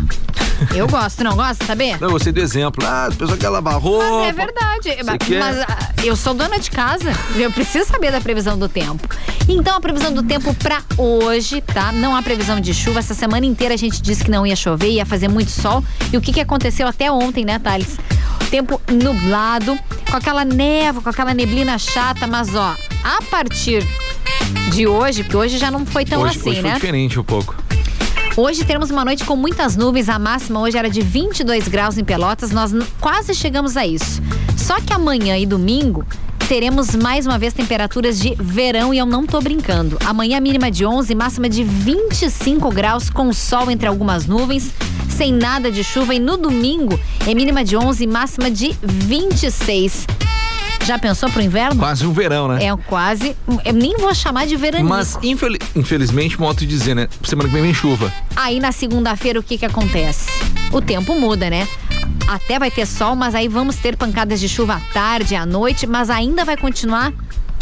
Eu 0.74 0.86
gosto, 0.86 1.24
não 1.24 1.34
gosto 1.34 1.60
de 1.60 1.66
saber? 1.66 1.98
Não, 1.98 2.10
você 2.10 2.30
do 2.30 2.40
exemplo. 2.40 2.84
Ah, 2.86 3.06
a 3.06 3.10
pessoa 3.10 3.38
quer 3.38 3.48
lavar 3.48 3.80
roupa. 3.80 4.04
Mas 4.04 4.28
é 4.28 4.32
verdade. 4.32 4.96
Mas, 5.02 5.16
quer? 5.26 5.38
mas, 5.38 5.60
ah, 5.60 5.92
eu 6.04 6.14
sou 6.14 6.34
dona 6.34 6.58
de 6.58 6.70
casa. 6.70 7.10
Eu 7.36 7.50
preciso 7.50 7.88
saber 7.88 8.12
da 8.12 8.20
previsão 8.20 8.58
do 8.58 8.68
tempo. 8.68 9.08
Então, 9.48 9.78
a 9.78 9.80
previsão 9.80 10.12
do 10.12 10.22
tempo 10.22 10.52
pra 10.52 10.82
hoje, 10.98 11.62
tá? 11.62 11.90
Não 11.90 12.14
há 12.14 12.22
previsão 12.22 12.60
de 12.60 12.74
chuva. 12.74 12.98
Essa 12.98 13.14
semana 13.14 13.46
inteira 13.46 13.72
a 13.72 13.78
gente 13.78 14.02
disse 14.02 14.24
que 14.24 14.30
não 14.30 14.46
ia 14.46 14.54
chover, 14.54 14.90
ia 14.90 15.06
fazer 15.06 15.28
muito 15.28 15.50
sol. 15.50 15.82
E 16.12 16.18
o 16.18 16.20
que, 16.20 16.34
que 16.34 16.40
aconteceu 16.40 16.86
até 16.86 17.10
ontem, 17.10 17.46
né, 17.46 17.58
Thales? 17.58 17.96
Tempo 18.50 18.80
nublado, 18.90 19.78
com 20.10 20.16
aquela 20.16 20.44
névoa, 20.44 21.02
com 21.02 21.10
aquela 21.10 21.34
neblina 21.34 21.78
chata, 21.78 22.26
mas 22.26 22.54
ó, 22.54 22.74
a 23.04 23.22
partir 23.30 23.86
de 24.72 24.86
hoje, 24.86 25.22
porque 25.22 25.36
hoje 25.36 25.58
já 25.58 25.70
não 25.70 25.84
foi 25.84 26.04
tão 26.04 26.22
hoje, 26.22 26.38
assim, 26.38 26.50
hoje 26.50 26.60
foi 26.60 26.70
né? 26.70 26.74
diferente 26.74 27.20
um 27.20 27.24
pouco. 27.24 27.54
Hoje 28.36 28.64
teremos 28.64 28.90
uma 28.90 29.04
noite 29.04 29.24
com 29.24 29.34
muitas 29.34 29.76
nuvens. 29.76 30.08
A 30.08 30.16
máxima 30.16 30.60
hoje 30.60 30.78
era 30.78 30.88
de 30.88 31.00
22 31.00 31.66
graus 31.66 31.98
em 31.98 32.04
Pelotas. 32.04 32.52
Nós 32.52 32.72
quase 33.00 33.34
chegamos 33.34 33.76
a 33.76 33.84
isso. 33.84 34.22
Só 34.56 34.80
que 34.80 34.92
amanhã 34.92 35.36
e 35.36 35.44
domingo 35.44 36.06
teremos 36.48 36.94
mais 36.94 37.26
uma 37.26 37.38
vez 37.38 37.52
temperaturas 37.52 38.18
de 38.18 38.34
verão 38.36 38.94
e 38.94 38.98
eu 38.98 39.04
não 39.04 39.26
tô 39.26 39.40
brincando. 39.40 39.98
Amanhã 40.06 40.40
mínima 40.40 40.70
de 40.70 40.86
11, 40.86 41.14
máxima 41.14 41.48
de 41.48 41.64
25 41.64 42.70
graus 42.70 43.10
com 43.10 43.32
sol 43.32 43.70
entre 43.70 43.88
algumas 43.88 44.24
nuvens, 44.26 44.70
sem 45.18 45.32
nada 45.32 45.68
de 45.68 45.82
chuva 45.82 46.14
e 46.14 46.20
no 46.20 46.36
domingo 46.36 46.98
é 47.26 47.34
mínima 47.34 47.64
de 47.64 47.76
11, 47.76 48.06
máxima 48.06 48.48
de 48.48 48.72
26. 48.80 50.06
Já 50.86 50.96
pensou 50.96 51.28
pro 51.28 51.42
inverno? 51.42 51.76
Quase 51.80 52.06
um 52.06 52.12
verão, 52.12 52.46
né? 52.46 52.64
É 52.64 52.76
quase, 52.86 53.36
eu 53.64 53.72
nem 53.72 53.96
vou 53.96 54.14
chamar 54.14 54.46
de 54.46 54.54
veranico. 54.54 54.88
Mas, 54.88 55.18
infeli- 55.20 55.58
infelizmente, 55.74 56.38
modo 56.40 56.60
de 56.60 56.66
dizer, 56.66 56.94
né? 56.94 57.08
Semana 57.24 57.48
que 57.48 57.54
vem 57.54 57.64
vem 57.64 57.74
chuva. 57.74 58.12
Aí 58.36 58.60
na 58.60 58.70
segunda-feira 58.70 59.40
o 59.40 59.42
que 59.42 59.58
que 59.58 59.66
acontece? 59.66 60.28
O 60.72 60.80
tempo 60.80 61.18
muda, 61.18 61.50
né? 61.50 61.66
Até 62.28 62.56
vai 62.60 62.70
ter 62.70 62.86
sol, 62.86 63.16
mas 63.16 63.34
aí 63.34 63.48
vamos 63.48 63.74
ter 63.74 63.96
pancadas 63.96 64.38
de 64.38 64.48
chuva 64.48 64.74
à 64.76 64.80
tarde, 64.94 65.34
à 65.34 65.44
noite, 65.44 65.84
mas 65.84 66.10
ainda 66.10 66.44
vai 66.44 66.56
continuar 66.56 67.12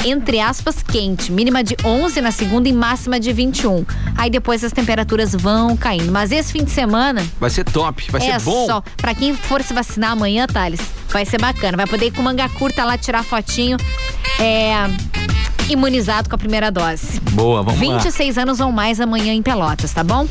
entre 0.04 0.40
aspas 0.40 0.76
quente, 0.82 1.32
mínima 1.32 1.64
de 1.64 1.76
11 1.84 2.20
na 2.20 2.30
segunda 2.30 2.68
e 2.68 2.72
máxima 2.72 3.18
de 3.18 3.32
21. 3.32 3.84
Aí 4.16 4.30
depois 4.30 4.62
as 4.62 4.72
temperaturas 4.72 5.34
vão 5.34 5.76
caindo, 5.76 6.12
mas 6.12 6.30
esse 6.30 6.52
fim 6.52 6.64
de 6.64 6.70
semana 6.70 7.26
Vai 7.40 7.50
ser 7.50 7.64
top, 7.64 8.10
vai 8.10 8.28
é 8.28 8.38
ser 8.38 8.44
bom. 8.44 8.66
só 8.66 8.82
para 8.96 9.14
quem 9.14 9.34
for 9.34 9.62
se 9.62 9.72
vacinar 9.72 10.12
amanhã, 10.12 10.46
Thales, 10.46 10.80
vai 11.08 11.24
ser 11.24 11.40
bacana, 11.40 11.76
vai 11.76 11.86
poder 11.86 12.06
ir 12.06 12.10
com 12.12 12.22
manga 12.22 12.48
curta 12.48 12.84
lá 12.84 12.96
tirar 12.96 13.24
fotinho 13.24 13.76
é 14.38 14.74
imunizado 15.68 16.28
com 16.28 16.34
a 16.34 16.38
primeira 16.38 16.70
dose. 16.70 17.20
Boa, 17.32 17.62
vamos 17.62 17.80
lá. 17.80 17.98
26 17.98 18.38
anos 18.38 18.60
ou 18.60 18.70
mais 18.70 19.00
amanhã 19.00 19.32
em 19.32 19.42
Pelotas, 19.42 19.92
tá 19.92 20.04
bom? 20.04 20.28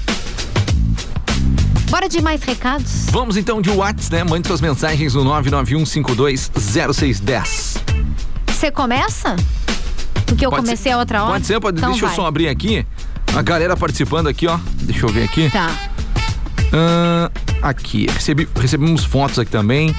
Bora 1.90 2.08
de 2.10 2.22
mais 2.22 2.42
recados? 2.44 3.06
Vamos 3.10 3.38
então 3.38 3.62
de 3.62 3.70
Whats, 3.70 4.10
né? 4.10 4.24
Mande 4.24 4.48
suas 4.48 4.60
mensagens 4.62 5.14
no 5.14 5.24
991520610. 5.26 7.85
Você 8.56 8.72
começa? 8.72 9.36
Porque 10.26 10.46
eu 10.46 10.50
Pode 10.50 10.64
comecei 10.64 10.92
ser- 10.92 10.96
a 10.96 10.98
outra 10.98 11.24
hora. 11.24 11.34
Pode 11.34 11.46
ser, 11.46 11.60
pode. 11.60 11.78
Então 11.78 11.90
deixa 11.92 12.06
eu 12.06 12.10
vai. 12.10 12.16
só 12.16 12.26
abrir 12.26 12.48
aqui. 12.48 12.86
A 13.36 13.42
galera 13.42 13.76
participando 13.76 14.28
aqui, 14.28 14.48
ó. 14.48 14.58
Deixa 14.82 15.06
eu 15.06 15.10
ver 15.10 15.24
aqui. 15.26 15.50
Tá. 15.52 15.70
Ah, 16.74 17.30
aqui. 17.62 18.08
Recebi, 18.10 18.48
recebemos 18.56 19.04
fotos 19.04 19.38
aqui 19.40 19.52
também. 19.52 19.94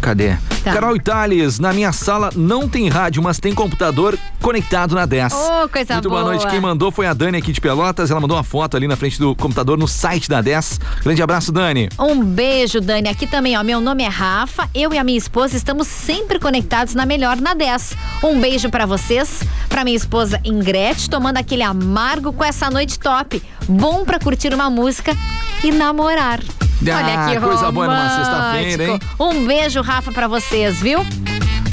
Cadê? 0.00 0.36
Tá. 0.64 0.72
Carol 0.72 0.96
Itales, 0.96 1.58
na 1.58 1.72
minha 1.72 1.92
sala 1.92 2.30
não 2.34 2.68
tem 2.68 2.88
rádio, 2.88 3.22
mas 3.22 3.38
tem 3.38 3.54
computador 3.54 4.18
conectado 4.40 4.94
na 4.94 5.06
10. 5.06 5.32
Ô, 5.32 5.68
coisa 5.68 5.94
Muito 5.94 6.08
boa 6.08 6.22
boa. 6.22 6.34
noite. 6.34 6.48
Quem 6.48 6.60
mandou 6.60 6.90
foi 6.90 7.06
a 7.06 7.12
Dani 7.14 7.38
aqui 7.38 7.52
de 7.52 7.60
Pelotas. 7.60 8.10
Ela 8.10 8.20
mandou 8.20 8.36
uma 8.36 8.42
foto 8.44 8.76
ali 8.76 8.86
na 8.88 8.96
frente 8.96 9.18
do 9.18 9.34
computador 9.34 9.78
no 9.78 9.88
site 9.88 10.28
da 10.28 10.40
10. 10.40 10.80
Grande 11.02 11.22
abraço, 11.22 11.52
Dani. 11.52 11.88
Um 11.98 12.22
beijo, 12.22 12.80
Dani. 12.80 13.08
Aqui 13.08 13.26
também, 13.26 13.56
ó. 13.56 13.62
Meu 13.62 13.80
nome 13.80 14.02
é 14.02 14.08
Rafa. 14.08 14.68
Eu 14.74 14.92
e 14.92 14.98
a 14.98 15.04
minha 15.04 15.18
esposa 15.18 15.56
estamos 15.56 15.86
sempre 15.86 16.38
conectados 16.38 16.94
na 16.94 17.04
melhor 17.06 17.40
na 17.40 17.54
10. 17.54 17.94
Um 18.24 18.40
beijo 18.40 18.68
pra 18.70 18.86
vocês, 18.86 19.40
pra 19.68 19.84
minha 19.84 19.96
esposa 19.96 20.40
Ingrete, 20.44 21.08
tomando 21.10 21.38
aquele 21.38 21.62
amargo 21.62 22.32
com 22.32 22.44
essa 22.44 22.70
noite 22.70 22.98
top. 22.98 23.42
Bom 23.68 24.04
pra 24.04 24.18
curtir 24.18 24.52
uma 24.54 24.70
música 24.70 25.16
e 25.62 25.70
namorar. 25.70 26.40
Olha 26.80 26.96
Ah, 27.24 27.30
que 27.34 27.40
coisa 27.40 27.72
boa 27.72 27.86
numa 27.86 28.10
sexta-feira, 28.16 28.84
hein? 28.92 29.00
Um 29.18 29.46
beijo, 29.46 29.80
Rafa, 29.82 30.12
pra 30.12 30.28
vocês, 30.28 30.78
viu? 30.80 31.04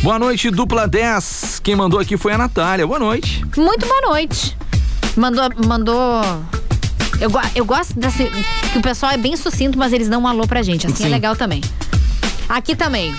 Boa 0.01 0.17
noite, 0.19 0.49
dupla 0.51 0.87
10. 0.87 1.59
Quem 1.63 1.75
mandou 1.75 1.99
aqui 1.99 2.17
foi 2.17 2.33
a 2.33 2.37
Natália. 2.37 2.85
Boa 2.87 2.99
noite. 2.99 3.43
Muito 3.55 3.85
boa 3.85 4.01
noite. 4.01 4.55
Mandou. 5.15 5.49
mandou... 5.65 6.21
Eu, 7.19 7.31
eu 7.55 7.63
gosto 7.65 7.97
desse. 7.97 8.25
Que 8.73 8.77
o 8.77 8.81
pessoal 8.81 9.11
é 9.13 9.17
bem 9.17 9.37
sucinto, 9.37 9.77
mas 9.77 9.93
eles 9.93 10.09
dão 10.09 10.21
um 10.21 10.27
alô 10.27 10.45
pra 10.47 10.61
gente. 10.61 10.85
Assim 10.87 11.03
é 11.03 11.07
Sim. 11.07 11.13
legal 11.13 11.35
também. 11.35 11.61
Aqui 12.49 12.75
também. 12.75 13.15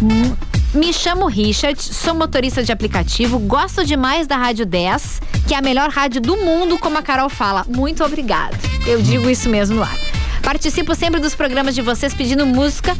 M- 0.00 0.34
Me 0.74 0.92
chamo 0.92 1.26
Richard, 1.26 1.80
sou 1.82 2.14
motorista 2.14 2.62
de 2.62 2.72
aplicativo, 2.72 3.38
gosto 3.38 3.84
demais 3.84 4.26
da 4.26 4.36
Rádio 4.36 4.64
10, 4.66 5.20
que 5.46 5.54
é 5.54 5.58
a 5.58 5.62
melhor 5.62 5.90
rádio 5.90 6.20
do 6.20 6.36
mundo, 6.36 6.78
como 6.78 6.96
a 6.98 7.02
Carol 7.02 7.28
fala. 7.28 7.64
Muito 7.68 8.02
obrigada. 8.04 8.56
Eu 8.86 9.00
digo 9.02 9.28
isso 9.28 9.48
mesmo 9.48 9.80
lá. 9.80 9.90
Participo 10.50 10.94
sempre 10.94 11.18
dos 11.20 11.34
programas 11.34 11.74
de 11.74 11.82
vocês 11.82 12.14
pedindo 12.14 12.46
música 12.46 12.96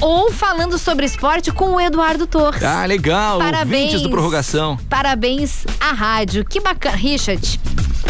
ou 0.00 0.32
falando 0.32 0.76
sobre 0.76 1.06
esporte 1.06 1.52
com 1.52 1.74
o 1.76 1.80
Eduardo 1.80 2.26
Torres. 2.26 2.64
Ah, 2.64 2.84
legal. 2.84 3.38
Parabéns. 3.38 4.02
Do 4.02 4.10
Prorrogação. 4.10 4.76
Parabéns 4.88 5.64
à 5.80 5.92
rádio. 5.92 6.44
Que 6.44 6.58
bacana. 6.58 6.96
Richard, 6.96 7.60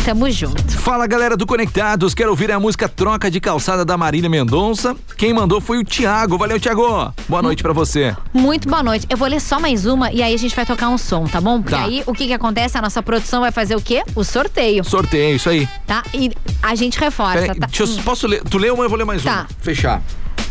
tamo 0.03 0.31
junto. 0.31 0.63
Fala 0.79 1.07
galera 1.07 1.37
do 1.37 1.47
Conectados, 1.47 2.15
quero 2.15 2.31
ouvir 2.31 2.51
a 2.51 2.59
música 2.59 2.89
Troca 2.89 3.31
de 3.31 3.39
Calçada 3.39 3.85
da 3.85 3.99
Marília 3.99 4.31
Mendonça. 4.31 4.97
Quem 5.19 5.35
mandou 5.35 5.61
foi 5.61 5.77
o 5.79 5.85
Thiago. 5.85 6.39
Valeu, 6.39 6.59
Thiago. 6.59 7.13
Boa 7.29 7.43
noite 7.43 7.63
pra 7.63 7.73
você. 7.75 8.17
Muito 8.33 8.67
boa 8.69 8.83
noite. 8.83 9.07
Eu 9.11 9.17
vou 9.19 9.29
ler 9.29 9.41
só 9.41 9.61
mais 9.61 9.85
uma 9.85 10.11
e 10.11 10.23
aí 10.23 10.33
a 10.33 10.39
gente 10.39 10.57
vai 10.57 10.65
tocar 10.65 10.89
um 10.89 10.97
som, 10.97 11.25
tá 11.27 11.41
bom? 11.41 11.61
Porque 11.61 11.77
Tá. 11.77 11.85
aí 11.85 12.03
o 12.07 12.15
que 12.15 12.27
que 12.29 12.33
acontece? 12.33 12.79
A 12.79 12.81
nossa 12.83 13.03
produção 13.03 13.41
vai 13.43 13.53
fazer 13.53 13.77
o 13.77 13.81
quê? 13.81 14.03
O 14.15 14.25
sorteio, 14.25 14.83
Sorteio, 14.85 15.37
isso 15.37 15.51
aí. 15.51 15.69
tá? 15.87 16.03
E 16.15 16.31
a 16.63 16.75
gente 16.75 16.99
reforça, 16.99 17.41
Peraí, 17.41 17.59
tá? 17.59 17.69
eu- 17.79 18.03
posso 18.05 18.27
ler? 18.27 18.43
Tu 18.45 18.59
leu 18.59 18.75
uma, 18.75 18.85
eu 18.85 18.89
vou 18.89 18.99
ler 18.99 19.05
mais 19.05 19.23
Tá. 19.23 19.33
uma. 19.33 19.49
Fechar. 19.61 20.03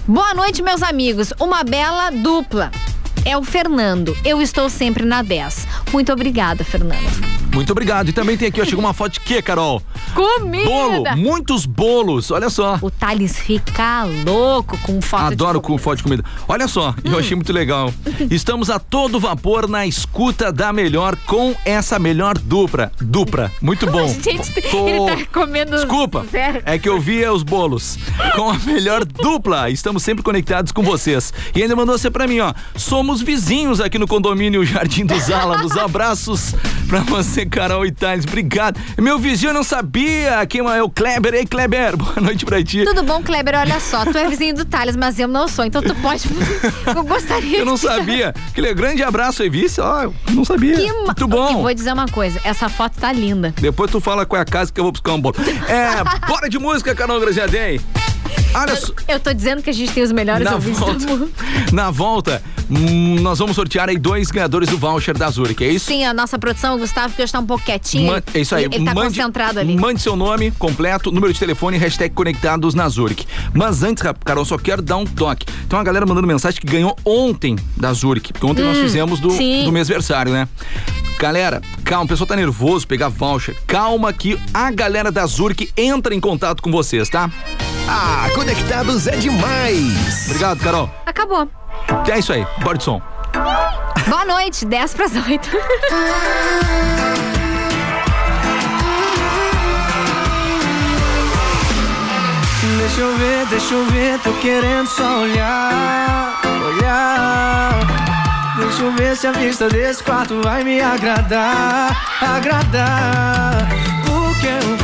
Boa 0.07 0.33
noite, 0.33 0.61
meus 0.61 0.81
amigos. 0.81 1.31
Uma 1.39 1.63
bela 1.63 2.09
dupla. 2.09 2.71
É 3.25 3.37
o 3.37 3.43
Fernando. 3.43 4.17
Eu 4.25 4.41
estou 4.41 4.69
sempre 4.69 5.05
na 5.05 5.21
10. 5.21 5.67
Muito 5.91 6.11
obrigada, 6.11 6.63
Fernando. 6.63 7.38
Muito 7.53 7.71
obrigado. 7.71 8.09
E 8.09 8.13
também 8.13 8.37
tem 8.37 8.47
aqui, 8.47 8.61
ó, 8.61 8.65
chegou 8.65 8.79
uma 8.83 8.93
foto 8.93 9.13
de 9.13 9.19
quê, 9.21 9.41
Carol? 9.41 9.81
Comida! 10.13 10.65
Bolo, 10.69 11.03
muitos 11.17 11.65
bolos, 11.65 12.31
olha 12.31 12.49
só. 12.49 12.77
O 12.81 12.89
Thales 12.91 13.37
fica 13.39 14.05
louco 14.25 14.77
com 14.79 15.01
foto 15.01 15.33
Adoro 15.33 15.59
com 15.61 15.77
foto 15.77 15.97
de 15.97 16.03
comida. 16.03 16.23
Olha 16.47 16.67
só, 16.67 16.93
eu 17.03 17.13
Hum. 17.15 17.19
achei 17.19 17.35
muito 17.35 17.51
legal. 17.51 17.93
Estamos 18.29 18.69
a 18.69 18.79
todo 18.79 19.19
vapor 19.19 19.67
na 19.67 19.85
escuta 19.85 20.51
da 20.51 20.71
melhor 20.71 21.15
com 21.25 21.53
essa 21.65 21.99
melhor 21.99 22.37
dupla. 22.37 22.91
Dupla, 23.01 23.51
muito 23.61 23.85
bom. 23.91 24.07
Gente, 24.07 24.51
Tô- 24.69 24.87
ele 24.87 24.99
tá 25.25 25.25
comendo. 25.33 25.71
Desculpa, 25.75 26.25
Sério? 26.31 26.61
é 26.65 26.77
que 26.77 26.87
eu 26.87 26.99
via 26.99 27.33
os 27.33 27.43
bolos. 27.43 27.97
Com 28.35 28.51
a 28.51 28.57
melhor 28.59 29.03
dupla, 29.05 29.69
estamos 29.69 30.03
sempre 30.03 30.23
conectados 30.23 30.71
com 30.71 30.81
vocês. 30.83 31.33
E 31.55 31.61
ainda 31.61 31.75
mandou 31.75 31.97
você 31.97 32.09
pra 32.09 32.27
mim, 32.27 32.39
ó. 32.39 32.53
Somos 32.75 33.21
vizinhos 33.21 33.81
aqui 33.81 33.97
no 33.97 34.07
condomínio 34.07 34.63
Jardim 34.65 35.05
dos 35.05 35.29
Álamos. 35.29 35.75
Abraços 35.77 36.53
pra 36.87 37.01
você, 37.01 37.45
Carol 37.49 37.85
Itales. 37.85 38.25
Obrigado. 38.25 38.79
Meu 38.97 39.17
vizinho 39.19 39.49
eu 39.49 39.53
não 39.53 39.63
sabia 39.63 40.45
quem 40.47 40.61
é 40.61 40.81
o 40.83 40.89
Kleber. 40.89 41.33
Ei, 41.33 41.45
Kleber, 41.45 41.95
boa 41.97 42.15
noite 42.21 42.45
pra 42.45 42.63
ti. 42.63 42.83
Tudo 42.85 43.03
bom, 43.03 43.21
Kleber? 43.21 43.55
Olha 43.59 43.79
só, 43.79 44.05
tu 44.05 44.17
é 44.17 44.27
vizinho 44.29 44.55
do 44.55 44.65
Thales, 44.65 44.95
mas 44.95 45.19
eu 45.19 45.27
não 45.27 45.47
sou, 45.47 45.65
então 45.65 45.81
tu 45.81 45.93
pode. 45.95 46.23
Eu 46.95 47.03
gostaria 47.03 47.59
Eu 47.59 47.65
não 47.65 47.75
de- 47.75 47.81
sabia. 47.81 48.33
Aquele 48.49 48.73
grande 48.73 49.03
abraço 49.03 49.41
aí, 49.43 49.49
vice. 49.49 49.79
Ó, 49.81 50.03
eu 50.03 50.13
não 50.29 50.43
sabia. 50.45 50.75
Que 50.75 50.87
ma- 50.91 51.03
Muito 51.05 51.23
E 51.23 51.27
bom. 51.27 51.61
vou 51.61 51.73
dizer 51.73 51.93
uma 51.93 52.07
coisa, 52.07 52.39
essa 52.43 52.67
foto 52.69 52.99
tá 52.99 53.11
linda. 53.11 53.53
Depois 53.59 53.89
tu 53.91 53.99
fala 53.99 54.25
qual 54.25 54.39
é 54.39 54.41
a 54.41 54.45
casa 54.45 54.71
que 54.71 54.79
eu 54.79 54.83
vou 54.83 54.91
buscar 54.91 55.13
um 55.13 55.21
bolo. 55.21 55.35
É, 55.67 56.03
bora 56.27 56.49
de 56.49 56.57
música, 56.59 56.93
Carol 56.95 57.19
Graziadei. 57.19 57.79
Olha 58.53 58.75
só. 58.75 58.91
Eu 59.07 59.19
tô 59.19 59.31
dizendo 59.33 59.61
que 59.61 59.69
a 59.69 59.73
gente 59.73 59.91
tem 59.91 60.03
os 60.03 60.11
melhores 60.11 60.43
Na 60.43 60.55
ouvintes 60.55 60.79
volta, 60.79 61.05
do 61.05 61.07
mundo. 61.07 61.31
na 61.71 61.91
volta, 61.91 62.41
hum, 62.69 63.15
nós 63.21 63.37
vamos 63.39 63.55
sortear 63.55 63.89
aí 63.89 63.97
dois 63.97 64.31
ganhadores 64.31 64.69
do 64.69 64.77
voucher 64.77 65.15
da 65.17 65.29
Zurich, 65.29 65.63
é 65.63 65.69
isso? 65.69 65.85
Sim, 65.85 66.03
a 66.03 66.13
nossa 66.13 66.37
produção, 66.39 66.75
o 66.75 66.79
Gustavo, 66.79 67.13
que 67.13 67.21
hoje 67.21 67.31
tá 67.31 67.39
um 67.39 67.45
pouco 67.45 67.63
quietinho. 67.63 68.11
Man- 68.11 68.23
é 68.33 68.39
isso 68.39 68.55
aí. 68.55 68.65
Ele, 68.65 68.75
ele 68.75 68.85
tá 68.85 68.93
mande, 68.93 69.17
concentrado 69.17 69.59
ali. 69.59 69.75
Mande 69.77 70.01
seu 70.01 70.15
nome 70.15 70.51
completo, 70.51 71.11
número 71.11 71.31
de 71.31 71.39
telefone 71.39 71.77
e 71.77 71.79
hashtag 71.79 72.13
conectados 72.13 72.73
na 72.73 72.89
Zurich. 72.89 73.27
Mas 73.53 73.83
antes, 73.83 74.03
Carol, 74.25 74.45
só 74.45 74.57
quero 74.57 74.81
dar 74.81 74.97
um 74.97 75.05
toque. 75.05 75.45
Tem 75.45 75.77
uma 75.77 75.83
galera 75.83 76.05
mandando 76.05 76.25
mensagem 76.27 76.59
que 76.59 76.67
ganhou 76.67 76.97
ontem 77.05 77.55
da 77.77 77.93
Zurich. 77.93 78.33
Porque 78.33 78.45
ontem 78.45 78.63
nós 78.63 78.77
Hum, 78.77 78.81
fizemos 78.81 79.19
do, 79.19 79.29
sim. 79.31 79.63
do 79.63 79.71
mêsversário, 79.71 80.31
né? 80.33 80.47
Galera, 81.19 81.61
calma, 81.83 82.05
o 82.05 82.07
pessoal 82.07 82.25
tá 82.27 82.35
nervoso 82.35 82.87
pegar 82.87 83.09
voucher. 83.09 83.55
Calma 83.67 84.11
que 84.13 84.39
a 84.53 84.71
galera 84.71 85.11
da 85.11 85.25
Zurich 85.25 85.69
entra 85.75 86.15
em 86.15 86.19
contato 86.19 86.63
com 86.63 86.71
vocês, 86.71 87.09
tá? 87.09 87.29
Ah, 87.91 88.18
conectados 88.33 89.07
é 89.07 89.17
demais. 89.17 90.25
Obrigado, 90.27 90.59
Carol. 90.59 90.89
Acabou. 91.05 91.47
É 92.09 92.19
isso 92.19 92.33
aí, 92.33 92.45
bora 92.63 92.77
de 92.77 92.83
som. 92.83 93.01
Boa 94.07 94.25
noite, 94.25 94.65
10 94.65 94.93
pras 94.93 95.11
8. 95.15 95.49
Deixa 102.79 103.01
eu 103.01 103.17
ver, 103.17 103.45
deixa 103.45 103.73
eu 103.73 103.85
ver, 103.85 104.19
tô 104.19 104.33
querendo 104.33 104.87
só 104.87 105.19
olhar, 105.21 106.41
olhar. 106.65 107.79
Deixa 108.57 108.83
eu 108.83 108.91
ver 108.93 109.15
se 109.15 109.27
a 109.27 109.31
vista 109.31 109.69
desse 109.69 110.03
quarto 110.03 110.41
vai 110.41 110.63
me 110.63 110.81
agradar, 110.81 111.95
agradar. 112.21 113.88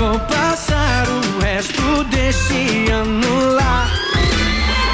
Vou 0.08 0.20
passar 0.20 1.08
o 1.10 1.40
resto 1.40 2.04
desse 2.04 2.92
ano 2.92 3.54
lá. 3.56 3.88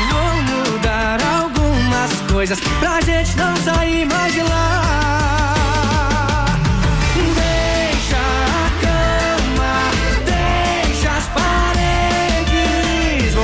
Vou 0.09 0.41
mudar 0.41 1.17
algumas 1.35 2.11
coisas 2.31 2.57
pra 2.79 3.01
gente 3.01 3.35
não 3.35 3.53
sair 3.57 4.05
mais 4.05 4.33
de 4.33 4.41
lá. 4.41 4.77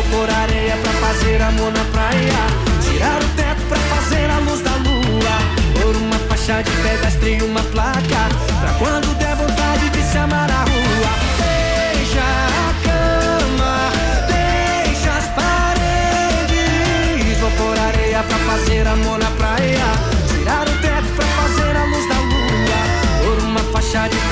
Pôr 0.09 0.29
areia 0.29 0.77
pra 0.77 0.91
fazer 0.93 1.41
amor 1.41 1.71
na 1.73 1.83
praia. 1.91 2.39
Tirar 2.81 3.21
o 3.21 3.27
teto 3.35 3.61
pra 3.67 3.77
fazer 3.77 4.29
a 4.29 4.39
luz 4.39 4.61
da 4.61 4.71
lua. 4.77 5.81
Pôr 5.81 5.95
uma 5.97 6.17
faixa 6.29 6.63
de 6.63 6.71
pedestre 6.71 7.37
e 7.37 7.43
uma 7.43 7.61
placa. 7.61 8.29
Pra 8.61 8.71
quando 8.79 9.13
der 9.17 9.26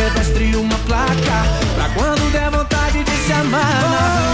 pedestre 0.05 0.55
uma 0.55 0.77
placa. 0.79 1.37
Pra 1.75 1.89
quando 1.89 2.31
der 2.31 2.51
vontade 2.51 3.03
de 3.03 3.11
se 3.11 3.33
amar 3.33 3.81
na. 3.91 4.25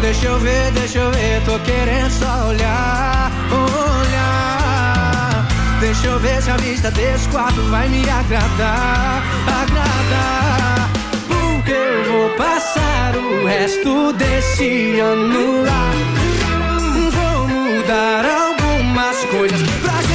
Deixa 0.00 0.26
eu 0.26 0.38
ver, 0.38 0.70
deixa 0.72 0.98
eu 0.98 1.10
ver, 1.10 1.42
tô 1.44 1.58
querendo 1.60 2.10
só 2.10 2.48
olhar, 2.48 3.32
olhar. 3.50 5.48
Deixa 5.80 6.06
eu 6.06 6.20
ver 6.20 6.42
se 6.42 6.50
a 6.50 6.56
vista 6.58 6.90
desse 6.90 7.28
quarto 7.28 7.60
vai 7.70 7.88
me 7.88 8.08
agradar, 8.08 9.22
agradar. 9.62 10.95
Vou 12.06 12.30
passar 12.36 13.16
o 13.16 13.44
resto 13.46 14.12
desse 14.12 15.00
ano 15.00 15.64
lá. 15.64 15.90
Vou 17.10 17.48
mudar 17.48 18.24
algumas 18.24 19.24
coisas 19.24 19.70
pra 19.82 20.05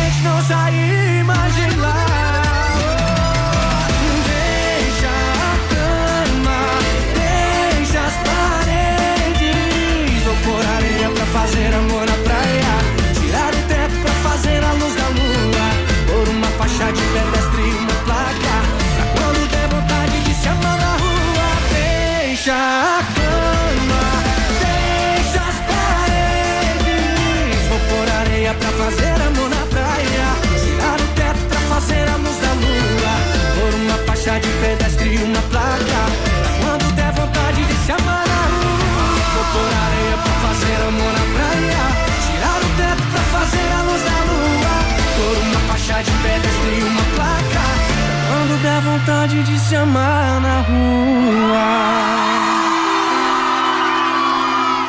vontade 49.72 49.76
de 49.76 49.76
se 49.76 49.76
amar 49.76 50.42
na 50.42 50.62
rua. 50.62 51.68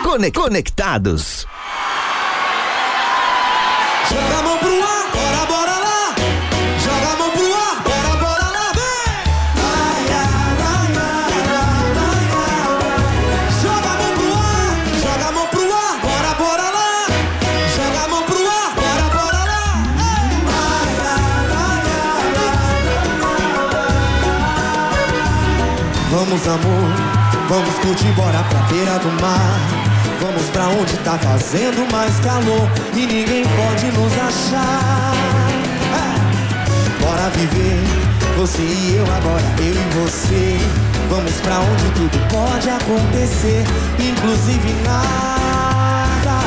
Cone- 0.02 0.30
Conectados. 0.30 1.46
Vamos 27.52 27.74
curtir, 27.80 28.10
bora 28.12 28.42
pra 28.48 28.60
beira 28.60 28.98
do 28.98 29.12
mar. 29.20 29.60
Vamos 30.22 30.42
pra 30.50 30.68
onde 30.68 30.96
tá 31.04 31.18
fazendo 31.18 31.86
mais 31.92 32.18
calor 32.20 32.66
e 32.94 33.06
ninguém 33.06 33.44
pode 33.44 33.86
nos 33.92 34.12
achar. 34.14 35.12
É. 36.00 37.04
Bora 37.04 37.28
viver, 37.36 37.82
você 38.38 38.62
e 38.62 38.96
eu 38.96 39.04
agora, 39.04 39.44
eu 39.58 39.74
e 39.74 39.86
você. 40.00 40.56
Vamos 41.10 41.34
pra 41.42 41.58
onde 41.58 41.90
tudo 41.94 42.18
pode 42.30 42.70
acontecer, 42.70 43.64
inclusive 43.98 44.72
nada. 44.86 46.38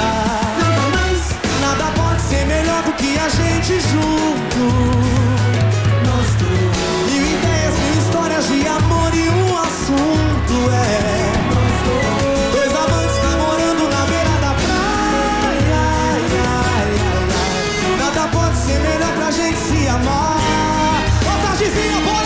Nada 0.60 0.90
mais, 0.96 1.22
nada 1.62 1.92
pode 1.96 2.22
ser 2.22 2.46
melhor 2.48 2.82
do 2.82 2.94
que 2.94 3.20
a 3.20 3.30
gente 3.30 3.80
junto. 3.80 5.15
Amar. 19.96 21.04
Ô, 21.26 21.42
tardezinha, 21.42 22.00
bora 22.02 22.25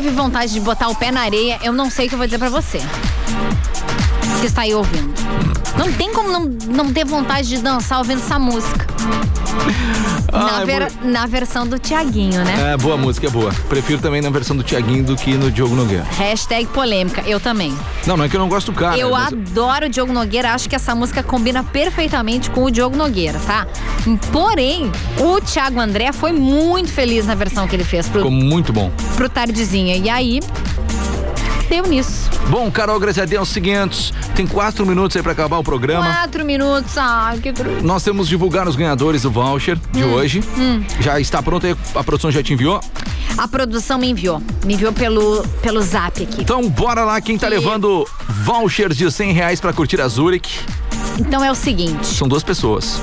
teve 0.00 0.10
vontade 0.10 0.52
de 0.52 0.60
botar 0.60 0.86
o 0.86 0.94
pé 0.94 1.10
na 1.10 1.22
areia, 1.22 1.58
eu 1.60 1.72
não 1.72 1.90
sei 1.90 2.06
o 2.06 2.08
que 2.08 2.14
eu 2.14 2.18
vou 2.18 2.26
dizer 2.28 2.38
pra 2.38 2.48
você. 2.48 2.80
Que 4.38 4.46
está 4.46 4.62
aí 4.62 4.72
ouvindo. 4.72 5.12
Não 5.76 5.92
tem 5.92 6.12
como 6.12 6.30
não, 6.30 6.44
não 6.44 6.92
ter 6.92 7.04
vontade 7.04 7.48
de 7.48 7.58
dançar 7.58 7.98
ouvindo 7.98 8.20
essa 8.20 8.38
música. 8.38 8.86
Na, 10.32 10.58
Ai, 10.58 10.64
ver- 10.66 10.92
na 11.02 11.26
versão 11.26 11.66
do 11.66 11.78
Tiaguinho, 11.78 12.44
né? 12.44 12.72
É, 12.72 12.76
boa 12.76 12.96
música, 12.96 13.26
é 13.26 13.30
boa. 13.30 13.52
Prefiro 13.68 14.00
também 14.00 14.20
na 14.20 14.30
versão 14.30 14.56
do 14.56 14.62
Tiaguinho 14.62 15.02
do 15.04 15.16
que 15.16 15.32
no 15.34 15.50
Diogo 15.50 15.74
Nogueira. 15.74 16.04
Hashtag 16.18 16.66
polêmica, 16.66 17.22
eu 17.26 17.40
também. 17.40 17.74
Não, 18.06 18.16
não 18.16 18.24
é 18.24 18.28
que 18.28 18.36
eu 18.36 18.40
não 18.40 18.48
gosto 18.48 18.70
do 18.72 18.78
cara. 18.78 18.96
eu 18.98 19.10
mas- 19.10 19.32
adoro 19.32 19.86
o 19.86 19.88
Diogo 19.88 20.12
Nogueira, 20.12 20.52
acho 20.52 20.68
que 20.68 20.76
essa 20.76 20.94
música 20.94 21.22
combina 21.22 21.62
perfeitamente 21.64 22.50
com 22.50 22.64
o 22.64 22.70
Diogo 22.70 22.96
Nogueira, 22.96 23.38
tá? 23.46 23.66
Porém, 24.32 24.90
o 25.18 25.40
Thiago 25.40 25.80
André 25.80 26.12
foi 26.12 26.32
muito 26.32 26.90
feliz 26.92 27.26
na 27.26 27.34
versão 27.34 27.66
que 27.66 27.74
ele 27.76 27.84
fez 27.84 28.06
pro, 28.08 28.18
Ficou 28.20 28.30
muito 28.32 28.72
bom. 28.72 28.90
pro 29.16 29.28
Tardezinha. 29.28 29.96
E 29.96 30.08
aí, 30.10 30.40
deu 31.68 31.84
nisso. 31.86 32.27
Bom, 32.48 32.70
Carol 32.70 32.98
Graziadinho, 32.98 33.38
é 33.38 33.42
o 33.42 33.44
seguinte: 33.44 34.12
tem 34.34 34.46
quatro 34.46 34.86
minutos 34.86 35.16
aí 35.16 35.22
pra 35.22 35.32
acabar 35.32 35.58
o 35.58 35.62
programa. 35.62 36.06
Quatro 36.06 36.44
minutos, 36.44 36.96
ai, 36.96 37.38
que 37.38 37.52
triste. 37.52 37.82
Nós 37.84 38.02
temos 38.02 38.26
divulgar 38.28 38.66
os 38.66 38.74
ganhadores 38.76 39.22
do 39.22 39.30
voucher 39.30 39.78
de 39.92 40.02
hoje. 40.04 40.42
hum. 40.56 40.82
Já 41.00 41.20
está 41.20 41.42
pronto 41.42 41.66
aí? 41.66 41.76
A 41.94 42.02
produção 42.02 42.30
já 42.30 42.42
te 42.42 42.52
enviou? 42.54 42.80
A 43.36 43.46
produção 43.46 43.98
me 43.98 44.08
enviou. 44.10 44.42
Me 44.64 44.74
enviou 44.74 44.92
pelo, 44.92 45.42
pelo 45.62 45.80
zap 45.82 46.22
aqui. 46.22 46.40
Então 46.40 46.68
bora 46.70 47.04
lá, 47.04 47.20
quem 47.20 47.36
tá 47.38 47.46
levando 47.48 48.06
vouchers 48.44 48.96
de 48.96 49.10
100 49.10 49.32
reais 49.32 49.60
pra 49.60 49.72
curtir 49.72 50.00
a 50.00 50.08
Zurich? 50.08 50.60
Então 51.18 51.44
é 51.44 51.50
o 51.50 51.54
seguinte. 51.54 52.06
São 52.06 52.26
duas 52.26 52.42
pessoas. 52.42 53.00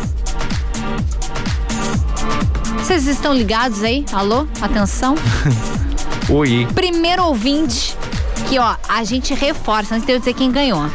Vocês 2.77 3.07
estão 3.07 3.33
ligados 3.33 3.83
aí? 3.83 4.05
Alô? 4.11 4.47
Atenção? 4.61 5.15
Oi. 6.29 6.67
Primeiro 6.73 7.23
ouvinte, 7.23 7.95
que 8.49 8.59
ó, 8.59 8.75
a 8.87 9.03
gente 9.03 9.33
reforça, 9.33 9.95
antes 9.95 10.05
de 10.05 10.13
eu 10.13 10.19
dizer 10.19 10.33
quem 10.33 10.51
ganhou. 10.51 10.89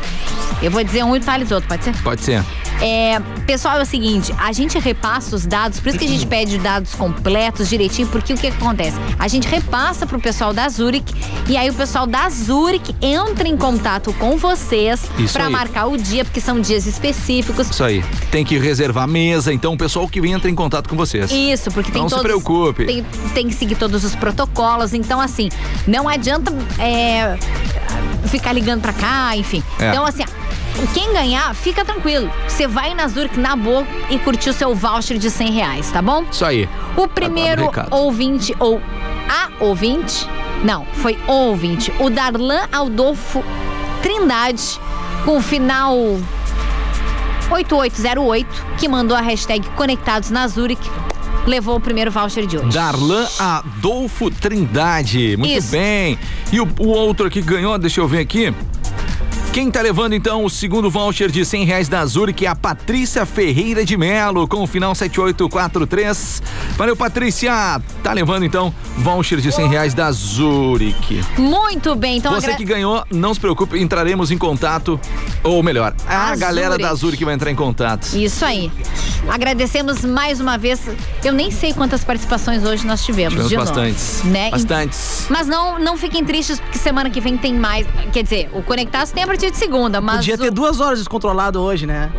Eu 0.63 0.71
vou 0.71 0.83
dizer 0.85 1.05
um 1.05 1.17
e 1.17 1.19
o 1.19 1.23
Thales 1.23 1.51
outro, 1.51 1.69
pode 1.69 1.85
ser? 1.85 2.03
Pode 2.03 2.23
ser. 2.23 2.45
É, 2.81 3.21
pessoal, 3.47 3.79
é 3.79 3.83
o 3.83 3.87
seguinte, 3.87 4.35
a 4.39 4.53
gente 4.53 4.79
repassa 4.79 5.37
os 5.37 5.45
dados, 5.45 5.79
por 5.81 5.91
isso 5.91 5.99
que 5.99 6.05
a 6.05 6.09
gente 6.09 6.27
pede 6.27 6.59
dados 6.59 6.95
completos, 6.95 7.69
direitinho, 7.69 8.09
porque 8.09 8.33
o 8.33 8.37
que, 8.37 8.51
que 8.51 8.57
acontece? 8.57 8.97
A 9.19 9.29
gente 9.29 9.47
repassa 9.47 10.07
pro 10.07 10.19
pessoal 10.19 10.53
da 10.53 10.69
Zurich 10.69 11.13
e 11.47 11.57
aí 11.57 11.69
o 11.69 11.75
pessoal 11.75 12.07
da 12.07 12.29
Zurich 12.31 12.95
entra 13.03 13.47
em 13.47 13.57
contato 13.57 14.13
com 14.15 14.39
vocês 14.39 15.05
aí. 15.37 15.53
marcar 15.53 15.87
o 15.87 15.97
dia, 15.97 16.25
porque 16.25 16.41
são 16.41 16.61
dias 16.61 16.87
específicos. 16.87 17.69
Isso 17.69 17.85
aí. 17.85 18.03
Tem 18.31 18.45
que 18.45 18.57
reservar 18.59 19.07
mesa, 19.07 19.53
então 19.53 19.75
o 19.75 19.79
pessoal 19.79 20.09
que 20.09 20.21
entra 20.27 20.51
em 20.51 20.55
contato 20.55 20.89
com 20.89 20.97
vocês. 20.97 21.31
Isso, 21.31 21.71
porque 21.71 21.91
tem 21.91 22.03
Não 22.03 22.09
se 22.09 22.15
todos. 22.15 22.27
preocupe. 22.27 22.87
Tem, 22.87 23.05
tem 23.35 23.49
que 23.49 23.55
seguir 23.55 23.75
todos 23.75 24.05
os 24.05 24.15
protocolos. 24.15 24.95
Então, 24.95 25.21
assim, 25.21 25.49
não 25.87 26.09
adianta 26.09 26.53
é, 26.79 27.37
ficar 28.27 28.53
ligando 28.53 28.81
pra 28.81 28.93
cá, 28.93 29.37
enfim. 29.37 29.63
É. 29.79 29.91
Então, 29.91 30.05
assim, 30.07 30.25
quem 30.89 31.13
ganhar, 31.13 31.55
fica 31.55 31.85
tranquilo. 31.85 32.31
Você 32.49 32.67
vai 32.67 32.95
na 32.95 33.07
Zurich 33.09 33.39
na 33.39 33.57
boa 33.57 33.87
e 34.09 34.19
curtir 34.19 34.51
o 34.51 34.53
seu 34.53 34.75
voucher 34.75 35.19
de 35.19 35.31
100 35.31 35.53
reais, 35.53 35.91
tá 35.91 36.01
bom? 36.03 36.25
Isso 36.31 36.45
aí. 36.45 36.69
O 36.97 37.07
primeiro 37.09 37.67
recado. 37.67 37.95
ouvinte, 37.95 38.55
ou 38.59 38.81
a 39.29 39.49
ouvinte, 39.65 40.27
não, 40.65 40.85
foi 40.95 41.19
o 41.27 41.33
ouvinte, 41.33 41.93
o 41.99 42.11
Darlan 42.11 42.67
Aldolfo 42.73 43.43
Trindade, 44.03 44.81
com 45.25 45.37
o 45.37 45.41
final 45.43 45.97
8808, 47.51 48.67
que 48.79 48.89
mandou 48.89 49.17
a 49.17 49.21
hashtag 49.21 49.69
Conectados 49.71 50.31
na 50.31 50.47
Zurich, 50.49 50.91
levou 51.47 51.77
o 51.77 51.81
primeiro 51.81 52.11
voucher 52.11 52.47
de 52.47 52.59
hoje. 52.59 52.69
Darlan 52.69 53.27
Adolfo 53.39 54.31
Trindade. 54.31 55.37
Muito 55.37 55.59
Isso. 55.59 55.73
bem. 55.73 56.19
E 56.53 56.61
o, 56.61 56.69
o 56.79 56.89
outro 56.89 57.27
aqui 57.27 57.43
que 57.43 57.49
ganhou, 57.49 57.77
deixa 57.79 58.01
eu 58.01 58.09
ver 58.09 58.21
aqui. 58.21 58.55
Quem 59.53 59.69
tá 59.69 59.81
levando 59.83 60.15
então 60.15 60.45
o 60.45 60.49
segundo 60.51 60.89
voucher 60.89 61.29
de 61.29 61.45
100 61.45 61.65
reais 61.65 61.89
da 61.89 62.07
Zurich 62.07 62.47
é 62.47 62.49
a 62.49 62.55
Patrícia 62.55 63.27
Ferreira 63.27 63.85
de 63.85 63.97
Melo, 63.97 64.47
com 64.47 64.63
o 64.63 64.67
final 64.67 64.95
7843. 64.95 66.41
Valeu, 66.77 66.95
Patrícia! 66.97 67.83
Tá 68.01 68.13
levando 68.13 68.45
então 68.45 68.73
voucher 68.99 69.41
de 69.41 69.51
100 69.51 69.69
reais 69.69 69.93
da 69.93 70.11
Zurich. 70.13 71.21
Muito 71.37 71.97
bem, 71.97 72.19
então 72.19 72.33
Você 72.33 72.47
agra- 72.47 72.59
que 72.59 72.65
ganhou, 72.65 73.05
não 73.11 73.35
se 73.35 73.41
preocupe, 73.41 73.77
entraremos 73.81 74.31
em 74.31 74.39
contato. 74.39 75.01
Ou 75.43 75.61
melhor, 75.65 75.95
a, 76.07 76.31
A 76.31 76.37
galera 76.37 76.71
Zurich. 76.75 76.83
da 76.89 76.95
Zurich 76.95 77.25
vai 77.25 77.35
entrar 77.35 77.51
em 77.51 77.57
contato. 77.57 78.15
Isso 78.17 78.45
aí. 78.45 78.71
Agradecemos 79.29 80.05
mais 80.05 80.41
uma 80.41 80.57
vez. 80.57 80.81
Eu 81.25 81.33
nem 81.33 81.51
sei 81.51 81.75
quantas 81.75 82.05
participações 82.05 82.65
hoje 82.65 82.87
nós 82.87 83.05
tivemos. 83.05 83.35
Tivemos 83.49 83.69
bastantes. 83.69 84.23
né? 84.25 84.51
Bastantes. 84.51 85.27
Mas 85.29 85.47
não, 85.49 85.79
não 85.79 85.97
fiquem 85.97 86.25
tristes, 86.25 86.61
porque 86.61 86.79
semana 86.79 87.11
que 87.11 87.21
vem 87.21 87.37
tem 87.37 87.53
mais. 87.55 87.85
Quer 88.13 88.23
dizer, 88.23 88.49
o 88.55 88.63
Conectados 88.63 89.11
tem 89.11 89.25
a 89.25 89.27
partir 89.41 89.51
de 89.53 89.57
segunda, 89.57 90.01
mas. 90.01 90.17
Podia 90.17 90.37
ter 90.39 90.51
duas 90.51 90.81
horas 90.81 90.99
descontrolado 90.99 91.61
hoje, 91.63 91.87
né? 91.87 92.11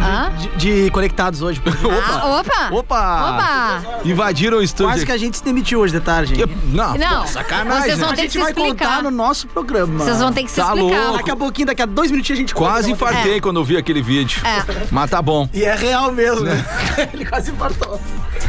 Hã? 0.00 0.30
De, 0.56 0.84
de 0.84 0.90
conectados 0.90 1.40
hoje. 1.42 1.60
Ah, 2.10 2.40
opa! 2.40 2.68
Opa! 2.72 3.30
Opa! 3.30 3.82
Invadiram 4.04 4.58
o 4.58 4.62
estúdio. 4.62 4.92
Quase 4.92 5.06
que 5.06 5.12
a 5.12 5.16
gente 5.16 5.36
se 5.36 5.44
demitiu 5.44 5.80
hoje 5.80 5.92
de 5.92 6.00
tarde. 6.00 6.34
Não, 6.72 6.96
Não, 6.96 7.26
sacanagem. 7.26 7.82
vocês 7.82 7.98
vão 7.98 8.10
a 8.10 8.14
ter 8.14 8.22
gente 8.22 8.32
que 8.32 8.38
vai 8.38 8.50
explicar. 8.50 8.86
contar 8.86 9.02
no 9.02 9.10
nosso 9.10 9.46
programa. 9.48 10.04
Vocês 10.04 10.18
vão 10.18 10.32
ter 10.32 10.42
que 10.44 10.50
se 10.50 10.56
Tá 10.56 10.74
explicar. 10.74 11.00
louco. 11.02 11.16
Daqui 11.18 11.30
a 11.30 11.36
pouquinho, 11.36 11.66
daqui 11.66 11.82
a 11.82 11.86
dois 11.86 12.10
minutinhos 12.10 12.38
a 12.38 12.42
gente 12.42 12.54
conta. 12.54 12.70
Quase 12.70 12.90
infartei 12.92 13.40
quando 13.40 13.58
eu 13.60 13.64
vi 13.64 13.76
aquele 13.76 14.00
vídeo. 14.02 14.40
É. 14.44 14.86
Mas 14.90 15.10
tá 15.10 15.20
bom. 15.22 15.48
E 15.52 15.64
é 15.64 15.74
real 15.74 16.10
mesmo, 16.12 16.42
né? 16.44 16.64
Ele 17.12 17.24
quase 17.26 17.50
infartou. 17.50 18.00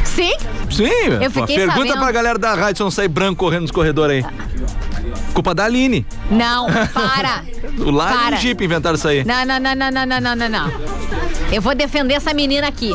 Sim? 0.04 0.32
Sim, 0.72 0.84
Eu 1.22 1.32
pô, 1.32 1.42
fiquei 1.42 1.56
pergunta 1.58 1.88
sabendo. 1.88 2.00
pra 2.00 2.12
galera 2.12 2.38
da 2.40 2.54
rádio 2.54 2.78
se 2.78 2.84
não 2.84 2.92
sai 2.92 3.08
branco 3.08 3.36
correndo 3.38 3.62
nos 3.64 3.72
corredores 3.72 4.24
aí 4.26 4.32
culpa 5.40 5.56
da 5.56 5.66
Aline. 5.66 6.06
Não, 6.30 6.68
para. 6.94 7.44
Lá 7.80 8.08
para. 8.08 8.32
no 8.32 8.38
Jeep 8.38 8.64
inventaram 8.64 8.96
isso 8.96 9.08
aí. 9.08 9.24
Não, 9.24 9.46
não, 9.46 9.60
não, 9.60 9.76
não, 9.76 9.92
não, 9.92 10.20
não, 10.20 10.36
não, 10.36 10.50
não. 10.50 10.72
Eu 11.52 11.62
vou 11.62 11.74
defender 11.74 12.16
essa 12.16 12.34
menina 12.34 12.68
aqui, 12.68 12.94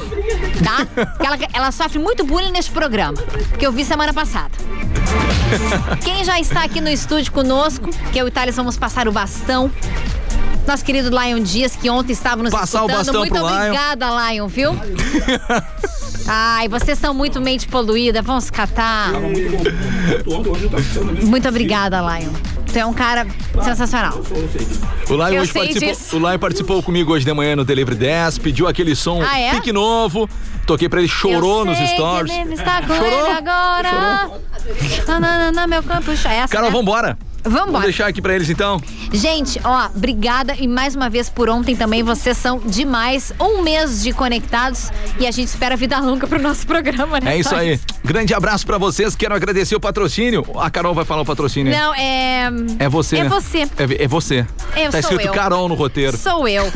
tá? 0.62 0.86
Ela, 1.24 1.38
ela 1.52 1.72
sofre 1.72 1.98
muito 1.98 2.22
bullying 2.24 2.52
nesse 2.52 2.70
programa, 2.70 3.16
que 3.58 3.66
eu 3.66 3.72
vi 3.72 3.84
semana 3.84 4.12
passada. 4.12 4.50
Quem 6.04 6.22
já 6.24 6.38
está 6.38 6.64
aqui 6.64 6.80
no 6.80 6.88
estúdio 6.88 7.32
conosco, 7.32 7.90
que 8.12 8.18
eu 8.18 8.26
e 8.26 8.28
o 8.28 8.30
Thales 8.30 8.54
vamos 8.54 8.76
passar 8.76 9.08
o 9.08 9.12
bastão 9.12 9.72
nosso 10.66 10.84
querido 10.84 11.10
Lion 11.10 11.42
Dias, 11.42 11.76
que 11.76 11.90
ontem 11.90 12.12
estava 12.12 12.42
nos 12.42 12.50
Passar 12.50 12.84
escutando. 12.86 13.18
Muito 13.18 13.36
obrigada, 13.36 14.06
Lion. 14.06 14.46
Lion, 14.46 14.48
viu? 14.48 14.70
Ai, 16.26 16.68
vocês 16.68 16.98
são 16.98 17.12
muito 17.12 17.40
mente 17.40 17.68
poluída, 17.68 18.22
vamos 18.22 18.50
catar. 18.50 19.10
Muito 21.22 21.48
obrigada, 21.48 22.00
Lion. 22.00 22.32
Tu 22.72 22.78
é 22.78 22.86
um 22.86 22.92
cara 22.94 23.26
sensacional. 23.62 24.20
O 25.08 25.14
Lion 25.14 25.42
hoje 25.42 25.52
participou, 25.52 26.20
o 26.20 26.28
Lion 26.30 26.38
participou 26.38 26.82
comigo 26.82 27.12
hoje 27.12 27.24
de 27.24 27.32
manhã 27.32 27.54
no 27.54 27.64
Delivery 27.64 27.96
10, 27.96 28.38
pediu 28.38 28.66
aquele 28.66 28.96
som 28.96 29.22
Ah, 29.22 29.38
é? 29.38 29.50
pique 29.52 29.72
novo. 29.72 30.28
Toquei 30.66 30.88
pra 30.88 30.98
ele, 31.00 31.08
chorou 31.08 31.64
nos 31.64 31.78
stories. 31.78 32.32
Está 32.52 32.80
com 32.82 32.94
Chorou? 32.96 33.26
ele 33.26 33.36
agora. 33.36 34.30
Nananana, 35.06 35.66
meu 35.66 35.82
campo. 35.82 36.10
Essa, 36.10 36.48
Carol, 36.48 36.70
né? 36.70 36.76
vambora. 36.76 37.18
Vamos 37.44 37.80
deixar 37.82 38.06
aqui 38.06 38.22
pra 38.22 38.34
eles 38.34 38.48
então. 38.48 38.80
Gente, 39.12 39.60
ó, 39.62 39.86
obrigada 39.94 40.54
e 40.58 40.66
mais 40.66 40.96
uma 40.96 41.10
vez 41.10 41.28
por 41.28 41.48
ontem 41.48 41.76
também. 41.76 42.02
Vocês 42.02 42.36
são 42.36 42.58
demais. 42.58 43.32
Um 43.40 43.62
mês 43.62 44.02
de 44.02 44.12
conectados 44.12 44.90
e 45.18 45.26
a 45.26 45.30
gente 45.30 45.48
espera 45.48 45.76
vida 45.76 45.98
longa 46.00 46.26
pro 46.26 46.40
nosso 46.40 46.66
programa, 46.66 47.20
né? 47.20 47.34
É 47.34 47.38
isso 47.38 47.54
aí. 47.54 47.78
Grande 48.02 48.32
abraço 48.34 48.66
pra 48.66 48.78
vocês. 48.78 49.14
Quero 49.14 49.34
agradecer 49.34 49.76
o 49.76 49.80
patrocínio. 49.80 50.44
A 50.56 50.70
Carol 50.70 50.94
vai 50.94 51.04
falar 51.04 51.22
o 51.22 51.26
patrocínio. 51.26 51.72
Não, 51.72 51.94
é. 51.94 52.50
É 52.78 52.88
você, 52.88 53.18
É 53.18 53.22
né? 53.24 53.28
você. 53.28 53.62
É, 53.62 54.04
é 54.04 54.08
você. 54.08 54.46
Eu 54.76 54.90
tá 54.90 55.00
escrito 55.00 55.26
eu. 55.26 55.32
Carol 55.32 55.68
no 55.68 55.74
roteiro. 55.74 56.16
Sou 56.16 56.48
eu. 56.48 56.64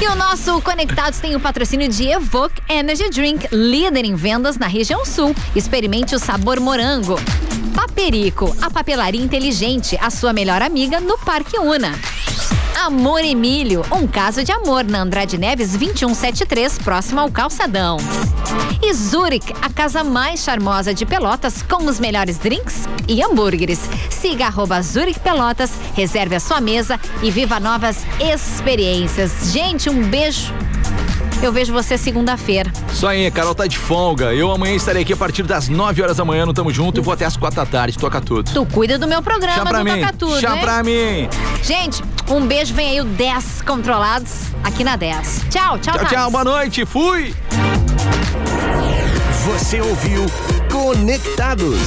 E 0.00 0.06
o 0.06 0.14
nosso 0.14 0.60
Conectados 0.62 1.18
tem 1.18 1.34
o 1.34 1.40
patrocínio 1.40 1.88
de 1.88 2.06
Evoque 2.06 2.62
Energy 2.68 3.10
Drink, 3.10 3.48
líder 3.50 4.04
em 4.04 4.14
vendas 4.14 4.56
na 4.56 4.68
região 4.68 5.04
sul. 5.04 5.34
Experimente 5.56 6.14
o 6.14 6.20
sabor 6.20 6.60
morango. 6.60 7.18
Paperico, 7.78 8.56
a 8.60 8.68
papelaria 8.68 9.22
inteligente, 9.22 9.96
a 10.02 10.10
sua 10.10 10.32
melhor 10.32 10.62
amiga 10.62 10.98
no 10.98 11.16
Parque 11.16 11.56
Una. 11.60 11.96
Amor 12.76 13.24
Emílio, 13.24 13.84
um 13.92 14.04
caso 14.04 14.42
de 14.42 14.50
amor 14.50 14.82
na 14.82 15.02
Andrade 15.02 15.38
Neves 15.38 15.76
2173, 15.76 16.76
próximo 16.78 17.20
ao 17.20 17.30
Calçadão. 17.30 17.98
E 18.82 18.92
Zurich, 18.92 19.54
a 19.62 19.70
casa 19.70 20.02
mais 20.02 20.40
charmosa 20.40 20.92
de 20.92 21.06
Pelotas, 21.06 21.62
com 21.62 21.84
os 21.84 22.00
melhores 22.00 22.38
drinks 22.38 22.88
e 23.06 23.22
hambúrgueres. 23.22 23.78
Siga 24.10 24.46
arroba 24.46 24.82
Zurich 24.82 25.20
Pelotas, 25.20 25.70
reserve 25.94 26.34
a 26.34 26.40
sua 26.40 26.60
mesa 26.60 26.98
e 27.22 27.30
viva 27.30 27.60
novas 27.60 27.98
experiências. 28.18 29.52
Gente, 29.52 29.88
um 29.88 30.02
beijo. 30.02 30.52
Eu 31.40 31.52
vejo 31.52 31.72
você 31.72 31.96
segunda-feira. 31.96 32.72
Isso 32.92 33.06
aí, 33.06 33.30
Carol 33.30 33.54
tá 33.54 33.66
de 33.66 33.78
folga. 33.78 34.34
Eu 34.34 34.50
amanhã 34.50 34.74
estarei 34.74 35.02
aqui 35.02 35.12
a 35.12 35.16
partir 35.16 35.44
das 35.44 35.68
9 35.68 36.02
horas 36.02 36.16
da 36.16 36.24
manhã 36.24 36.44
no 36.44 36.52
Tamo 36.52 36.72
Junto 36.72 37.00
e 37.00 37.02
vou 37.02 37.14
até 37.14 37.24
as 37.24 37.36
4 37.36 37.56
da 37.56 37.66
tarde. 37.66 37.96
Toca 37.96 38.20
tudo. 38.20 38.50
Tu 38.52 38.66
cuida 38.66 38.98
do 38.98 39.06
meu 39.06 39.22
programa 39.22 39.54
Chá 39.58 39.64
pra 39.64 39.84
mim. 39.84 40.00
Toca 40.00 40.12
Tudo, 40.14 40.40
Chá 40.40 40.56
pra 40.56 40.82
mim. 40.82 41.28
Gente, 41.62 42.02
um 42.28 42.44
beijo. 42.46 42.74
Vem 42.74 42.90
aí 42.90 43.00
o 43.00 43.04
10 43.04 43.62
controlados 43.62 44.32
aqui 44.64 44.82
na 44.82 44.96
10. 44.96 45.46
Tchau, 45.48 45.78
tchau, 45.78 45.80
Tchau, 45.80 45.94
Thales. 45.94 46.08
tchau. 46.10 46.30
Boa 46.30 46.44
noite. 46.44 46.84
Fui. 46.84 47.34
Você 49.46 49.80
ouviu 49.80 50.26
Conectados. 50.70 51.78